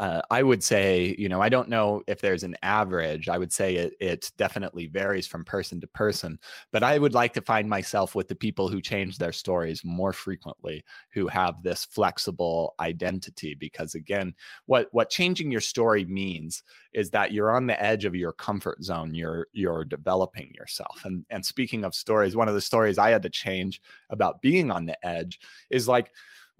uh, 0.00 0.22
I 0.30 0.42
would 0.42 0.64
say, 0.64 1.14
you 1.18 1.28
know, 1.28 1.42
I 1.42 1.50
don't 1.50 1.68
know 1.68 2.02
if 2.06 2.20
there's 2.20 2.44
an 2.44 2.56
average. 2.62 3.28
I 3.28 3.36
would 3.36 3.52
say 3.52 3.76
it, 3.76 3.94
it 4.00 4.32
definitely 4.38 4.86
varies 4.86 5.26
from 5.26 5.44
person 5.44 5.80
to 5.80 5.86
person. 5.86 6.38
But 6.72 6.82
I 6.82 6.98
would 6.98 7.12
like 7.12 7.34
to 7.34 7.42
find 7.42 7.68
myself 7.68 8.14
with 8.14 8.26
the 8.26 8.34
people 8.34 8.68
who 8.68 8.80
change 8.80 9.18
their 9.18 9.32
stories 9.32 9.82
more 9.84 10.12
frequently, 10.12 10.82
who 11.12 11.26
have 11.28 11.62
this 11.62 11.84
flexible 11.84 12.74
identity. 12.80 13.54
Because 13.54 13.94
again, 13.94 14.34
what 14.66 14.88
what 14.92 15.10
changing 15.10 15.50
your 15.50 15.60
story 15.60 16.06
means 16.06 16.62
is 16.94 17.10
that 17.10 17.32
you're 17.32 17.54
on 17.54 17.66
the 17.66 17.80
edge 17.82 18.06
of 18.06 18.14
your 18.14 18.32
comfort 18.32 18.82
zone. 18.82 19.14
You're 19.14 19.46
you're 19.52 19.84
developing 19.84 20.52
yourself. 20.54 21.02
And 21.04 21.24
and 21.28 21.44
speaking 21.44 21.84
of 21.84 21.94
stories, 21.94 22.34
one 22.34 22.48
of 22.48 22.54
the 22.54 22.60
stories 22.62 22.96
I 22.96 23.10
had 23.10 23.22
to 23.22 23.30
change 23.30 23.82
about 24.08 24.40
being 24.40 24.70
on 24.70 24.86
the 24.86 25.06
edge 25.06 25.38
is 25.70 25.86
like 25.86 26.10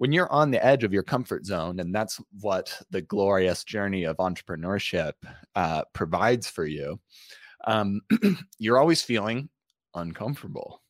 when 0.02 0.10
you're 0.10 0.32
on 0.32 0.50
the 0.50 0.66
edge 0.66 0.82
of 0.82 0.92
your 0.92 1.04
comfort 1.04 1.46
zone, 1.46 1.78
and 1.78 1.94
that's 1.94 2.20
what 2.40 2.76
the 2.90 3.02
glorious 3.02 3.62
journey 3.62 4.02
of 4.02 4.16
entrepreneurship 4.16 5.12
uh, 5.54 5.84
provides 5.92 6.50
for 6.50 6.66
you, 6.66 6.98
um, 7.68 8.00
you're 8.58 8.78
always 8.78 9.00
feeling 9.00 9.48
uncomfortable. 9.94 10.82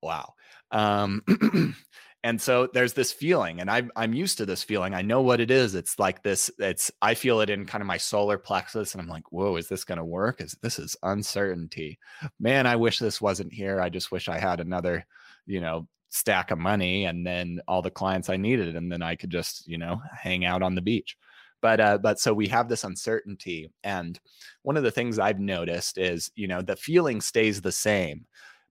Wow. 0.00 0.32
Um, 0.70 1.22
and 2.24 2.40
so 2.40 2.66
there's 2.72 2.94
this 2.94 3.12
feeling, 3.12 3.60
and 3.60 3.70
I'm 3.70 3.92
I'm 3.94 4.14
used 4.14 4.38
to 4.38 4.46
this 4.46 4.62
feeling. 4.62 4.94
I 4.94 5.02
know 5.02 5.20
what 5.20 5.40
it 5.40 5.50
is. 5.50 5.74
It's 5.74 5.98
like 5.98 6.22
this. 6.22 6.50
It's 6.58 6.90
I 7.02 7.12
feel 7.12 7.42
it 7.42 7.50
in 7.50 7.66
kind 7.66 7.82
of 7.82 7.86
my 7.86 7.98
solar 7.98 8.38
plexus, 8.38 8.94
and 8.94 9.02
I'm 9.02 9.08
like, 9.08 9.30
whoa, 9.30 9.56
is 9.56 9.68
this 9.68 9.84
going 9.84 9.98
to 9.98 10.04
work? 10.04 10.40
Is 10.40 10.56
this 10.62 10.78
is 10.78 10.96
uncertainty? 11.02 11.98
Man, 12.40 12.66
I 12.66 12.76
wish 12.76 12.98
this 12.98 13.20
wasn't 13.20 13.52
here. 13.52 13.82
I 13.82 13.90
just 13.90 14.10
wish 14.10 14.30
I 14.30 14.38
had 14.38 14.60
another, 14.60 15.04
you 15.44 15.60
know, 15.60 15.86
stack 16.12 16.50
of 16.50 16.58
money 16.58 17.06
and 17.06 17.26
then 17.26 17.58
all 17.66 17.82
the 17.82 17.90
clients 17.90 18.28
I 18.28 18.36
needed, 18.36 18.76
and 18.76 18.92
then 18.92 19.02
I 19.02 19.16
could 19.16 19.30
just 19.30 19.66
you 19.66 19.78
know 19.78 20.00
hang 20.16 20.44
out 20.44 20.62
on 20.62 20.74
the 20.74 20.82
beach. 20.82 21.16
But 21.60 21.80
uh, 21.80 21.98
but 21.98 22.20
so 22.20 22.34
we 22.34 22.48
have 22.48 22.68
this 22.68 22.84
uncertainty, 22.84 23.70
and 23.82 24.20
one 24.62 24.76
of 24.76 24.82
the 24.82 24.90
things 24.90 25.18
I've 25.18 25.40
noticed 25.40 25.98
is 25.98 26.30
you 26.34 26.46
know 26.48 26.62
the 26.62 26.76
feeling 26.76 27.20
stays 27.20 27.60
the 27.60 27.72
same, 27.72 28.26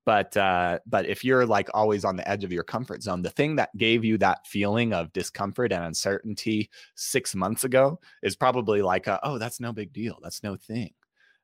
but 0.06 0.36
uh, 0.38 0.80
but 0.86 1.08
if 1.08 1.24
you're 1.24 1.46
like 1.46 1.70
always 1.74 2.06
on 2.06 2.16
the 2.16 2.28
edge 2.30 2.44
of 2.44 2.54
your 2.54 2.64
comfort 2.64 3.02
zone, 3.02 3.22
the 3.22 3.30
thing 3.30 3.56
that 3.56 3.76
gave 3.78 4.06
you 4.06 4.18
that 4.20 4.46
feeling 4.48 4.94
of 4.94 5.14
discomfort 5.14 5.72
and 5.72 5.84
uncertainty 5.84 6.70
six 6.96 7.36
months 7.36 7.64
ago 7.64 8.00
is 8.24 8.36
probably 8.36 8.82
like, 8.82 9.08
a, 9.08 9.20
oh, 9.24 9.38
that's 9.38 9.60
no 9.60 9.74
big 9.74 9.94
deal, 9.94 10.20
that's 10.22 10.44
no 10.44 10.56
thing 10.56 10.92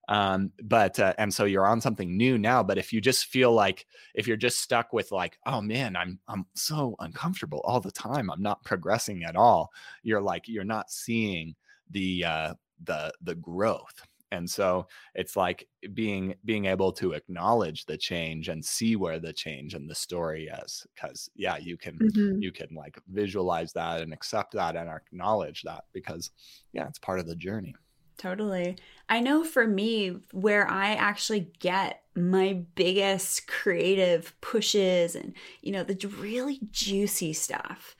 um 0.08 0.52
but 0.64 1.00
uh, 1.00 1.14
and 1.18 1.34
so 1.34 1.46
you're 1.46 1.66
on 1.66 1.82
something 1.82 2.16
new 2.16 2.38
now 2.38 2.64
but 2.64 2.78
if 2.78 2.94
you 2.94 3.02
just 3.02 3.26
feel 3.26 3.52
like 3.52 3.86
if 4.16 4.28
you're 4.28 4.38
just 4.38 4.60
stuck 4.60 4.94
with 4.94 5.12
like 5.12 5.38
oh 5.46 5.62
man 5.62 5.96
i'm 5.96 6.20
i'm 6.28 6.46
so 6.54 6.96
uncomfortable 7.00 7.62
all 7.66 7.80
the 7.80 7.92
time 7.92 8.30
i'm 8.30 8.42
not 8.42 8.64
progressing 8.64 9.24
at 9.24 9.36
all 9.36 9.70
you're 10.04 10.22
like 10.22 10.48
you're 10.48 10.64
not 10.64 10.90
seeing 10.90 11.56
the 11.92 12.24
uh 12.24 12.54
the 12.84 13.12
the 13.22 13.36
growth 13.36 14.02
and 14.32 14.50
so 14.50 14.88
it's 15.16 15.36
like 15.36 15.68
being 15.94 16.36
being 16.46 16.66
able 16.66 16.92
to 16.92 17.14
acknowledge 17.14 17.86
the 17.86 17.98
change 17.98 18.50
and 18.50 18.64
see 18.64 18.96
where 18.96 19.20
the 19.20 19.32
change 19.32 19.74
and 19.74 19.90
the 19.90 19.96
story 19.96 20.50
is 20.64 20.86
because 20.94 21.30
yeah 21.36 21.58
you 21.58 21.78
can 21.78 21.98
mm-hmm. 21.98 22.42
you 22.42 22.52
can 22.52 22.68
like 22.76 23.00
visualize 23.10 23.72
that 23.74 24.02
and 24.02 24.14
accept 24.14 24.54
that 24.54 24.76
and 24.76 24.90
acknowledge 24.90 25.64
that 25.64 25.86
because 25.94 26.32
yeah 26.74 26.88
it's 26.88 27.00
part 27.00 27.20
of 27.20 27.28
the 27.28 27.36
journey 27.36 27.74
Totally. 28.18 28.78
I 29.10 29.20
know 29.20 29.44
for 29.44 29.68
me, 29.68 30.18
where 30.32 30.70
I 30.70 30.94
actually 30.94 31.52
get 31.60 32.02
my 32.16 32.64
biggest 32.76 33.48
creative 33.48 34.40
pushes 34.42 35.16
and, 35.16 35.34
you 35.62 35.72
know, 35.72 35.84
the 35.84 36.08
really 36.08 36.60
juicy 36.72 37.34
stuff 37.34 37.96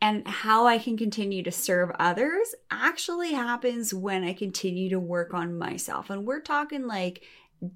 and 0.00 0.26
how 0.28 0.66
I 0.66 0.78
can 0.78 0.96
continue 0.96 1.42
to 1.42 1.50
serve 1.50 1.90
others 1.98 2.54
actually 2.70 3.32
happens 3.32 3.92
when 3.92 4.22
I 4.22 4.32
continue 4.32 4.88
to 4.90 5.00
work 5.00 5.34
on 5.34 5.58
myself. 5.58 6.08
And 6.08 6.24
we're 6.24 6.40
talking 6.40 6.86
like 6.86 7.24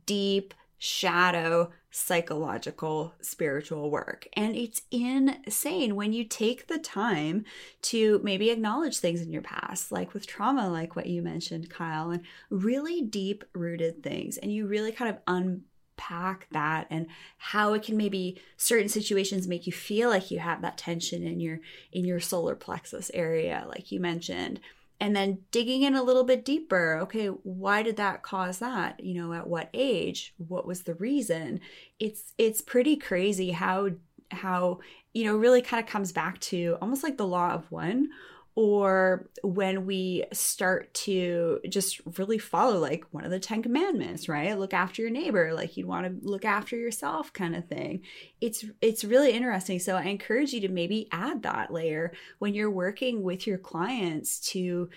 deep 0.07 0.55
shadow 0.79 1.73
psychological 1.93 3.15
spiritual 3.21 3.91
work. 3.91 4.27
And 4.33 4.57
it's 4.57 4.83
insane 4.91 5.95
when 5.95 6.15
you 6.15 6.25
take 6.25 6.67
the 6.67 6.79
time 6.79 7.45
to 7.83 8.19
maybe 8.25 8.51
acknowledge 8.51 8.99
things 8.99 9.21
in 9.21 9.31
your 9.31 9.43
past, 9.43 9.93
like 9.93 10.15
with 10.15 10.27
trauma, 10.27 10.69
like 10.71 10.97
what 10.97 11.07
you 11.07 11.21
mentioned, 11.21 11.69
Kyle, 11.69 12.11
and 12.11 12.23
really 12.49 13.03
deep 13.03 13.45
rooted 13.53 14.03
things. 14.03 14.39
And 14.39 14.51
you 14.51 14.67
really 14.67 14.91
kind 14.91 15.11
of 15.11 15.19
unpack 15.27 16.49
that 16.51 16.87
and 16.89 17.09
how 17.37 17.75
it 17.75 17.83
can 17.83 17.99
maybe 17.99 18.41
certain 18.57 18.89
situations 18.89 19.47
make 19.47 19.67
you 19.67 19.73
feel 19.73 20.09
like 20.09 20.31
you 20.31 20.39
have 20.39 20.63
that 20.63 20.79
tension 20.79 21.27
in 21.27 21.41
your 21.41 21.61
in 21.93 22.07
your 22.07 22.21
solar 22.21 22.57
plexus 22.57 23.11
area 23.13 23.67
like 23.69 23.93
you 23.93 24.01
mentioned 24.01 24.59
and 25.03 25.17
then 25.17 25.39
digging 25.51 25.83
in 25.83 25.97
a 25.97 26.03
little 26.03 26.23
bit 26.23 26.45
deeper 26.45 27.01
okay 27.03 27.27
why 27.27 27.83
did 27.83 27.97
that 27.97 28.23
cause 28.23 28.59
that? 28.59 29.03
You 29.03 29.15
know 29.21 29.33
at 29.33 29.49
what 29.49 29.69
age? 29.75 30.35
What 30.39 30.67
was 30.67 30.83
the 30.83 30.95
reason? 30.95 31.61
It's 31.99 32.33
it's 32.39 32.61
pretty 32.61 32.97
crazy 32.97 33.51
how 33.51 33.91
how 34.31 34.79
you 35.13 35.25
know 35.25 35.37
really 35.37 35.61
kind 35.61 35.83
of 35.83 35.91
comes 35.91 36.13
back 36.13 36.39
to 36.41 36.79
almost 36.81 37.03
like 37.03 37.17
the 37.17 37.27
law 37.27 37.51
of 37.51 37.71
one 37.71 38.09
or 38.55 39.31
when 39.43 39.87
we 39.87 40.25
start 40.33 40.93
to 40.93 41.59
just 41.69 42.01
really 42.19 42.37
follow 42.37 42.79
like 42.79 43.05
one 43.11 43.25
of 43.25 43.31
the 43.31 43.41
10 43.41 43.63
commandments 43.63 44.29
right? 44.29 44.59
Look 44.59 44.75
after 44.75 45.01
your 45.01 45.11
neighbor 45.11 45.55
like 45.55 45.77
you'd 45.77 45.87
want 45.87 46.07
to 46.07 46.29
look 46.29 46.45
after 46.45 46.77
yourself 46.77 47.33
kind 47.33 47.57
of 47.57 47.67
thing. 47.67 48.03
It's 48.41 48.65
it's 48.83 49.05
really 49.05 49.33
interesting. 49.33 49.79
So 49.79 49.97
i 49.97 50.03
encourage 50.05 50.53
you 50.53 50.61
to 50.63 50.69
maybe 50.69 51.09
add 51.13 51.43
that 51.43 51.73
layer 51.73 52.13
when 52.39 52.55
you're 52.55 52.71
working 52.71 53.23
with 53.23 53.47
your 53.47 53.59
clients 53.59 54.39
to 54.51 54.91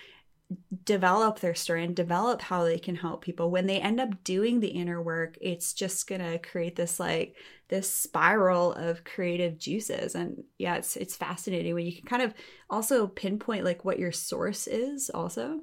develop 0.84 1.40
their 1.40 1.56
story 1.56 1.84
and 1.84 1.96
develop 1.96 2.42
how 2.42 2.64
they 2.64 2.78
can 2.78 2.96
help 2.96 3.24
people. 3.24 3.50
When 3.50 3.68
they 3.68 3.80
end 3.80 4.00
up 4.00 4.24
doing 4.24 4.60
the 4.60 4.68
inner 4.68 5.02
work 5.02 5.38
it's 5.40 5.74
just 5.74 6.08
going 6.08 6.22
to 6.22 6.40
create 6.40 6.76
this 6.76 7.00
like 7.00 7.36
this 7.68 7.92
spiral 7.92 8.74
of 8.74 9.04
creative 9.04 9.58
juices 9.58 10.16
and 10.16 10.44
yeah 10.58 10.76
it's 10.76 10.96
it's 10.96 11.16
fascinating 11.16 11.74
when 11.74 11.86
you 11.86 11.94
can 11.96 12.06
kind 12.06 12.22
of 12.22 12.34
also 12.70 13.08
pinpoint 13.08 13.64
like 13.64 13.84
what 13.84 14.00
your 14.00 14.12
source 14.12 14.68
is 14.68 15.10
also 15.10 15.62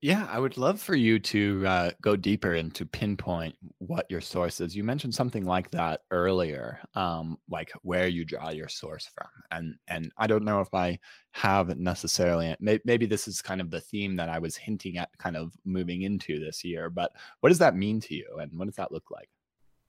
yeah, 0.00 0.28
I 0.30 0.38
would 0.38 0.56
love 0.56 0.80
for 0.80 0.94
you 0.94 1.18
to 1.18 1.66
uh, 1.66 1.90
go 2.02 2.14
deeper 2.14 2.54
into 2.54 2.86
pinpoint 2.86 3.56
what 3.78 4.06
your 4.08 4.20
source 4.20 4.60
is. 4.60 4.76
You 4.76 4.84
mentioned 4.84 5.12
something 5.12 5.44
like 5.44 5.72
that 5.72 6.02
earlier, 6.12 6.78
um, 6.94 7.36
like 7.50 7.72
where 7.82 8.06
you 8.06 8.24
draw 8.24 8.50
your 8.50 8.68
source 8.68 9.10
from, 9.12 9.26
and 9.50 9.74
and 9.88 10.12
I 10.16 10.28
don't 10.28 10.44
know 10.44 10.60
if 10.60 10.72
I 10.72 11.00
have 11.32 11.76
necessarily. 11.78 12.54
maybe 12.60 13.06
this 13.06 13.26
is 13.26 13.42
kind 13.42 13.60
of 13.60 13.72
the 13.72 13.80
theme 13.80 14.14
that 14.16 14.28
I 14.28 14.38
was 14.38 14.56
hinting 14.56 14.98
at, 14.98 15.10
kind 15.18 15.36
of 15.36 15.52
moving 15.64 16.02
into 16.02 16.38
this 16.38 16.62
year. 16.64 16.90
But 16.90 17.10
what 17.40 17.48
does 17.48 17.58
that 17.58 17.74
mean 17.74 18.00
to 18.02 18.14
you, 18.14 18.38
and 18.40 18.56
what 18.56 18.66
does 18.66 18.76
that 18.76 18.92
look 18.92 19.10
like? 19.10 19.28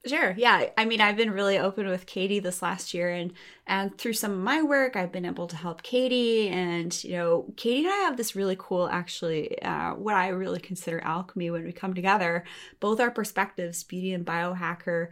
Sure. 0.07 0.33
Yeah. 0.37 0.69
I 0.77 0.85
mean, 0.85 1.01
I've 1.01 1.17
been 1.17 1.31
really 1.31 1.57
open 1.57 1.85
with 1.87 2.05
Katie 2.05 2.39
this 2.39 2.61
last 2.61 2.93
year 2.93 3.09
and 3.09 3.33
and 3.67 3.95
through 3.97 4.13
some 4.13 4.31
of 4.31 4.39
my 4.39 4.61
work, 4.61 4.95
I've 4.95 5.11
been 5.11 5.25
able 5.25 5.47
to 5.47 5.57
help 5.57 5.83
Katie 5.83 6.47
and 6.47 7.03
you 7.03 7.11
know, 7.17 7.53
Katie 7.57 7.83
and 7.83 7.89
I 7.93 7.97
have 7.97 8.15
this 8.15 8.33
really 8.33 8.55
cool 8.57 8.87
actually 8.89 9.61
uh, 9.61 9.91
what 9.95 10.15
I 10.15 10.29
really 10.29 10.61
consider 10.61 11.01
alchemy 11.03 11.51
when 11.51 11.65
we 11.65 11.73
come 11.73 11.93
together. 11.93 12.45
Both 12.79 13.01
our 13.01 13.11
perspectives, 13.11 13.83
beauty 13.83 14.13
and 14.13 14.25
biohacker 14.25 15.09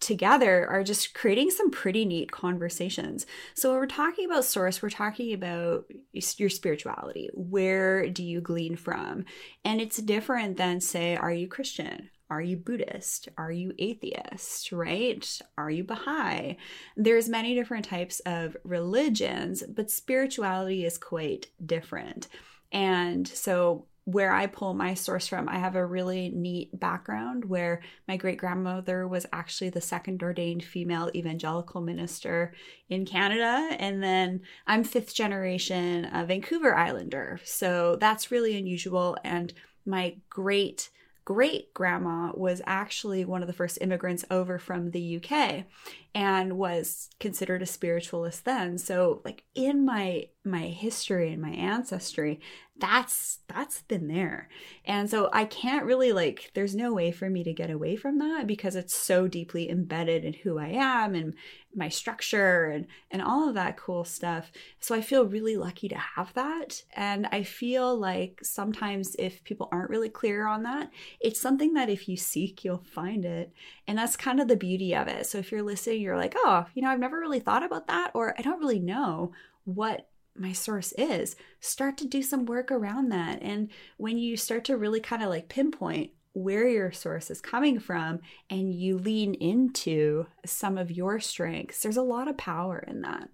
together 0.00 0.66
are 0.68 0.84
just 0.84 1.14
creating 1.14 1.50
some 1.50 1.70
pretty 1.70 2.04
neat 2.04 2.30
conversations. 2.32 3.26
So, 3.54 3.70
when 3.70 3.80
we're 3.80 3.86
talking 3.86 4.26
about 4.26 4.44
source, 4.44 4.82
we're 4.82 4.90
talking 4.90 5.32
about 5.34 5.86
your 6.12 6.50
spirituality. 6.50 7.30
Where 7.34 8.08
do 8.10 8.22
you 8.24 8.40
glean 8.40 8.76
from? 8.76 9.24
And 9.64 9.80
it's 9.80 9.98
different 9.98 10.56
than, 10.58 10.80
say, 10.80 11.16
are 11.16 11.32
you 11.32 11.48
Christian? 11.48 12.10
Are 12.30 12.40
you 12.40 12.56
Buddhist? 12.56 13.28
Are 13.36 13.50
you 13.50 13.72
atheist, 13.78 14.72
right? 14.72 15.40
Are 15.58 15.70
you 15.70 15.84
Baha'i? 15.84 16.56
There's 16.96 17.28
many 17.28 17.54
different 17.54 17.84
types 17.84 18.20
of 18.20 18.56
religions, 18.64 19.64
but 19.68 19.90
spirituality 19.90 20.84
is 20.84 20.96
quite 20.96 21.48
different. 21.64 22.28
And 22.72 23.26
so 23.26 23.86
where 24.04 24.32
I 24.32 24.46
pull 24.46 24.74
my 24.74 24.94
source 24.94 25.26
from, 25.26 25.48
I 25.48 25.58
have 25.58 25.76
a 25.76 25.84
really 25.84 26.30
neat 26.30 26.78
background 26.78 27.44
where 27.44 27.82
my 28.08 28.16
great 28.16 28.38
grandmother 28.38 29.06
was 29.06 29.26
actually 29.32 29.70
the 29.70 29.80
second 29.80 30.22
ordained 30.22 30.64
female 30.64 31.10
evangelical 31.14 31.80
minister 31.80 32.52
in 32.88 33.04
Canada. 33.04 33.76
And 33.78 34.02
then 34.02 34.40
I'm 34.66 34.84
fifth 34.84 35.14
generation 35.14 36.08
Vancouver 36.26 36.74
Islander. 36.74 37.40
So 37.44 37.96
that's 38.00 38.30
really 38.30 38.56
unusual. 38.56 39.16
And 39.22 39.52
my 39.84 40.16
great 40.28 40.90
great 41.30 41.72
grandma 41.74 42.32
was 42.34 42.60
actually 42.66 43.24
one 43.24 43.40
of 43.40 43.46
the 43.46 43.52
first 43.52 43.78
immigrants 43.80 44.24
over 44.32 44.58
from 44.58 44.90
the 44.90 45.22
UK 45.22 45.64
and 46.12 46.58
was 46.58 47.08
considered 47.20 47.62
a 47.62 47.66
spiritualist 47.66 48.44
then. 48.44 48.76
So 48.76 49.22
like 49.24 49.44
in 49.54 49.84
my 49.84 50.26
my 50.44 50.62
history 50.62 51.32
and 51.32 51.40
my 51.40 51.50
ancestry, 51.50 52.40
that's 52.80 53.38
that's 53.46 53.82
been 53.82 54.08
there. 54.08 54.48
And 54.84 55.08
so 55.08 55.30
I 55.32 55.44
can't 55.44 55.84
really 55.84 56.12
like 56.12 56.50
there's 56.54 56.74
no 56.74 56.92
way 56.92 57.12
for 57.12 57.30
me 57.30 57.44
to 57.44 57.52
get 57.52 57.70
away 57.70 57.94
from 57.94 58.18
that 58.18 58.48
because 58.48 58.74
it's 58.74 58.96
so 58.96 59.28
deeply 59.28 59.70
embedded 59.70 60.24
in 60.24 60.32
who 60.32 60.58
I 60.58 60.70
am 60.70 61.14
and 61.14 61.34
my 61.74 61.88
structure 61.88 62.66
and 62.66 62.86
and 63.10 63.22
all 63.22 63.48
of 63.48 63.54
that 63.54 63.76
cool 63.76 64.04
stuff. 64.04 64.50
So 64.80 64.94
i 64.94 65.00
feel 65.00 65.24
really 65.24 65.56
lucky 65.56 65.88
to 65.88 65.98
have 65.98 66.32
that. 66.34 66.82
And 66.94 67.26
i 67.32 67.42
feel 67.42 67.96
like 67.96 68.40
sometimes 68.42 69.16
if 69.18 69.44
people 69.44 69.68
aren't 69.72 69.90
really 69.90 70.08
clear 70.08 70.46
on 70.46 70.62
that 70.64 70.90
it's 71.20 71.40
something 71.40 71.74
that 71.74 71.88
if 71.88 72.08
you 72.08 72.16
seek 72.16 72.64
you'll 72.64 72.84
find 72.84 73.24
it. 73.24 73.52
And 73.86 73.98
that's 73.98 74.16
kind 74.16 74.40
of 74.40 74.48
the 74.48 74.56
beauty 74.56 74.94
of 74.94 75.08
it. 75.08 75.26
So 75.26 75.38
if 75.38 75.52
you're 75.52 75.62
listening 75.62 76.02
you're 76.02 76.16
like 76.16 76.34
oh 76.36 76.66
you 76.74 76.82
know 76.82 76.90
i've 76.90 77.00
never 77.00 77.18
really 77.18 77.40
thought 77.40 77.64
about 77.64 77.86
that 77.88 78.10
or 78.14 78.34
i 78.38 78.42
don't 78.42 78.60
really 78.60 78.80
know 78.80 79.32
what 79.64 80.10
my 80.36 80.52
source 80.52 80.92
is 80.92 81.36
start 81.60 81.96
to 81.98 82.06
do 82.06 82.22
some 82.22 82.46
work 82.46 82.70
around 82.70 83.10
that. 83.10 83.42
And 83.42 83.68
when 83.96 84.18
you 84.18 84.36
start 84.36 84.64
to 84.66 84.76
really 84.76 85.00
kind 85.00 85.22
of 85.22 85.28
like 85.28 85.48
pinpoint 85.48 86.10
where 86.32 86.68
your 86.68 86.92
source 86.92 87.30
is 87.30 87.40
coming 87.40 87.78
from 87.80 88.20
and 88.48 88.72
you 88.74 88.98
lean 88.98 89.34
into 89.34 90.26
some 90.46 90.78
of 90.78 90.90
your 90.90 91.20
strengths, 91.20 91.82
there's 91.82 91.96
a 91.96 92.02
lot 92.02 92.28
of 92.28 92.36
power 92.36 92.78
in 92.86 93.02
that. 93.02 93.28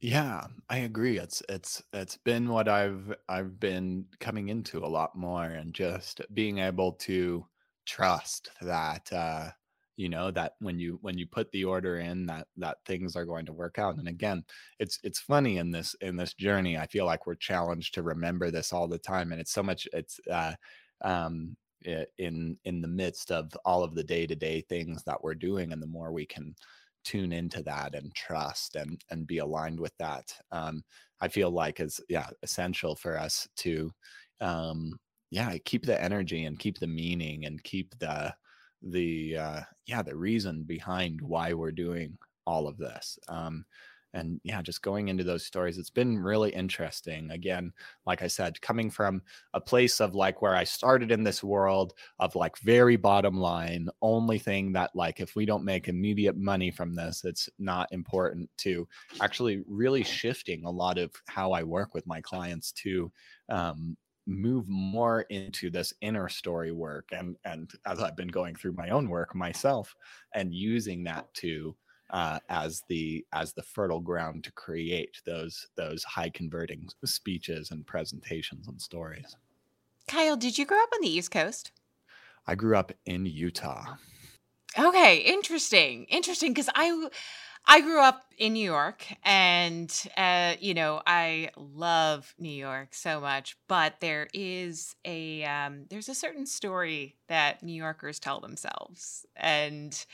Yeah, 0.00 0.46
I 0.68 0.78
agree. 0.78 1.18
It's 1.18 1.42
it's 1.48 1.82
it's 1.92 2.16
been 2.18 2.48
what 2.48 2.68
I've 2.68 3.14
I've 3.28 3.58
been 3.58 4.06
coming 4.20 4.48
into 4.50 4.84
a 4.84 4.86
lot 4.86 5.16
more 5.16 5.44
and 5.44 5.74
just 5.74 6.20
being 6.34 6.58
able 6.58 6.92
to 6.92 7.46
trust 7.86 8.50
that 8.60 9.12
uh 9.12 9.50
you 9.96 10.08
know 10.08 10.30
that 10.30 10.54
when 10.60 10.78
you 10.78 10.98
when 11.02 11.16
you 11.18 11.26
put 11.26 11.50
the 11.52 11.64
order 11.64 11.98
in 11.98 12.26
that 12.26 12.46
that 12.56 12.78
things 12.84 13.16
are 13.16 13.24
going 13.24 13.46
to 13.46 13.52
work 13.52 13.78
out. 13.78 13.96
And 13.96 14.08
again 14.08 14.44
it's 14.78 14.98
it's 15.02 15.18
funny 15.20 15.58
in 15.58 15.70
this 15.70 15.94
in 16.00 16.16
this 16.16 16.34
journey 16.34 16.76
i 16.78 16.86
feel 16.86 17.06
like 17.06 17.26
we're 17.26 17.34
challenged 17.34 17.94
to 17.94 18.02
remember 18.02 18.50
this 18.50 18.72
all 18.72 18.88
the 18.88 18.98
time. 18.98 19.32
And 19.32 19.40
it's 19.40 19.52
so 19.52 19.62
much 19.62 19.88
it's 19.92 20.20
uh 20.30 20.54
um 21.02 21.56
in 22.18 22.56
in 22.64 22.80
the 22.80 22.88
midst 22.88 23.30
of 23.30 23.50
all 23.64 23.84
of 23.84 23.94
the 23.94 24.04
day-to-day 24.04 24.62
things 24.68 25.02
that 25.04 25.22
we're 25.22 25.34
doing 25.34 25.72
and 25.72 25.82
the 25.82 25.86
more 25.86 26.12
we 26.12 26.26
can 26.26 26.54
tune 27.04 27.32
into 27.32 27.62
that 27.62 27.94
and 27.94 28.12
trust 28.14 28.74
and 28.76 29.00
and 29.10 29.26
be 29.26 29.38
aligned 29.38 29.78
with 29.78 29.96
that 29.98 30.34
um 30.50 30.82
i 31.20 31.28
feel 31.28 31.50
like 31.50 31.78
is 31.78 32.00
yeah 32.08 32.26
essential 32.42 32.96
for 32.96 33.16
us 33.16 33.46
to 33.56 33.92
um 34.40 34.98
yeah 35.30 35.56
keep 35.64 35.86
the 35.86 36.02
energy 36.02 36.44
and 36.44 36.58
keep 36.58 36.78
the 36.78 36.86
meaning 36.86 37.44
and 37.44 37.62
keep 37.62 37.96
the 38.00 38.34
the 38.82 39.36
uh, 39.36 39.60
yeah 39.86 40.02
the 40.02 40.16
reason 40.16 40.62
behind 40.62 41.20
why 41.20 41.52
we're 41.52 41.72
doing 41.72 42.16
all 42.46 42.68
of 42.68 42.76
this 42.78 43.18
um, 43.28 43.64
and 44.16 44.40
yeah, 44.44 44.62
just 44.62 44.82
going 44.82 45.08
into 45.08 45.24
those 45.24 45.44
stories, 45.44 45.76
it's 45.76 45.90
been 45.90 46.18
really 46.18 46.50
interesting. 46.50 47.30
Again, 47.30 47.70
like 48.06 48.22
I 48.22 48.26
said, 48.26 48.60
coming 48.62 48.90
from 48.90 49.20
a 49.52 49.60
place 49.60 50.00
of 50.00 50.14
like 50.14 50.40
where 50.40 50.56
I 50.56 50.64
started 50.64 51.12
in 51.12 51.22
this 51.22 51.44
world 51.44 51.92
of 52.18 52.34
like 52.34 52.56
very 52.58 52.96
bottom 52.96 53.38
line, 53.38 53.88
only 54.00 54.38
thing 54.38 54.72
that 54.72 54.90
like 54.94 55.20
if 55.20 55.36
we 55.36 55.44
don't 55.44 55.64
make 55.64 55.88
immediate 55.88 56.36
money 56.36 56.70
from 56.70 56.94
this, 56.94 57.24
it's 57.24 57.48
not 57.58 57.92
important 57.92 58.48
to 58.58 58.88
actually 59.20 59.62
really 59.66 60.02
shifting 60.02 60.64
a 60.64 60.70
lot 60.70 60.96
of 60.96 61.12
how 61.28 61.52
I 61.52 61.62
work 61.62 61.92
with 61.92 62.06
my 62.06 62.22
clients 62.22 62.72
to 62.72 63.12
um, 63.50 63.98
move 64.26 64.68
more 64.68 65.22
into 65.22 65.70
this 65.70 65.94
inner 66.00 66.28
story 66.28 66.72
work 66.72 67.08
and 67.12 67.36
and 67.44 67.72
as 67.86 68.00
I've 68.00 68.16
been 68.16 68.28
going 68.28 68.56
through 68.56 68.72
my 68.72 68.90
own 68.90 69.08
work 69.08 69.34
myself 69.34 69.94
and 70.34 70.52
using 70.52 71.04
that 71.04 71.32
to 71.34 71.76
uh, 72.10 72.38
as 72.48 72.82
the 72.88 73.24
as 73.32 73.52
the 73.52 73.62
fertile 73.62 74.00
ground 74.00 74.44
to 74.44 74.52
create 74.52 75.20
those 75.24 75.66
those 75.76 76.04
high 76.04 76.30
converting 76.30 76.88
speeches 77.04 77.70
and 77.70 77.86
presentations 77.86 78.68
and 78.68 78.80
stories. 78.80 79.36
Kyle, 80.08 80.36
did 80.36 80.56
you 80.56 80.66
grow 80.66 80.80
up 80.80 80.90
on 80.94 81.00
the 81.00 81.10
East 81.10 81.30
Coast? 81.30 81.72
I 82.46 82.54
grew 82.54 82.76
up 82.76 82.92
in 83.06 83.26
Utah. 83.26 83.96
Okay, 84.78 85.18
interesting. 85.18 86.04
Interesting 86.04 86.52
because 86.52 86.68
I 86.74 87.08
I 87.68 87.80
grew 87.80 88.00
up 88.00 88.22
in 88.38 88.52
New 88.52 88.64
York 88.64 89.06
and 89.24 89.92
uh, 90.16 90.54
you 90.60 90.72
know, 90.74 91.02
I 91.06 91.50
love 91.56 92.32
New 92.38 92.48
York 92.50 92.94
so 92.94 93.20
much, 93.20 93.56
but 93.66 93.94
there 94.00 94.28
is 94.32 94.94
a 95.04 95.42
um, 95.44 95.86
there's 95.90 96.08
a 96.08 96.14
certain 96.14 96.46
story 96.46 97.16
that 97.28 97.62
New 97.62 97.72
Yorkers 97.72 98.20
tell 98.20 98.40
themselves. 98.40 99.26
And 99.34 100.04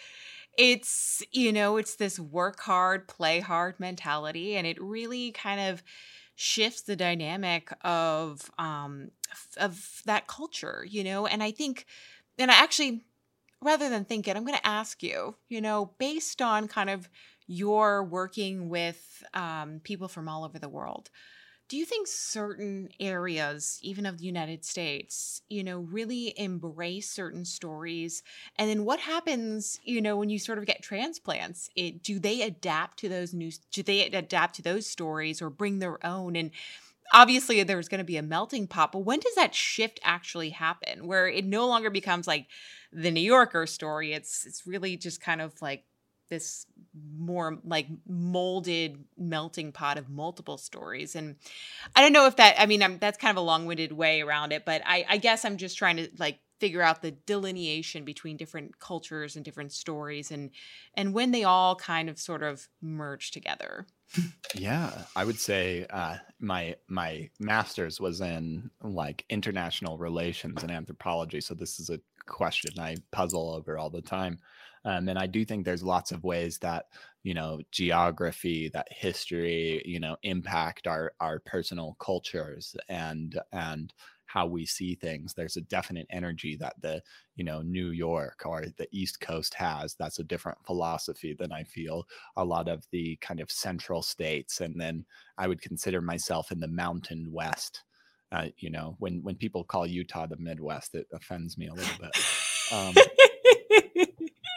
it's 0.59 1.23
you 1.33 1.53
know 1.53 1.77
it's 1.79 1.97
this 1.97 2.19
work 2.21 2.61
hard 2.61 3.09
play 3.09 3.41
hard 3.41 3.81
mentality 3.81 4.57
and 4.57 4.67
it 4.67 4.83
really 4.83 5.33
kind 5.33 5.61
of 5.61 5.83
shifts 6.37 6.83
the 6.83 6.97
dynamic 6.97 7.73
of 7.83 8.51
um 8.59 9.11
of 9.59 10.03
that 10.07 10.27
culture 10.27 10.87
you 10.89 11.05
know? 11.05 11.27
And 11.27 11.43
i 11.43 11.51
think 11.51 11.87
and 12.39 12.51
i 12.51 12.55
actually 12.55 13.03
rather 13.63 13.89
than 13.89 14.05
think 14.05 14.27
it 14.29 14.37
i'm 14.37 14.45
going 14.45 14.59
to 14.59 14.67
ask 14.67 15.03
you 15.03 15.35
you 15.49 15.61
know 15.61 15.93
based 15.99 16.43
on 16.43 16.69
kind 16.69 16.91
of 16.91 17.09
your 17.53 18.05
working 18.05 18.69
with 18.69 19.23
um, 19.35 19.81
people 19.85 20.09
from 20.09 20.29
all 20.29 20.45
over 20.45 20.59
the 20.59 20.69
world. 20.69 21.11
Do 21.69 21.79
you 21.79 21.87
think 21.87 22.07
certain 22.07 22.91
areas 23.01 23.79
even 23.83 24.05
of 24.05 24.19
the 24.19 24.27
united 24.27 24.63
states 24.65 25.41
you 25.49 25.65
know 25.65 25.81
really 25.81 26.39
embrace 26.39 27.11
certain 27.11 27.45
stories? 27.47 28.23
And 28.57 28.69
then 28.69 28.85
what 28.85 29.01
happens 29.01 29.79
you 29.83 30.03
know 30.03 30.17
when 30.17 30.29
you 30.29 30.39
sort 30.39 30.59
of 30.59 30.67
get 30.67 30.83
transplants? 30.83 31.71
It 31.75 32.03
do 32.03 32.19
they 32.19 32.43
adapt 32.43 32.99
to 33.01 33.09
those 33.09 33.33
new 33.33 33.51
do 33.73 33.83
they 33.83 34.03
adapt 34.07 34.57
to 34.57 34.63
those 34.63 34.87
stories 34.87 35.41
or 35.41 35.51
bring 35.51 35.79
their 35.79 36.05
own? 36.05 36.37
And 36.37 36.51
obviously 37.13 37.63
there's 37.63 37.89
going 37.89 37.99
to 37.99 38.05
be 38.05 38.17
a 38.17 38.23
melting 38.23 38.67
pot 38.67 38.93
but 38.93 39.01
when 39.01 39.21
does 39.21 39.35
that 39.35 39.55
shift 39.55 40.01
actually 40.03 40.51
happen 40.51 41.07
where 41.07 41.29
it 41.29 41.45
no 41.45 41.67
longer 41.67 41.91
becomes 41.91 42.27
like 42.27 42.47
the 42.93 43.11
new 43.11 43.21
yorker 43.21 43.67
story? 43.67 44.13
It's 44.13 44.47
it's 44.47 44.67
really 44.67 44.97
just 44.97 45.21
kind 45.21 45.41
of 45.41 45.55
like 45.63 45.85
this 46.29 46.67
more 47.19 47.59
like 47.65 47.87
molded 48.07 49.05
melting 49.19 49.73
pot 49.73 49.99
of 49.99 50.09
multiple 50.09 50.59
stories. 50.59 51.15
And 51.15 51.37
i 51.95 52.01
don't 52.01 52.13
know 52.13 52.27
if 52.27 52.37
that 52.37 52.55
i 52.59 52.67
mean 52.67 52.83
I'm, 52.83 52.99
that's 52.99 53.19
kind 53.19 53.31
of 53.31 53.43
a 53.43 53.47
long-winded 53.47 53.93
way 53.93 54.21
around 54.21 54.53
it 54.53 54.65
but 54.65 54.83
I, 54.85 55.05
I 55.09 55.17
guess 55.17 55.45
i'm 55.45 55.57
just 55.57 55.79
trying 55.79 55.97
to 55.97 56.09
like 56.19 56.39
figure 56.63 56.81
out 56.81 57.03
the 57.03 57.11
delineation 57.11 58.05
between 58.05 58.37
different 58.37 58.79
cultures 58.79 59.35
and 59.35 59.45
different 59.45 59.73
stories 59.73 60.31
and 60.31 60.51
and 60.95 61.13
when 61.13 61.33
they 61.33 61.43
all 61.43 61.75
kind 61.75 62.09
of 62.09 62.21
sort 62.21 62.41
of 62.41 62.69
merge 62.81 63.33
together. 63.33 63.85
Yeah 64.55 64.93
i 65.17 65.25
would 65.25 65.41
say 65.41 65.87
uh, 65.91 66.19
my 66.39 66.77
my 66.87 67.29
master's 67.41 68.01
was 68.01 68.21
in 68.21 68.71
like 68.81 69.25
international 69.29 69.99
relations 69.99 70.63
and 70.63 70.71
anthropology 70.71 71.41
so 71.41 71.55
this 71.55 71.81
is 71.81 71.91
a 71.91 71.99
question 72.27 72.79
i 72.79 72.95
puzzle 73.11 73.55
over 73.55 73.77
all 73.77 73.91
the 73.91 74.01
time 74.01 74.39
um, 74.85 75.09
and 75.09 75.19
I 75.19 75.27
do 75.27 75.45
think 75.45 75.65
there's 75.65 75.83
lots 75.83 76.13
of 76.13 76.25
ways 76.25 76.59
that 76.59 76.87
you 77.23 77.35
know 77.35 77.61
geography, 77.71 78.69
that 78.71 78.89
history, 78.91 79.83
you 79.85 80.01
know, 80.01 80.17
impact 80.23 80.87
our 80.87 81.13
our 81.21 81.39
personal 81.39 81.97
cultures 82.01 82.75
and 82.89 83.39
and 83.53 83.93
how 84.33 84.47
we 84.47 84.65
see 84.65 84.95
things. 84.95 85.35
There's 85.35 85.59
a 85.59 85.63
definite 85.63 86.07
energy 86.11 86.57
that 86.57 86.75
the 86.81 87.03
you 87.37 87.45
know 87.45 87.63
New 87.63 87.91
York 87.91 88.43
or 88.45 88.65
the 88.77 88.89
East 88.91 89.21
Coast 89.21 89.55
has. 89.55 89.95
That's 89.95 90.19
a 90.19 90.25
different 90.25 90.59
philosophy 90.65 91.37
than 91.39 91.53
I 91.53 91.65
feel 91.65 92.05
a 92.37 92.45
lot 92.45 92.69
of 92.69 92.85
the 92.91 93.17
kind 93.21 93.41
of 93.41 93.51
central 93.51 94.03
states. 94.03 94.61
And 94.61 94.81
then 94.81 95.05
I 95.39 95.49
would 95.49 95.61
consider 95.61 96.01
myself 96.01 96.51
in 96.51 96.61
the 96.61 96.69
Mountain 96.69 97.31
West. 97.31 97.83
Uh, 98.33 98.47
you 98.59 98.71
know, 98.71 98.97
when 98.99 99.23
when 99.23 99.35
people 99.37 99.63
call 99.63 99.87
Utah 99.87 100.27
the 100.27 100.39
Midwest, 100.39 100.95
it 100.95 101.07
offends 101.13 101.59
me 101.59 101.69
a 101.69 101.75
little 101.75 101.99
bit. 102.01 102.17
Um, 102.73 102.95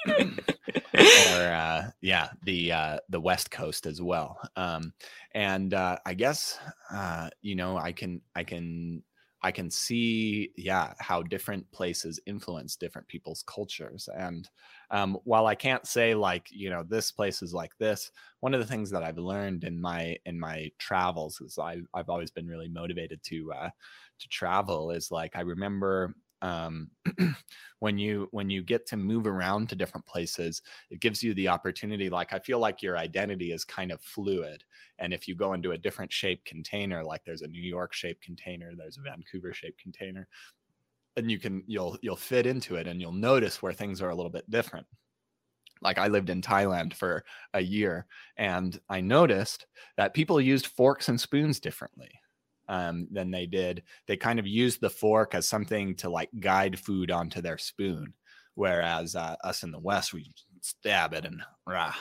or 0.08 1.42
uh, 1.52 1.90
yeah, 2.02 2.30
the 2.44 2.72
uh, 2.72 3.00
the 3.10 3.20
West 3.20 3.52
Coast 3.52 3.86
as 3.86 4.02
well. 4.02 4.40
Um, 4.56 4.94
and 5.34 5.74
uh, 5.74 5.98
I 6.06 6.14
guess 6.14 6.58
uh, 6.92 7.30
you 7.42 7.56
know 7.56 7.78
I 7.78 7.92
can 7.92 8.22
I 8.36 8.44
can 8.44 9.04
I 9.42 9.52
can 9.52 9.70
see 9.70 10.52
yeah 10.58 10.94
how 11.00 11.22
different 11.22 11.70
places 11.72 12.20
influence 12.26 12.76
different 12.76 13.08
people's 13.08 13.44
cultures. 13.44 14.10
And 14.18 14.50
um, 14.92 15.18
while 15.24 15.48
I 15.48 15.56
can't 15.56 15.86
say 15.86 16.16
like 16.16 16.48
you 16.52 16.70
know 16.70 16.84
this 16.88 17.12
place 17.12 17.42
is 17.42 17.54
like 17.54 17.78
this, 17.78 18.12
one 18.40 18.54
of 18.54 18.60
the 18.60 18.66
things 18.68 18.90
that 18.92 19.04
I've 19.04 19.18
learned 19.18 19.64
in 19.64 19.80
my 19.80 20.18
in 20.26 20.40
my 20.40 20.72
travels 20.80 21.42
is 21.42 21.58
I 21.58 21.78
I've 21.94 22.10
always 22.10 22.32
been 22.32 22.48
really 22.48 22.70
motivated 22.70 23.22
to 23.26 23.52
uh, 23.54 23.70
to 24.20 24.28
travel 24.30 24.92
is 24.92 25.12
like 25.12 25.36
I 25.36 25.42
remember 25.42 26.16
um, 26.46 26.90
when 27.80 27.98
you 27.98 28.28
when 28.32 28.50
you 28.50 28.62
get 28.62 28.86
to 28.88 28.98
move 28.98 29.28
around 29.28 29.70
to 29.70 29.76
different 29.76 30.06
places 30.06 30.62
it 30.90 31.00
gives 31.00 31.24
you 31.24 31.34
the 31.34 31.48
opportunity 31.48 32.10
like 32.10 32.34
i 32.34 32.40
feel 32.40 32.60
like 32.60 32.82
your 32.82 32.98
identity 32.98 33.52
is 33.52 33.64
kind 33.64 33.92
of 33.92 34.02
fluid 34.02 34.64
and 35.00 35.14
if 35.14 35.28
you 35.28 35.36
go 35.36 35.54
into 35.54 35.72
a 35.72 35.78
different 35.78 36.12
shaped 36.12 36.46
container 36.46 37.04
like 37.04 37.22
there's 37.26 37.42
a 37.42 37.48
new 37.48 37.62
york 37.62 37.94
shaped 37.94 38.24
container 38.24 38.72
there's 38.78 38.98
a 38.98 39.02
vancouver 39.02 39.54
shaped 39.54 39.82
container 39.82 40.28
and 41.18 41.32
you 41.32 41.40
can 41.40 41.64
you'll 41.68 41.98
you'll 42.02 42.16
fit 42.16 42.46
into 42.46 42.76
it 42.76 42.88
and 42.88 43.00
you'll 43.00 43.12
notice 43.12 43.62
where 43.62 43.74
things 43.74 44.02
are 44.02 44.10
a 44.10 44.16
little 44.16 44.32
bit 44.32 44.50
different. 44.50 44.86
Like 45.82 45.98
I 45.98 46.08
lived 46.08 46.30
in 46.30 46.42
Thailand 46.42 46.94
for 46.94 47.24
a 47.54 47.62
year 47.62 48.08
and 48.38 48.80
I 48.90 49.02
noticed 49.02 49.66
that 49.98 50.14
people 50.14 50.40
used 50.40 50.68
forks 50.68 51.10
and 51.10 51.20
spoons 51.20 51.60
differently 51.60 52.10
um, 52.68 53.08
than 53.12 53.32
they 53.32 53.46
did. 53.46 53.84
They 54.08 54.18
kind 54.18 54.40
of 54.40 54.48
used 54.48 54.82
the 54.82 54.90
fork 54.90 55.36
as 55.36 55.48
something 55.48 55.96
to 55.98 56.10
like 56.10 56.30
guide 56.40 56.80
food 56.80 57.12
onto 57.12 57.42
their 57.42 57.58
spoon, 57.58 58.14
whereas 58.56 59.16
uh, 59.16 59.36
us 59.44 59.64
in 59.64 59.72
the 59.72 59.80
West 59.80 60.14
we 60.14 60.32
stab 60.62 61.14
it 61.14 61.26
and 61.26 61.42
rah, 61.68 61.94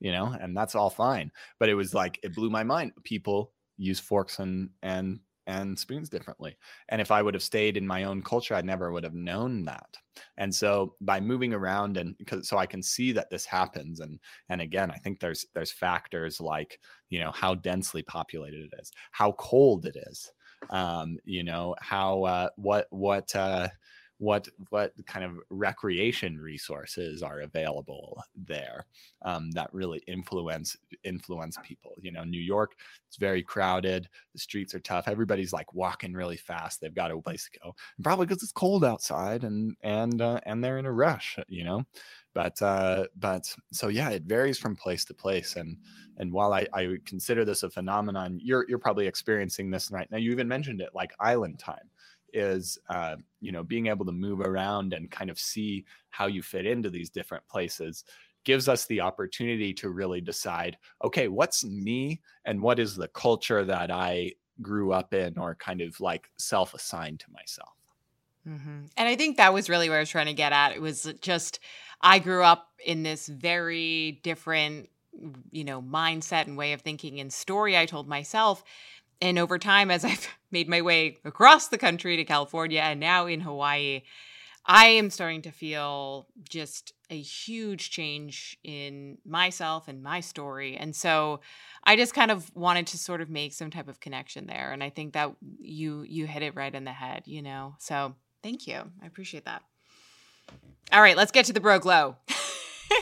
you 0.00 0.12
know, 0.12 0.36
and 0.40 0.56
that's 0.56 0.74
all 0.74 0.90
fine. 0.90 1.30
But 1.58 1.68
it 1.68 1.74
was 1.74 1.94
like 1.94 2.20
it 2.22 2.34
blew 2.34 2.50
my 2.50 2.62
mind. 2.62 2.92
People 3.04 3.52
use 3.76 4.00
forks 4.00 4.38
and 4.38 4.70
and 4.82 5.20
and 5.46 5.78
spoons 5.78 6.08
differently. 6.08 6.56
And 6.88 7.00
if 7.00 7.10
I 7.10 7.22
would 7.22 7.34
have 7.34 7.42
stayed 7.42 7.76
in 7.76 7.86
my 7.86 8.04
own 8.04 8.22
culture, 8.22 8.54
I 8.54 8.62
never 8.62 8.92
would 8.92 9.04
have 9.04 9.14
known 9.14 9.64
that. 9.64 9.96
And 10.36 10.54
so 10.54 10.94
by 11.00 11.20
moving 11.20 11.52
around 11.52 11.96
and 11.96 12.16
because 12.18 12.48
so 12.48 12.58
I 12.58 12.66
can 12.66 12.82
see 12.82 13.12
that 13.12 13.30
this 13.30 13.44
happens. 13.44 14.00
And 14.00 14.18
and 14.48 14.60
again, 14.60 14.90
I 14.90 14.96
think 14.96 15.20
there's 15.20 15.46
there's 15.54 15.72
factors 15.72 16.40
like, 16.40 16.80
you 17.10 17.20
know, 17.20 17.32
how 17.32 17.54
densely 17.54 18.02
populated 18.02 18.70
it 18.72 18.80
is, 18.80 18.90
how 19.12 19.32
cold 19.32 19.86
it 19.86 19.96
is, 20.08 20.30
um, 20.70 21.18
you 21.24 21.44
know, 21.44 21.74
how 21.80 22.24
uh 22.24 22.48
what 22.56 22.86
what 22.90 23.34
uh 23.36 23.68
what 24.18 24.48
what 24.70 24.92
kind 25.06 25.24
of 25.24 25.38
recreation 25.50 26.40
resources 26.40 27.22
are 27.22 27.40
available 27.40 28.22
there 28.34 28.86
um, 29.22 29.50
that 29.50 29.72
really 29.74 30.02
influence 30.06 30.76
influence 31.04 31.58
people 31.62 31.94
you 32.00 32.10
know 32.10 32.24
new 32.24 32.40
york 32.40 32.76
it's 33.06 33.16
very 33.16 33.42
crowded 33.42 34.08
the 34.32 34.38
streets 34.38 34.74
are 34.74 34.80
tough 34.80 35.06
everybody's 35.06 35.52
like 35.52 35.72
walking 35.74 36.14
really 36.14 36.36
fast 36.36 36.80
they've 36.80 36.94
got 36.94 37.10
a 37.10 37.20
place 37.20 37.48
to 37.52 37.58
go 37.60 37.74
and 37.96 38.04
probably 38.04 38.26
because 38.26 38.42
it's 38.42 38.52
cold 38.52 38.84
outside 38.84 39.44
and 39.44 39.76
and 39.82 40.22
uh, 40.22 40.40
and 40.44 40.62
they're 40.64 40.78
in 40.78 40.86
a 40.86 40.92
rush 40.92 41.38
you 41.48 41.64
know 41.64 41.84
but 42.34 42.60
uh 42.62 43.06
but 43.16 43.54
so 43.72 43.88
yeah 43.88 44.10
it 44.10 44.22
varies 44.22 44.58
from 44.58 44.76
place 44.76 45.04
to 45.04 45.14
place 45.14 45.56
and 45.56 45.76
and 46.18 46.32
while 46.32 46.52
I, 46.54 46.66
I 46.72 46.96
consider 47.04 47.44
this 47.44 47.62
a 47.62 47.70
phenomenon 47.70 48.38
you're 48.42 48.66
you're 48.68 48.78
probably 48.78 49.06
experiencing 49.06 49.70
this 49.70 49.90
right 49.90 50.10
now 50.10 50.18
you 50.18 50.32
even 50.32 50.48
mentioned 50.48 50.80
it 50.80 50.90
like 50.94 51.12
island 51.20 51.58
time 51.58 51.90
is 52.36 52.78
uh, 52.90 53.16
you 53.40 53.50
know 53.50 53.64
being 53.64 53.86
able 53.86 54.04
to 54.04 54.12
move 54.12 54.40
around 54.40 54.92
and 54.92 55.10
kind 55.10 55.30
of 55.30 55.38
see 55.38 55.84
how 56.10 56.26
you 56.26 56.42
fit 56.42 56.66
into 56.66 56.90
these 56.90 57.10
different 57.10 57.46
places 57.48 58.04
gives 58.44 58.68
us 58.68 58.86
the 58.86 59.00
opportunity 59.00 59.72
to 59.72 59.88
really 59.88 60.20
decide 60.20 60.76
okay 61.02 61.28
what's 61.28 61.64
me 61.64 62.20
and 62.44 62.60
what 62.60 62.78
is 62.78 62.94
the 62.94 63.08
culture 63.08 63.64
that 63.64 63.90
i 63.90 64.30
grew 64.62 64.92
up 64.92 65.12
in 65.14 65.36
or 65.38 65.54
kind 65.54 65.80
of 65.80 65.98
like 66.00 66.30
self-assigned 66.36 67.18
to 67.18 67.26
myself 67.32 67.74
mm-hmm. 68.46 68.84
and 68.96 69.08
i 69.08 69.16
think 69.16 69.36
that 69.36 69.54
was 69.54 69.68
really 69.68 69.88
where 69.88 69.98
i 69.98 70.02
was 70.02 70.10
trying 70.10 70.26
to 70.26 70.34
get 70.34 70.52
at 70.52 70.72
it 70.72 70.80
was 70.80 71.12
just 71.20 71.58
i 72.02 72.18
grew 72.18 72.42
up 72.42 72.68
in 72.84 73.02
this 73.02 73.26
very 73.26 74.20
different 74.22 74.88
you 75.50 75.64
know, 75.64 75.82
mindset 75.82 76.46
and 76.46 76.56
way 76.56 76.72
of 76.72 76.80
thinking 76.80 77.20
and 77.20 77.32
story 77.32 77.76
I 77.76 77.86
told 77.86 78.08
myself. 78.08 78.62
And 79.20 79.38
over 79.38 79.58
time, 79.58 79.90
as 79.90 80.04
I've 80.04 80.28
made 80.50 80.68
my 80.68 80.82
way 80.82 81.18
across 81.24 81.68
the 81.68 81.78
country 81.78 82.16
to 82.16 82.24
California 82.24 82.80
and 82.80 83.00
now 83.00 83.26
in 83.26 83.40
Hawaii, 83.40 84.02
I 84.68 84.86
am 84.86 85.10
starting 85.10 85.42
to 85.42 85.52
feel 85.52 86.26
just 86.48 86.92
a 87.08 87.18
huge 87.18 87.90
change 87.90 88.58
in 88.64 89.18
myself 89.24 89.86
and 89.86 90.02
my 90.02 90.20
story. 90.20 90.76
And 90.76 90.94
so 90.94 91.40
I 91.84 91.94
just 91.94 92.14
kind 92.14 92.32
of 92.32 92.54
wanted 92.56 92.88
to 92.88 92.98
sort 92.98 93.20
of 93.20 93.30
make 93.30 93.52
some 93.52 93.70
type 93.70 93.86
of 93.86 94.00
connection 94.00 94.46
there. 94.46 94.72
And 94.72 94.82
I 94.82 94.90
think 94.90 95.12
that 95.12 95.32
you 95.60 96.02
you 96.02 96.26
hit 96.26 96.42
it 96.42 96.56
right 96.56 96.74
in 96.74 96.84
the 96.84 96.92
head, 96.92 97.22
you 97.26 97.42
know. 97.42 97.76
So 97.78 98.16
thank 98.42 98.66
you. 98.66 98.90
I 99.00 99.06
appreciate 99.06 99.44
that. 99.44 99.62
All 100.92 101.00
right, 101.00 101.16
let's 101.16 101.32
get 101.32 101.46
to 101.46 101.52
the 101.52 101.60
bro 101.60 101.78
glow. 101.78 102.16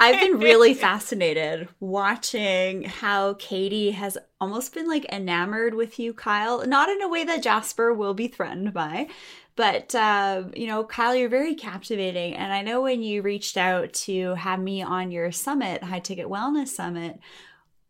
I've 0.01 0.21
been 0.21 0.39
really 0.39 0.75
fascinated 0.75 1.69
watching 1.81 2.85
how 2.85 3.35
Katie 3.35 3.93
has 3.93 4.19
almost 4.41 4.75
been 4.75 4.89
like 4.89 5.05
enamored 5.13 5.75
with 5.75 5.99
you, 5.99 6.13
Kyle. 6.13 6.67
Not 6.67 6.89
in 6.89 7.03
a 7.03 7.09
way 7.09 7.25
that 7.25 7.43
Jasper 7.43 7.93
will 7.93 8.15
be 8.15 8.29
threatened 8.29 8.73
by, 8.73 9.09
but 9.57 9.95
uh, 9.95 10.45
you 10.55 10.67
know, 10.67 10.85
Kyle, 10.85 11.15
you're 11.15 11.29
very 11.29 11.55
captivating. 11.55 12.35
And 12.35 12.53
I 12.53 12.63
know 12.63 12.83
when 12.83 13.03
you 13.03 13.23
reached 13.23 13.57
out 13.57 13.93
to 13.93 14.35
have 14.35 14.61
me 14.61 14.83
on 14.83 15.11
your 15.11 15.33
summit, 15.33 15.83
High 15.83 16.01
Ticket 16.01 16.27
Wellness 16.27 16.69
Summit, 16.69 17.19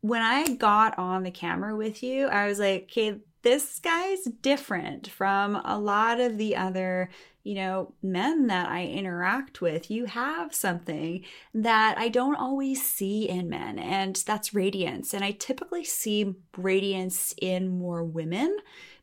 when 0.00 0.20
I 0.20 0.54
got 0.54 0.98
on 0.98 1.22
the 1.22 1.30
camera 1.30 1.74
with 1.74 2.02
you, 2.02 2.26
I 2.26 2.46
was 2.46 2.58
like, 2.58 2.90
okay, 2.90 3.20
this 3.44 3.78
guy's 3.78 4.24
different 4.24 5.08
from 5.08 5.56
a 5.64 5.78
lot 5.78 6.18
of 6.18 6.38
the 6.38 6.56
other 6.56 7.10
you 7.44 7.54
know, 7.54 7.92
men 8.02 8.46
that 8.46 8.70
I 8.70 8.86
interact 8.86 9.60
with, 9.60 9.90
you 9.90 10.06
have 10.06 10.54
something 10.54 11.22
that 11.52 11.98
I 11.98 12.08
don't 12.08 12.36
always 12.36 12.82
see 12.82 13.28
in 13.28 13.50
men, 13.50 13.78
and 13.78 14.16
that's 14.26 14.54
radiance. 14.54 15.12
And 15.12 15.22
I 15.22 15.32
typically 15.32 15.84
see 15.84 16.34
radiance 16.56 17.34
in 17.40 17.68
more 17.68 18.02
women, 18.02 18.56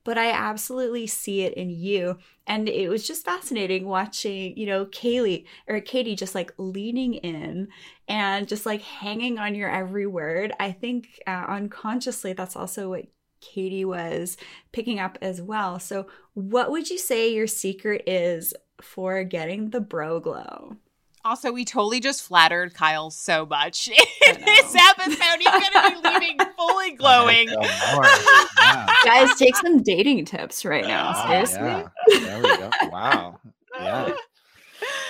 but 0.04 0.18
I 0.18 0.32
absolutely 0.32 1.06
see 1.06 1.42
it 1.42 1.54
in 1.54 1.70
you. 1.70 2.18
And 2.48 2.68
it 2.68 2.90
was 2.90 3.08
just 3.08 3.26
fascinating 3.26 3.86
watching, 3.86 4.58
you 4.58 4.66
know, 4.66 4.88
Kaylee 4.88 5.46
or 5.68 5.80
Katie 5.80 6.16
just 6.16 6.34
like 6.34 6.52
leaning 6.58 7.14
in 7.14 7.68
and 8.08 8.48
just 8.48 8.66
like 8.66 8.82
hanging 8.82 9.38
on 9.38 9.54
your 9.54 9.70
every 9.70 10.08
word. 10.08 10.52
I 10.60 10.72
think 10.72 11.22
uh, 11.28 11.46
unconsciously 11.48 12.34
that's 12.34 12.56
also 12.56 12.90
what 12.90 13.06
Katie 13.42 13.86
was 13.86 14.38
picking 14.72 15.00
up 15.00 15.18
as 15.22 15.42
well. 15.42 15.80
So, 15.80 16.08
what 16.34 16.72
would 16.72 16.90
you 16.90 16.98
say 16.98 17.34
your 17.34 17.48
secret 17.48 18.04
is 18.08 18.54
for 18.82 19.24
getting 19.24 19.72
the 19.72 19.82
bro 19.82 20.20
glow? 20.20 20.78
Also, 21.24 21.52
we 21.52 21.66
totally 21.66 22.00
just 22.00 22.24
flattered 22.24 22.74
Kyle 22.74 23.12
so 23.12 23.46
much 23.46 23.88
in 23.90 24.42
this 24.46 24.76
episode. 24.76 25.38
He's 25.40 25.50
going 25.50 25.62
to 25.62 26.02
be 26.02 26.10
leaving 26.10 26.38
fully 26.58 26.92
glowing. 26.92 27.50
yeah. 27.50 28.88
Guys, 29.06 29.36
take 29.36 29.56
some 29.56 29.84
dating 29.84 30.26
tips 30.26 30.66
right 30.66 30.86
now. 30.86 31.14
Oh, 31.16 31.28
Seriously. 31.28 31.62
Yeah. 31.62 31.88
There 32.08 32.38
we 32.42 32.58
go. 32.58 32.70
Wow. 32.90 33.40
Yeah 33.80 34.14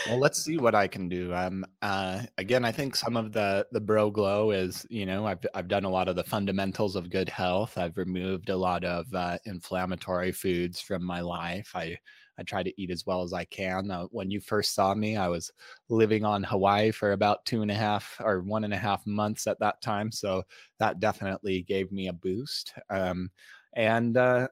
well 0.08 0.20
let's 0.20 0.43
see 0.43 0.58
what 0.58 0.74
i 0.74 0.88
can 0.88 1.08
do 1.08 1.34
um 1.34 1.64
uh 1.82 2.22
again 2.38 2.66
i 2.66 2.72
think 2.72 2.95
some 2.95 3.16
of 3.16 3.32
the 3.32 3.66
the 3.72 3.80
bro 3.80 4.10
glow 4.10 4.52
is 4.52 4.86
you 4.89 5.06
know 5.06 5.26
i've 5.28 5.45
i've 5.54 5.68
done 5.68 5.84
a 5.84 5.89
lot 5.89 6.08
of 6.08 6.16
the 6.16 6.24
fundamentals 6.24 6.95
of 6.95 7.10
good 7.10 7.30
health. 7.30 7.78
I've 7.78 7.97
removed 7.97 8.49
a 8.49 8.56
lot 8.58 8.84
of 8.84 9.06
uh, 9.14 9.38
inflammatory 9.45 10.32
foods 10.32 10.82
from 10.82 11.04
my 11.04 11.22
life. 11.22 11.72
I 11.76 11.97
i 12.39 12.43
try 12.43 12.64
to 12.64 12.82
eat 12.82 12.89
as 12.89 13.06
well 13.06 13.22
as 13.22 13.34
i 13.34 13.45
can. 13.45 13.91
Uh, 13.91 14.06
when 14.06 14.32
you 14.32 14.39
first 14.39 14.74
saw 14.74 14.95
me 14.95 15.18
i 15.18 15.28
was 15.28 15.52
living 15.89 16.26
on 16.26 16.43
hawaii 16.43 16.91
for 16.91 17.12
about 17.12 17.45
two 17.45 17.62
and 17.62 17.72
a 17.72 17.76
half 17.76 18.20
or 18.24 18.41
one 18.41 18.64
and 18.64 18.74
a 18.74 18.78
half 18.78 19.06
months 19.06 19.45
at 19.47 19.60
that 19.60 19.82
time 19.82 20.12
so 20.12 20.43
that 20.80 20.99
definitely 20.99 21.62
gave 21.64 21.91
me 21.91 22.08
a 22.08 22.14
boost 22.14 22.74
um 22.89 23.30
and 23.76 24.18
uh 24.18 24.47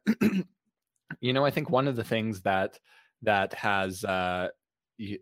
you 1.21 1.33
know 1.33 1.45
i 1.45 1.51
think 1.51 1.69
one 1.69 1.87
of 1.87 1.95
the 1.95 2.03
things 2.03 2.41
that 2.41 2.79
that 3.21 3.53
has 3.53 4.03
uh 4.05 4.47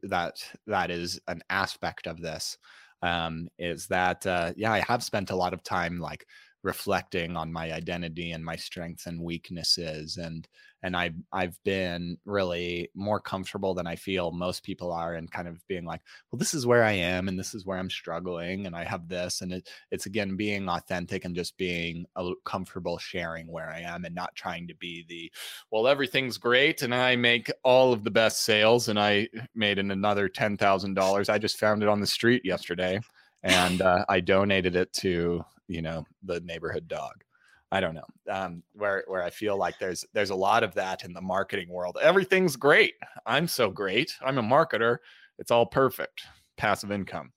that 0.04 0.44
that 0.66 0.92
is 0.92 1.20
an 1.28 1.42
aspect 1.50 2.08
of 2.08 2.22
this 2.22 2.58
um, 3.04 3.48
is 3.60 3.88
that 3.88 4.26
uh, 4.26 4.52
yeah 4.56 4.72
i 4.72 4.80
have 4.80 5.04
spent 5.04 5.30
a 5.30 5.36
lot 5.36 5.54
of 5.54 5.64
time 5.64 6.00
like 6.00 6.26
reflecting 6.64 7.38
on 7.38 7.52
my 7.54 7.72
identity 7.72 8.32
and 8.32 8.44
my 8.44 8.56
strengths 8.56 9.06
and 9.06 9.22
weaknesses 9.22 10.18
and 10.18 10.48
and 10.84 10.96
I 10.96 11.12
I've 11.32 11.58
been 11.64 12.18
really 12.26 12.90
more 12.94 13.20
comfortable 13.20 13.74
than 13.74 13.88
I 13.88 13.96
feel 13.96 14.32
most 14.32 14.64
people 14.64 14.92
are 14.92 15.16
and 15.16 15.32
kind 15.32 15.48
of 15.48 15.66
being 15.68 15.86
like, 15.86 16.02
well, 16.32 16.38
this 16.38 16.54
is 16.54 16.68
where 16.68 16.84
I 16.84 16.92
am 16.92 17.28
and 17.28 17.38
this 17.38 17.54
is 17.54 17.66
where 17.66 17.78
I'm 17.78 17.90
struggling 17.90 18.68
and 18.68 18.76
I 18.76 18.84
have 18.84 19.08
this 19.08 19.42
and 19.42 19.54
it, 19.54 19.70
it's 19.92 20.06
again 20.06 20.36
being 20.36 20.70
authentic 20.70 21.26
and 21.26 21.36
just 21.36 21.58
being 21.58 22.06
comfortable 22.46 22.98
sharing 23.00 23.48
where 23.48 23.70
I 23.70 23.82
am 23.82 24.06
and 24.06 24.14
not 24.14 24.36
trying 24.36 24.68
to 24.68 24.76
be 24.76 25.06
the 25.10 25.32
well 25.72 25.88
everything's 25.88 26.38
great 26.38 26.84
and 26.84 26.94
I 26.94 27.16
make 27.16 27.52
all 27.64 27.92
of 27.92 28.04
the 28.04 28.12
best 28.12 28.44
sales 28.44 28.88
and 28.88 29.00
I 29.00 29.30
made 29.56 29.80
an 29.80 29.92
another 29.92 30.30
ten 30.30 30.58
thousand 30.58 30.94
dollars. 30.94 31.30
I 31.30 31.38
just 31.40 31.60
found 31.60 31.82
it 31.82 31.90
on 31.90 32.02
the 32.02 32.08
street 32.08 32.46
yesterday 32.46 33.00
and 33.44 33.82
uh, 33.82 34.06
I 34.10 34.20
donated 34.20 34.76
it 34.76 34.94
to 34.94 35.44
you 35.68 35.82
know 35.82 36.06
the 36.24 36.40
neighborhood 36.42 36.88
dog 36.88 37.24
I 37.72 37.82
don't 37.82 37.96
know. 37.96 38.06
Um, 38.32 38.64
where 38.74 39.04
where 39.08 39.24
I 39.24 39.30
feel 39.30 39.58
like 39.58 39.78
there's 39.78 40.06
there's 40.14 40.30
a 40.30 40.36
lot 40.36 40.64
of 40.64 40.74
that 40.76 41.04
in 41.04 41.14
the 41.14 41.22
marketing 41.22 41.70
world. 41.70 41.98
Everything's 42.02 42.56
great. 42.56 42.94
I'm 43.26 43.48
so 43.48 43.70
great. 43.70 44.14
I'm 44.22 44.38
a 44.38 44.44
marketer. 44.44 44.98
It's 45.38 45.52
all 45.52 45.66
perfect. 45.66 46.24
Passive 46.56 46.92
income, 46.92 47.32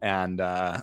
and 0.00 0.40
uh, 0.40 0.80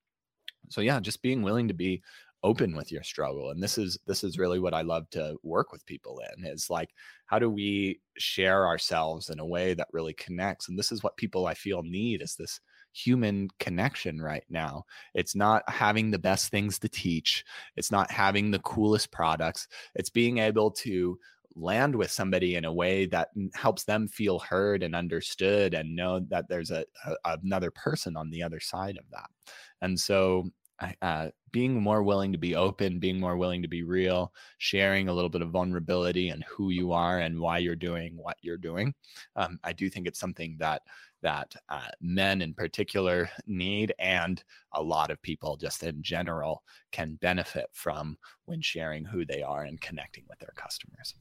so 0.68 0.80
yeah, 0.80 1.00
just 1.00 1.20
being 1.20 1.42
willing 1.42 1.68
to 1.68 1.74
be 1.74 2.02
open 2.44 2.76
with 2.76 2.92
your 2.92 3.02
struggle 3.02 3.50
and 3.50 3.60
this 3.60 3.78
is 3.78 3.98
this 4.06 4.22
is 4.22 4.38
really 4.38 4.60
what 4.60 4.72
i 4.72 4.80
love 4.80 5.10
to 5.10 5.36
work 5.42 5.72
with 5.72 5.84
people 5.86 6.20
in 6.36 6.46
is 6.46 6.70
like 6.70 6.90
how 7.26 7.36
do 7.36 7.50
we 7.50 8.00
share 8.16 8.64
ourselves 8.64 9.30
in 9.30 9.40
a 9.40 9.44
way 9.44 9.74
that 9.74 9.88
really 9.92 10.12
connects 10.14 10.68
and 10.68 10.78
this 10.78 10.92
is 10.92 11.02
what 11.02 11.16
people 11.16 11.46
i 11.46 11.54
feel 11.54 11.82
need 11.82 12.22
is 12.22 12.36
this 12.36 12.60
human 12.98 13.48
connection 13.58 14.20
right 14.20 14.44
now. 14.48 14.84
It's 15.14 15.34
not 15.34 15.68
having 15.68 16.10
the 16.10 16.18
best 16.18 16.50
things 16.50 16.78
to 16.80 16.88
teach, 16.88 17.44
it's 17.76 17.90
not 17.90 18.10
having 18.10 18.50
the 18.50 18.60
coolest 18.60 19.12
products, 19.12 19.68
it's 19.94 20.10
being 20.10 20.38
able 20.38 20.70
to 20.72 21.18
land 21.54 21.94
with 21.94 22.10
somebody 22.10 22.54
in 22.54 22.64
a 22.64 22.72
way 22.72 23.06
that 23.06 23.30
helps 23.54 23.84
them 23.84 24.06
feel 24.06 24.38
heard 24.38 24.82
and 24.82 24.94
understood 24.94 25.74
and 25.74 25.96
know 25.96 26.20
that 26.28 26.48
there's 26.48 26.70
a, 26.70 26.84
a 27.24 27.38
another 27.42 27.70
person 27.70 28.16
on 28.16 28.30
the 28.30 28.42
other 28.42 28.60
side 28.60 28.96
of 28.96 29.04
that. 29.10 29.28
And 29.82 29.98
so 29.98 30.50
uh, 31.02 31.28
being 31.50 31.82
more 31.82 32.02
willing 32.02 32.30
to 32.32 32.38
be 32.38 32.54
open, 32.54 33.00
being 33.00 33.18
more 33.18 33.36
willing 33.36 33.62
to 33.62 33.68
be 33.68 33.82
real, 33.82 34.32
sharing 34.58 35.08
a 35.08 35.12
little 35.12 35.30
bit 35.30 35.42
of 35.42 35.50
vulnerability 35.50 36.28
and 36.28 36.44
who 36.44 36.70
you 36.70 36.92
are 36.92 37.18
and 37.18 37.40
why 37.40 37.58
you're 37.58 37.74
doing 37.74 38.16
what 38.16 38.36
you're 38.42 38.56
doing. 38.56 38.94
Um, 39.34 39.58
I 39.64 39.72
do 39.72 39.90
think 39.90 40.06
it's 40.06 40.20
something 40.20 40.56
that 40.60 40.82
that 41.22 41.54
uh, 41.68 41.88
men 42.00 42.42
in 42.42 42.54
particular 42.54 43.28
need 43.46 43.92
and 43.98 44.42
a 44.72 44.82
lot 44.82 45.10
of 45.10 45.20
people 45.22 45.56
just 45.56 45.82
in 45.82 46.02
general 46.02 46.62
can 46.92 47.14
benefit 47.16 47.66
from 47.72 48.16
when 48.44 48.60
sharing 48.60 49.04
who 49.04 49.24
they 49.24 49.42
are 49.42 49.64
and 49.64 49.80
connecting 49.80 50.24
with 50.28 50.38
their 50.38 50.54
customers 50.56 51.14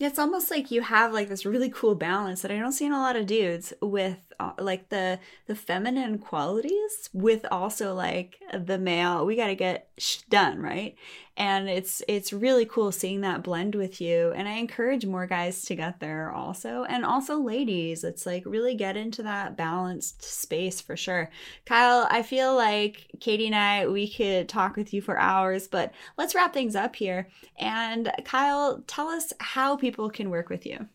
it's 0.00 0.18
almost 0.18 0.50
like 0.50 0.70
you 0.70 0.82
have 0.82 1.12
like 1.12 1.28
this 1.28 1.46
really 1.46 1.70
cool 1.70 1.94
balance 1.94 2.42
that 2.42 2.50
I 2.50 2.58
don't 2.58 2.72
see 2.72 2.86
in 2.86 2.92
a 2.92 2.98
lot 2.98 3.14
of 3.16 3.26
dudes 3.26 3.72
with 3.80 4.18
uh, 4.40 4.52
like 4.58 4.88
the 4.88 5.20
the 5.46 5.54
feminine 5.54 6.18
qualities 6.18 7.08
with 7.12 7.46
also 7.50 7.94
like 7.94 8.36
the 8.52 8.78
male. 8.78 9.24
We 9.24 9.36
got 9.36 9.46
to 9.48 9.54
get 9.54 9.90
sh- 9.98 10.22
done, 10.28 10.60
right? 10.60 10.96
And 11.36 11.68
it's 11.68 12.00
it's 12.06 12.32
really 12.32 12.64
cool 12.64 12.92
seeing 12.92 13.22
that 13.22 13.42
blend 13.42 13.74
with 13.74 14.00
you. 14.00 14.32
And 14.36 14.46
I 14.46 14.52
encourage 14.52 15.04
more 15.04 15.26
guys 15.26 15.62
to 15.62 15.74
get 15.74 15.98
there 15.98 16.30
also, 16.30 16.84
and 16.84 17.04
also 17.04 17.38
ladies. 17.38 18.04
It's 18.04 18.24
like 18.24 18.44
really 18.46 18.76
get 18.76 18.96
into 18.96 19.22
that 19.24 19.56
balanced 19.56 20.22
space 20.22 20.80
for 20.80 20.96
sure. 20.96 21.30
Kyle, 21.66 22.06
I 22.08 22.22
feel 22.22 22.54
like 22.54 23.10
Katie 23.18 23.46
and 23.46 23.54
I 23.56 23.88
we 23.88 24.08
could 24.08 24.48
talk 24.48 24.76
with 24.76 24.94
you 24.94 25.02
for 25.02 25.18
hours, 25.18 25.66
but 25.66 25.92
let's 26.16 26.34
wrap 26.34 26.54
things 26.54 26.76
up 26.76 26.94
here. 26.94 27.28
And 27.58 28.12
Kyle, 28.24 28.84
tell 28.86 29.08
us 29.08 29.32
how 29.40 29.76
people 29.76 30.10
can 30.10 30.30
work 30.30 30.48
with 30.48 30.64
you. 30.64 30.88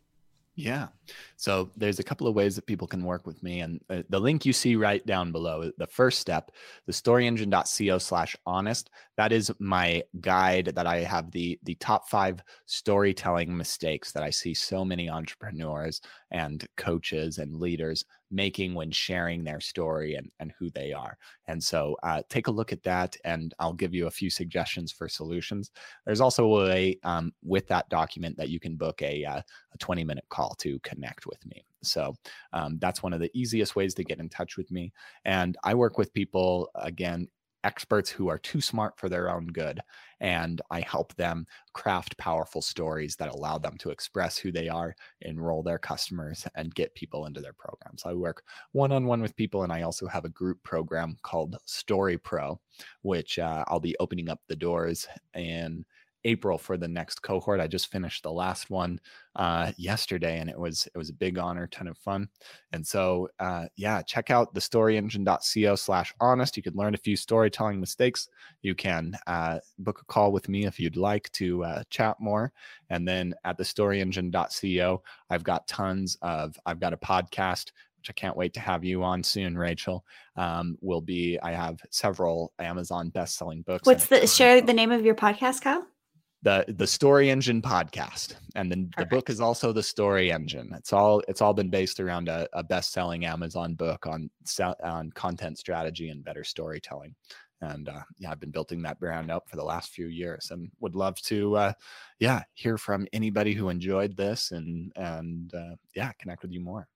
Yeah. 0.56 0.88
So 1.36 1.70
there's 1.78 2.00
a 2.00 2.04
couple 2.04 2.28
of 2.28 2.36
ways 2.36 2.56
that 2.56 2.66
people 2.66 2.88
can 2.88 3.04
work 3.04 3.26
with 3.26 3.42
me. 3.42 3.62
And 3.62 3.80
uh, 3.90 4.04
the 4.10 4.20
link 4.20 4.46
you 4.46 4.54
see 4.54 4.76
right 4.76 5.06
down 5.06 5.32
below, 5.32 5.72
the 5.78 5.88
first 5.88 6.20
step, 6.20 6.52
the 6.86 6.94
storyengine.co 6.94 7.98
slash 7.98 8.36
honest, 8.46 8.90
that 9.18 9.32
is 9.32 9.52
my 9.60 10.04
guide 10.22 10.74
that 10.76 10.88
I 10.88 10.98
have 10.98 11.32
the, 11.32 11.60
the 11.64 11.76
top 11.76 12.08
five 12.10 12.42
storytelling 12.66 13.56
mistakes 13.56 14.12
that 14.12 14.24
I 14.24 14.30
see 14.30 14.54
so 14.54 14.86
many 14.86 15.10
entrepreneurs 15.10 16.02
and 16.32 16.66
coaches 16.78 17.38
and 17.38 17.60
leaders 17.60 18.06
making 18.32 18.76
when 18.76 18.92
sharing 18.92 19.44
their 19.44 19.60
story 19.60 20.16
and, 20.16 20.30
and 20.40 20.54
who 20.60 20.70
they 20.70 20.94
are. 20.94 21.18
And 21.48 21.64
so 21.64 21.98
uh, 22.04 22.22
take 22.30 22.48
a 22.48 22.52
look 22.52 22.72
at 22.72 22.84
that 22.84 23.18
and 23.24 23.54
I'll 23.60 23.74
give 23.74 23.94
you 23.94 24.08
a 24.08 24.12
few 24.12 24.30
suggestions 24.30 24.92
for 24.92 25.10
solutions. 25.10 25.72
There's 26.06 26.22
also 26.22 26.46
a 26.46 26.68
way 26.68 27.00
um, 27.04 27.34
with 27.44 27.68
that 27.68 27.90
document 27.90 28.38
that 28.38 28.50
you 28.50 28.60
can 28.60 28.76
book 28.76 29.02
a, 29.02 29.26
uh, 29.26 29.42
a 29.74 29.78
20 29.80 30.04
minute 30.04 30.26
call 30.30 30.54
to 30.60 30.80
connect 30.80 30.99
with 31.26 31.46
me. 31.46 31.64
So 31.84 32.16
um, 32.54 32.78
that's 32.80 33.04
one 33.04 33.14
of 33.14 33.20
the 33.20 33.32
easiest 33.34 33.76
ways 33.76 33.94
to 33.96 34.04
get 34.04 34.20
in 34.20 34.30
touch 34.30 34.58
with 34.58 34.72
me. 34.72 34.92
And 35.26 35.58
I 35.64 35.74
work 35.74 35.98
with 35.98 36.14
people, 36.14 36.70
again, 36.76 37.28
experts 37.64 38.10
who 38.10 38.30
are 38.30 38.38
too 38.38 38.62
smart 38.62 38.98
for 38.98 39.10
their 39.10 39.30
own 39.30 39.48
good. 39.48 39.80
And 40.22 40.62
I 40.72 40.82
help 40.82 41.14
them 41.16 41.46
craft 41.74 42.18
powerful 42.18 42.62
stories 42.62 43.16
that 43.18 43.30
allow 43.30 43.58
them 43.58 43.78
to 43.80 43.90
express 43.90 44.38
who 44.38 44.52
they 44.52 44.68
are, 44.68 44.96
enroll 45.22 45.64
their 45.64 45.78
customers, 45.78 46.48
and 46.56 46.76
get 46.76 46.96
people 46.96 47.26
into 47.26 47.42
their 47.42 47.54
programs. 47.54 48.04
I 48.06 48.14
work 48.14 48.44
one 48.72 48.92
on 48.92 49.06
one 49.06 49.22
with 49.22 49.36
people, 49.36 49.64
and 49.64 49.72
I 49.72 49.84
also 49.84 50.08
have 50.08 50.26
a 50.26 50.30
group 50.30 50.62
program 50.64 51.18
called 51.22 51.58
Story 51.66 52.18
Pro, 52.18 52.60
which 53.02 53.40
uh, 53.40 53.64
I'll 53.68 53.80
be 53.80 53.96
opening 54.00 54.30
up 54.30 54.40
the 54.48 54.56
doors 54.56 55.08
and 55.34 55.86
April 56.26 56.58
for 56.58 56.78
the 56.78 56.88
next 56.88 57.22
cohort. 57.22 57.60
I 57.60 57.68
just 57.68 57.92
finished 57.92 58.24
the 58.24 58.32
last 58.32 58.70
one 58.70 59.00
uh, 59.36 59.72
yesterday, 59.78 60.40
and 60.40 60.50
it 60.50 60.60
was 60.60 60.88
it 60.88 60.98
was 60.98 61.10
a 61.10 61.14
big 61.14 61.38
honor, 61.38 61.68
ton 61.68 61.88
of 61.88 61.98
fun. 61.98 62.30
And 62.74 62.86
so, 62.86 63.30
uh, 63.40 63.68
yeah, 63.76 64.02
check 64.02 64.30
out 64.30 64.54
the 64.54 64.60
storyengine.co 64.60 65.76
slash 65.76 66.14
honest. 66.20 66.58
You 66.58 66.64
can 66.64 66.76
learn 66.76 66.94
a 66.94 66.98
few 66.98 67.16
storytelling 67.16 67.80
mistakes. 67.80 68.28
You 68.62 68.76
can 68.76 69.18
uh, 69.28 69.60
book 69.80 70.02
a 70.02 70.06
call 70.06 70.32
with 70.32 70.50
me 70.50 70.66
if 70.66 70.80
you'd 70.80 70.98
like 70.98 71.32
to 71.34 71.64
uh, 71.64 71.84
chat 71.90 72.18
more. 72.20 72.52
And 72.90 73.08
then 73.08 73.34
at 73.46 73.58
the 73.58 73.64
storyengine.co, 73.64 75.04
I've 75.30 75.44
got 75.44 75.68
tons 75.68 76.18
of 76.22 76.58
I've 76.66 76.80
got 76.80 76.94
a 76.94 76.98
podcast 76.98 77.72
which 78.00 78.10
I 78.10 78.14
can't 78.14 78.38
wait 78.38 78.54
to 78.54 78.62
have 78.62 78.86
you 78.86 79.04
on 79.04 79.24
soon, 79.24 79.58
Rachel. 79.58 80.06
Um, 80.38 80.78
will 80.80 81.02
be 81.02 81.38
I 81.44 81.52
have 81.52 81.82
several 81.90 82.54
Amazon 82.58 83.10
best-selling 83.10 83.62
books. 83.64 83.86
What's 83.86 84.06
the 84.06 84.26
share 84.26 84.62
the 84.62 84.74
name 84.74 84.92
of 84.92 85.06
your 85.06 85.16
podcast, 85.16 85.62
Kyle? 85.62 85.86
The 86.42 86.66
the 86.78 86.88
story 86.88 87.30
engine 87.30 87.62
podcast. 87.62 88.36
And 88.56 88.72
then 88.72 88.90
the 88.98 89.06
book 89.06 89.30
is 89.30 89.42
also 89.42 89.74
the 89.74 89.84
story 89.84 90.32
engine. 90.32 90.72
It's 90.74 90.94
all 90.94 91.22
it's 91.28 91.42
all 91.42 91.54
been 91.54 91.70
based 91.70 92.00
around 92.00 92.30
a, 92.30 92.48
a 92.54 92.64
best-selling 92.64 93.26
amazon 93.26 93.74
book 93.76 94.08
on 94.08 94.30
on 94.84 95.12
content 95.12 95.58
strategy 95.58 96.10
and 96.10 96.24
better 96.24 96.44
storytelling. 96.44 97.16
And 97.62 97.90
uh, 97.90 98.04
yeah 98.20 98.32
i've 98.32 98.40
been 98.40 98.52
building 98.52 98.82
that 98.84 99.00
brand 99.02 99.30
up 99.30 99.50
for 99.50 99.58
the 99.58 99.64
last 99.64 99.92
few 99.92 100.08
years 100.08 100.50
and 100.52 100.72
would 100.80 100.96
love 100.96 101.16
to 101.24 101.58
uh, 101.58 101.74
yeah 102.20 102.42
hear 102.54 102.78
from 102.78 103.06
anybody 103.12 103.54
who 103.54 103.68
enjoyed 103.68 104.16
this 104.16 104.52
and 104.52 104.94
and 104.96 105.54
uh, 105.54 105.76
yeah 105.94 106.14
connect 106.22 106.42
with 106.42 106.54
you 106.54 106.62
more 106.62 106.88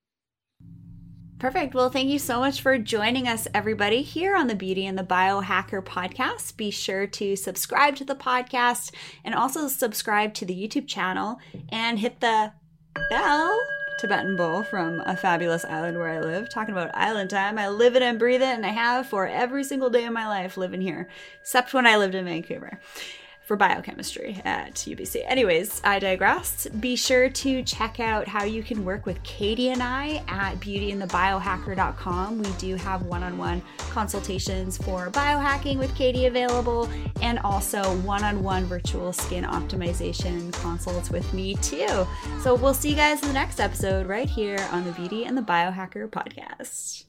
Perfect. 1.40 1.74
Well, 1.74 1.90
thank 1.90 2.10
you 2.10 2.20
so 2.20 2.40
much 2.40 2.62
for 2.62 2.78
joining 2.78 3.28
us, 3.28 3.50
everybody, 3.54 4.02
here 4.02 4.34
on 4.36 4.48
the 4.48 4.56
Beauty 4.56 4.86
and 4.86 4.98
the 4.98 5.04
Biohacker 5.04 5.84
podcast. 5.84 6.56
Be 6.56 6.72
sure 6.72 7.06
to 7.08 7.36
subscribe 7.36 7.98
to 7.98 8.06
the 8.06 8.16
podcast 8.16 8.94
and 9.26 9.36
also 9.36 9.68
subscribe 9.68 10.34
to 10.36 10.46
the 10.46 10.56
YouTube 10.56 10.88
channel 10.88 11.40
and 11.70 12.00
hit 12.00 12.22
the 12.22 12.54
bell. 13.10 13.60
Tibetan 14.00 14.36
Bowl 14.36 14.64
from 14.64 15.02
a 15.02 15.16
fabulous 15.16 15.66
island 15.66 15.98
where 15.98 16.10
I 16.10 16.20
live. 16.20 16.50
Talking 16.50 16.74
about 16.74 16.96
island 16.96 17.30
time, 17.30 17.58
I 17.58 17.70
live 17.70 17.96
it 17.96 18.02
and 18.02 18.18
breathe 18.18 18.42
it, 18.42 18.46
and 18.46 18.66
I 18.66 18.70
have 18.70 19.08
for 19.08 19.28
every 19.28 19.64
single 19.64 19.90
day 19.90 20.06
of 20.06 20.14
my 20.14 20.28
life 20.28 20.58
living 20.58 20.82
here, 20.82 21.10
except 21.42 21.74
when 21.74 21.86
I 21.86 21.98
lived 21.98 22.16
in 22.16 22.26
Vancouver 22.26 22.80
for 23.44 23.58
biochemistry 23.58 24.42
at 24.46 24.76
UBC. 24.76 25.24
Anyways, 25.28 25.82
I 25.84 26.00
digress. 26.00 26.68
Be 26.80 26.96
sure 26.96 27.30
to 27.30 27.64
check 27.64 28.00
out 28.00 28.28
how 28.28 28.44
you 28.44 28.64
can 28.64 28.86
work 28.86 29.06
with 29.06 29.22
Katie 29.24 29.70
and 29.70 29.84
I 29.84 30.24
at 30.28 30.56
beautyandthebiohacker.com. 30.60 32.42
We 32.42 32.52
do 32.54 32.76
have 32.76 33.04
one 33.04 33.24
on 33.24 33.38
one 33.38 33.62
consultations 33.78 34.78
for 34.78 35.10
biohacking 35.12 35.78
with 35.78 35.94
Katie 35.96 36.26
available 36.26 36.90
and 37.22 37.40
also 37.40 37.96
one 37.98 38.24
on 38.24 38.44
one 38.44 38.66
virtual 38.66 39.12
skin 39.12 39.44
optimization 39.44 40.54
consults 40.54 41.10
with 41.10 41.32
me 41.34 41.56
too. 41.56 42.08
So 42.42 42.56
we'll 42.56 42.74
see 42.74 42.92
you 42.92 42.96
guys 42.96 43.22
in 43.22 43.28
the 43.28 43.34
next 43.34 43.60
episode 43.60 44.08
right 44.08 44.30
here 44.30 44.60
on 44.72 44.86
the 44.86 44.92
Beauty 44.92 45.26
and 45.26 45.38
the 45.38 45.42
Biohacker 45.42 46.10
podcast. 46.10 47.04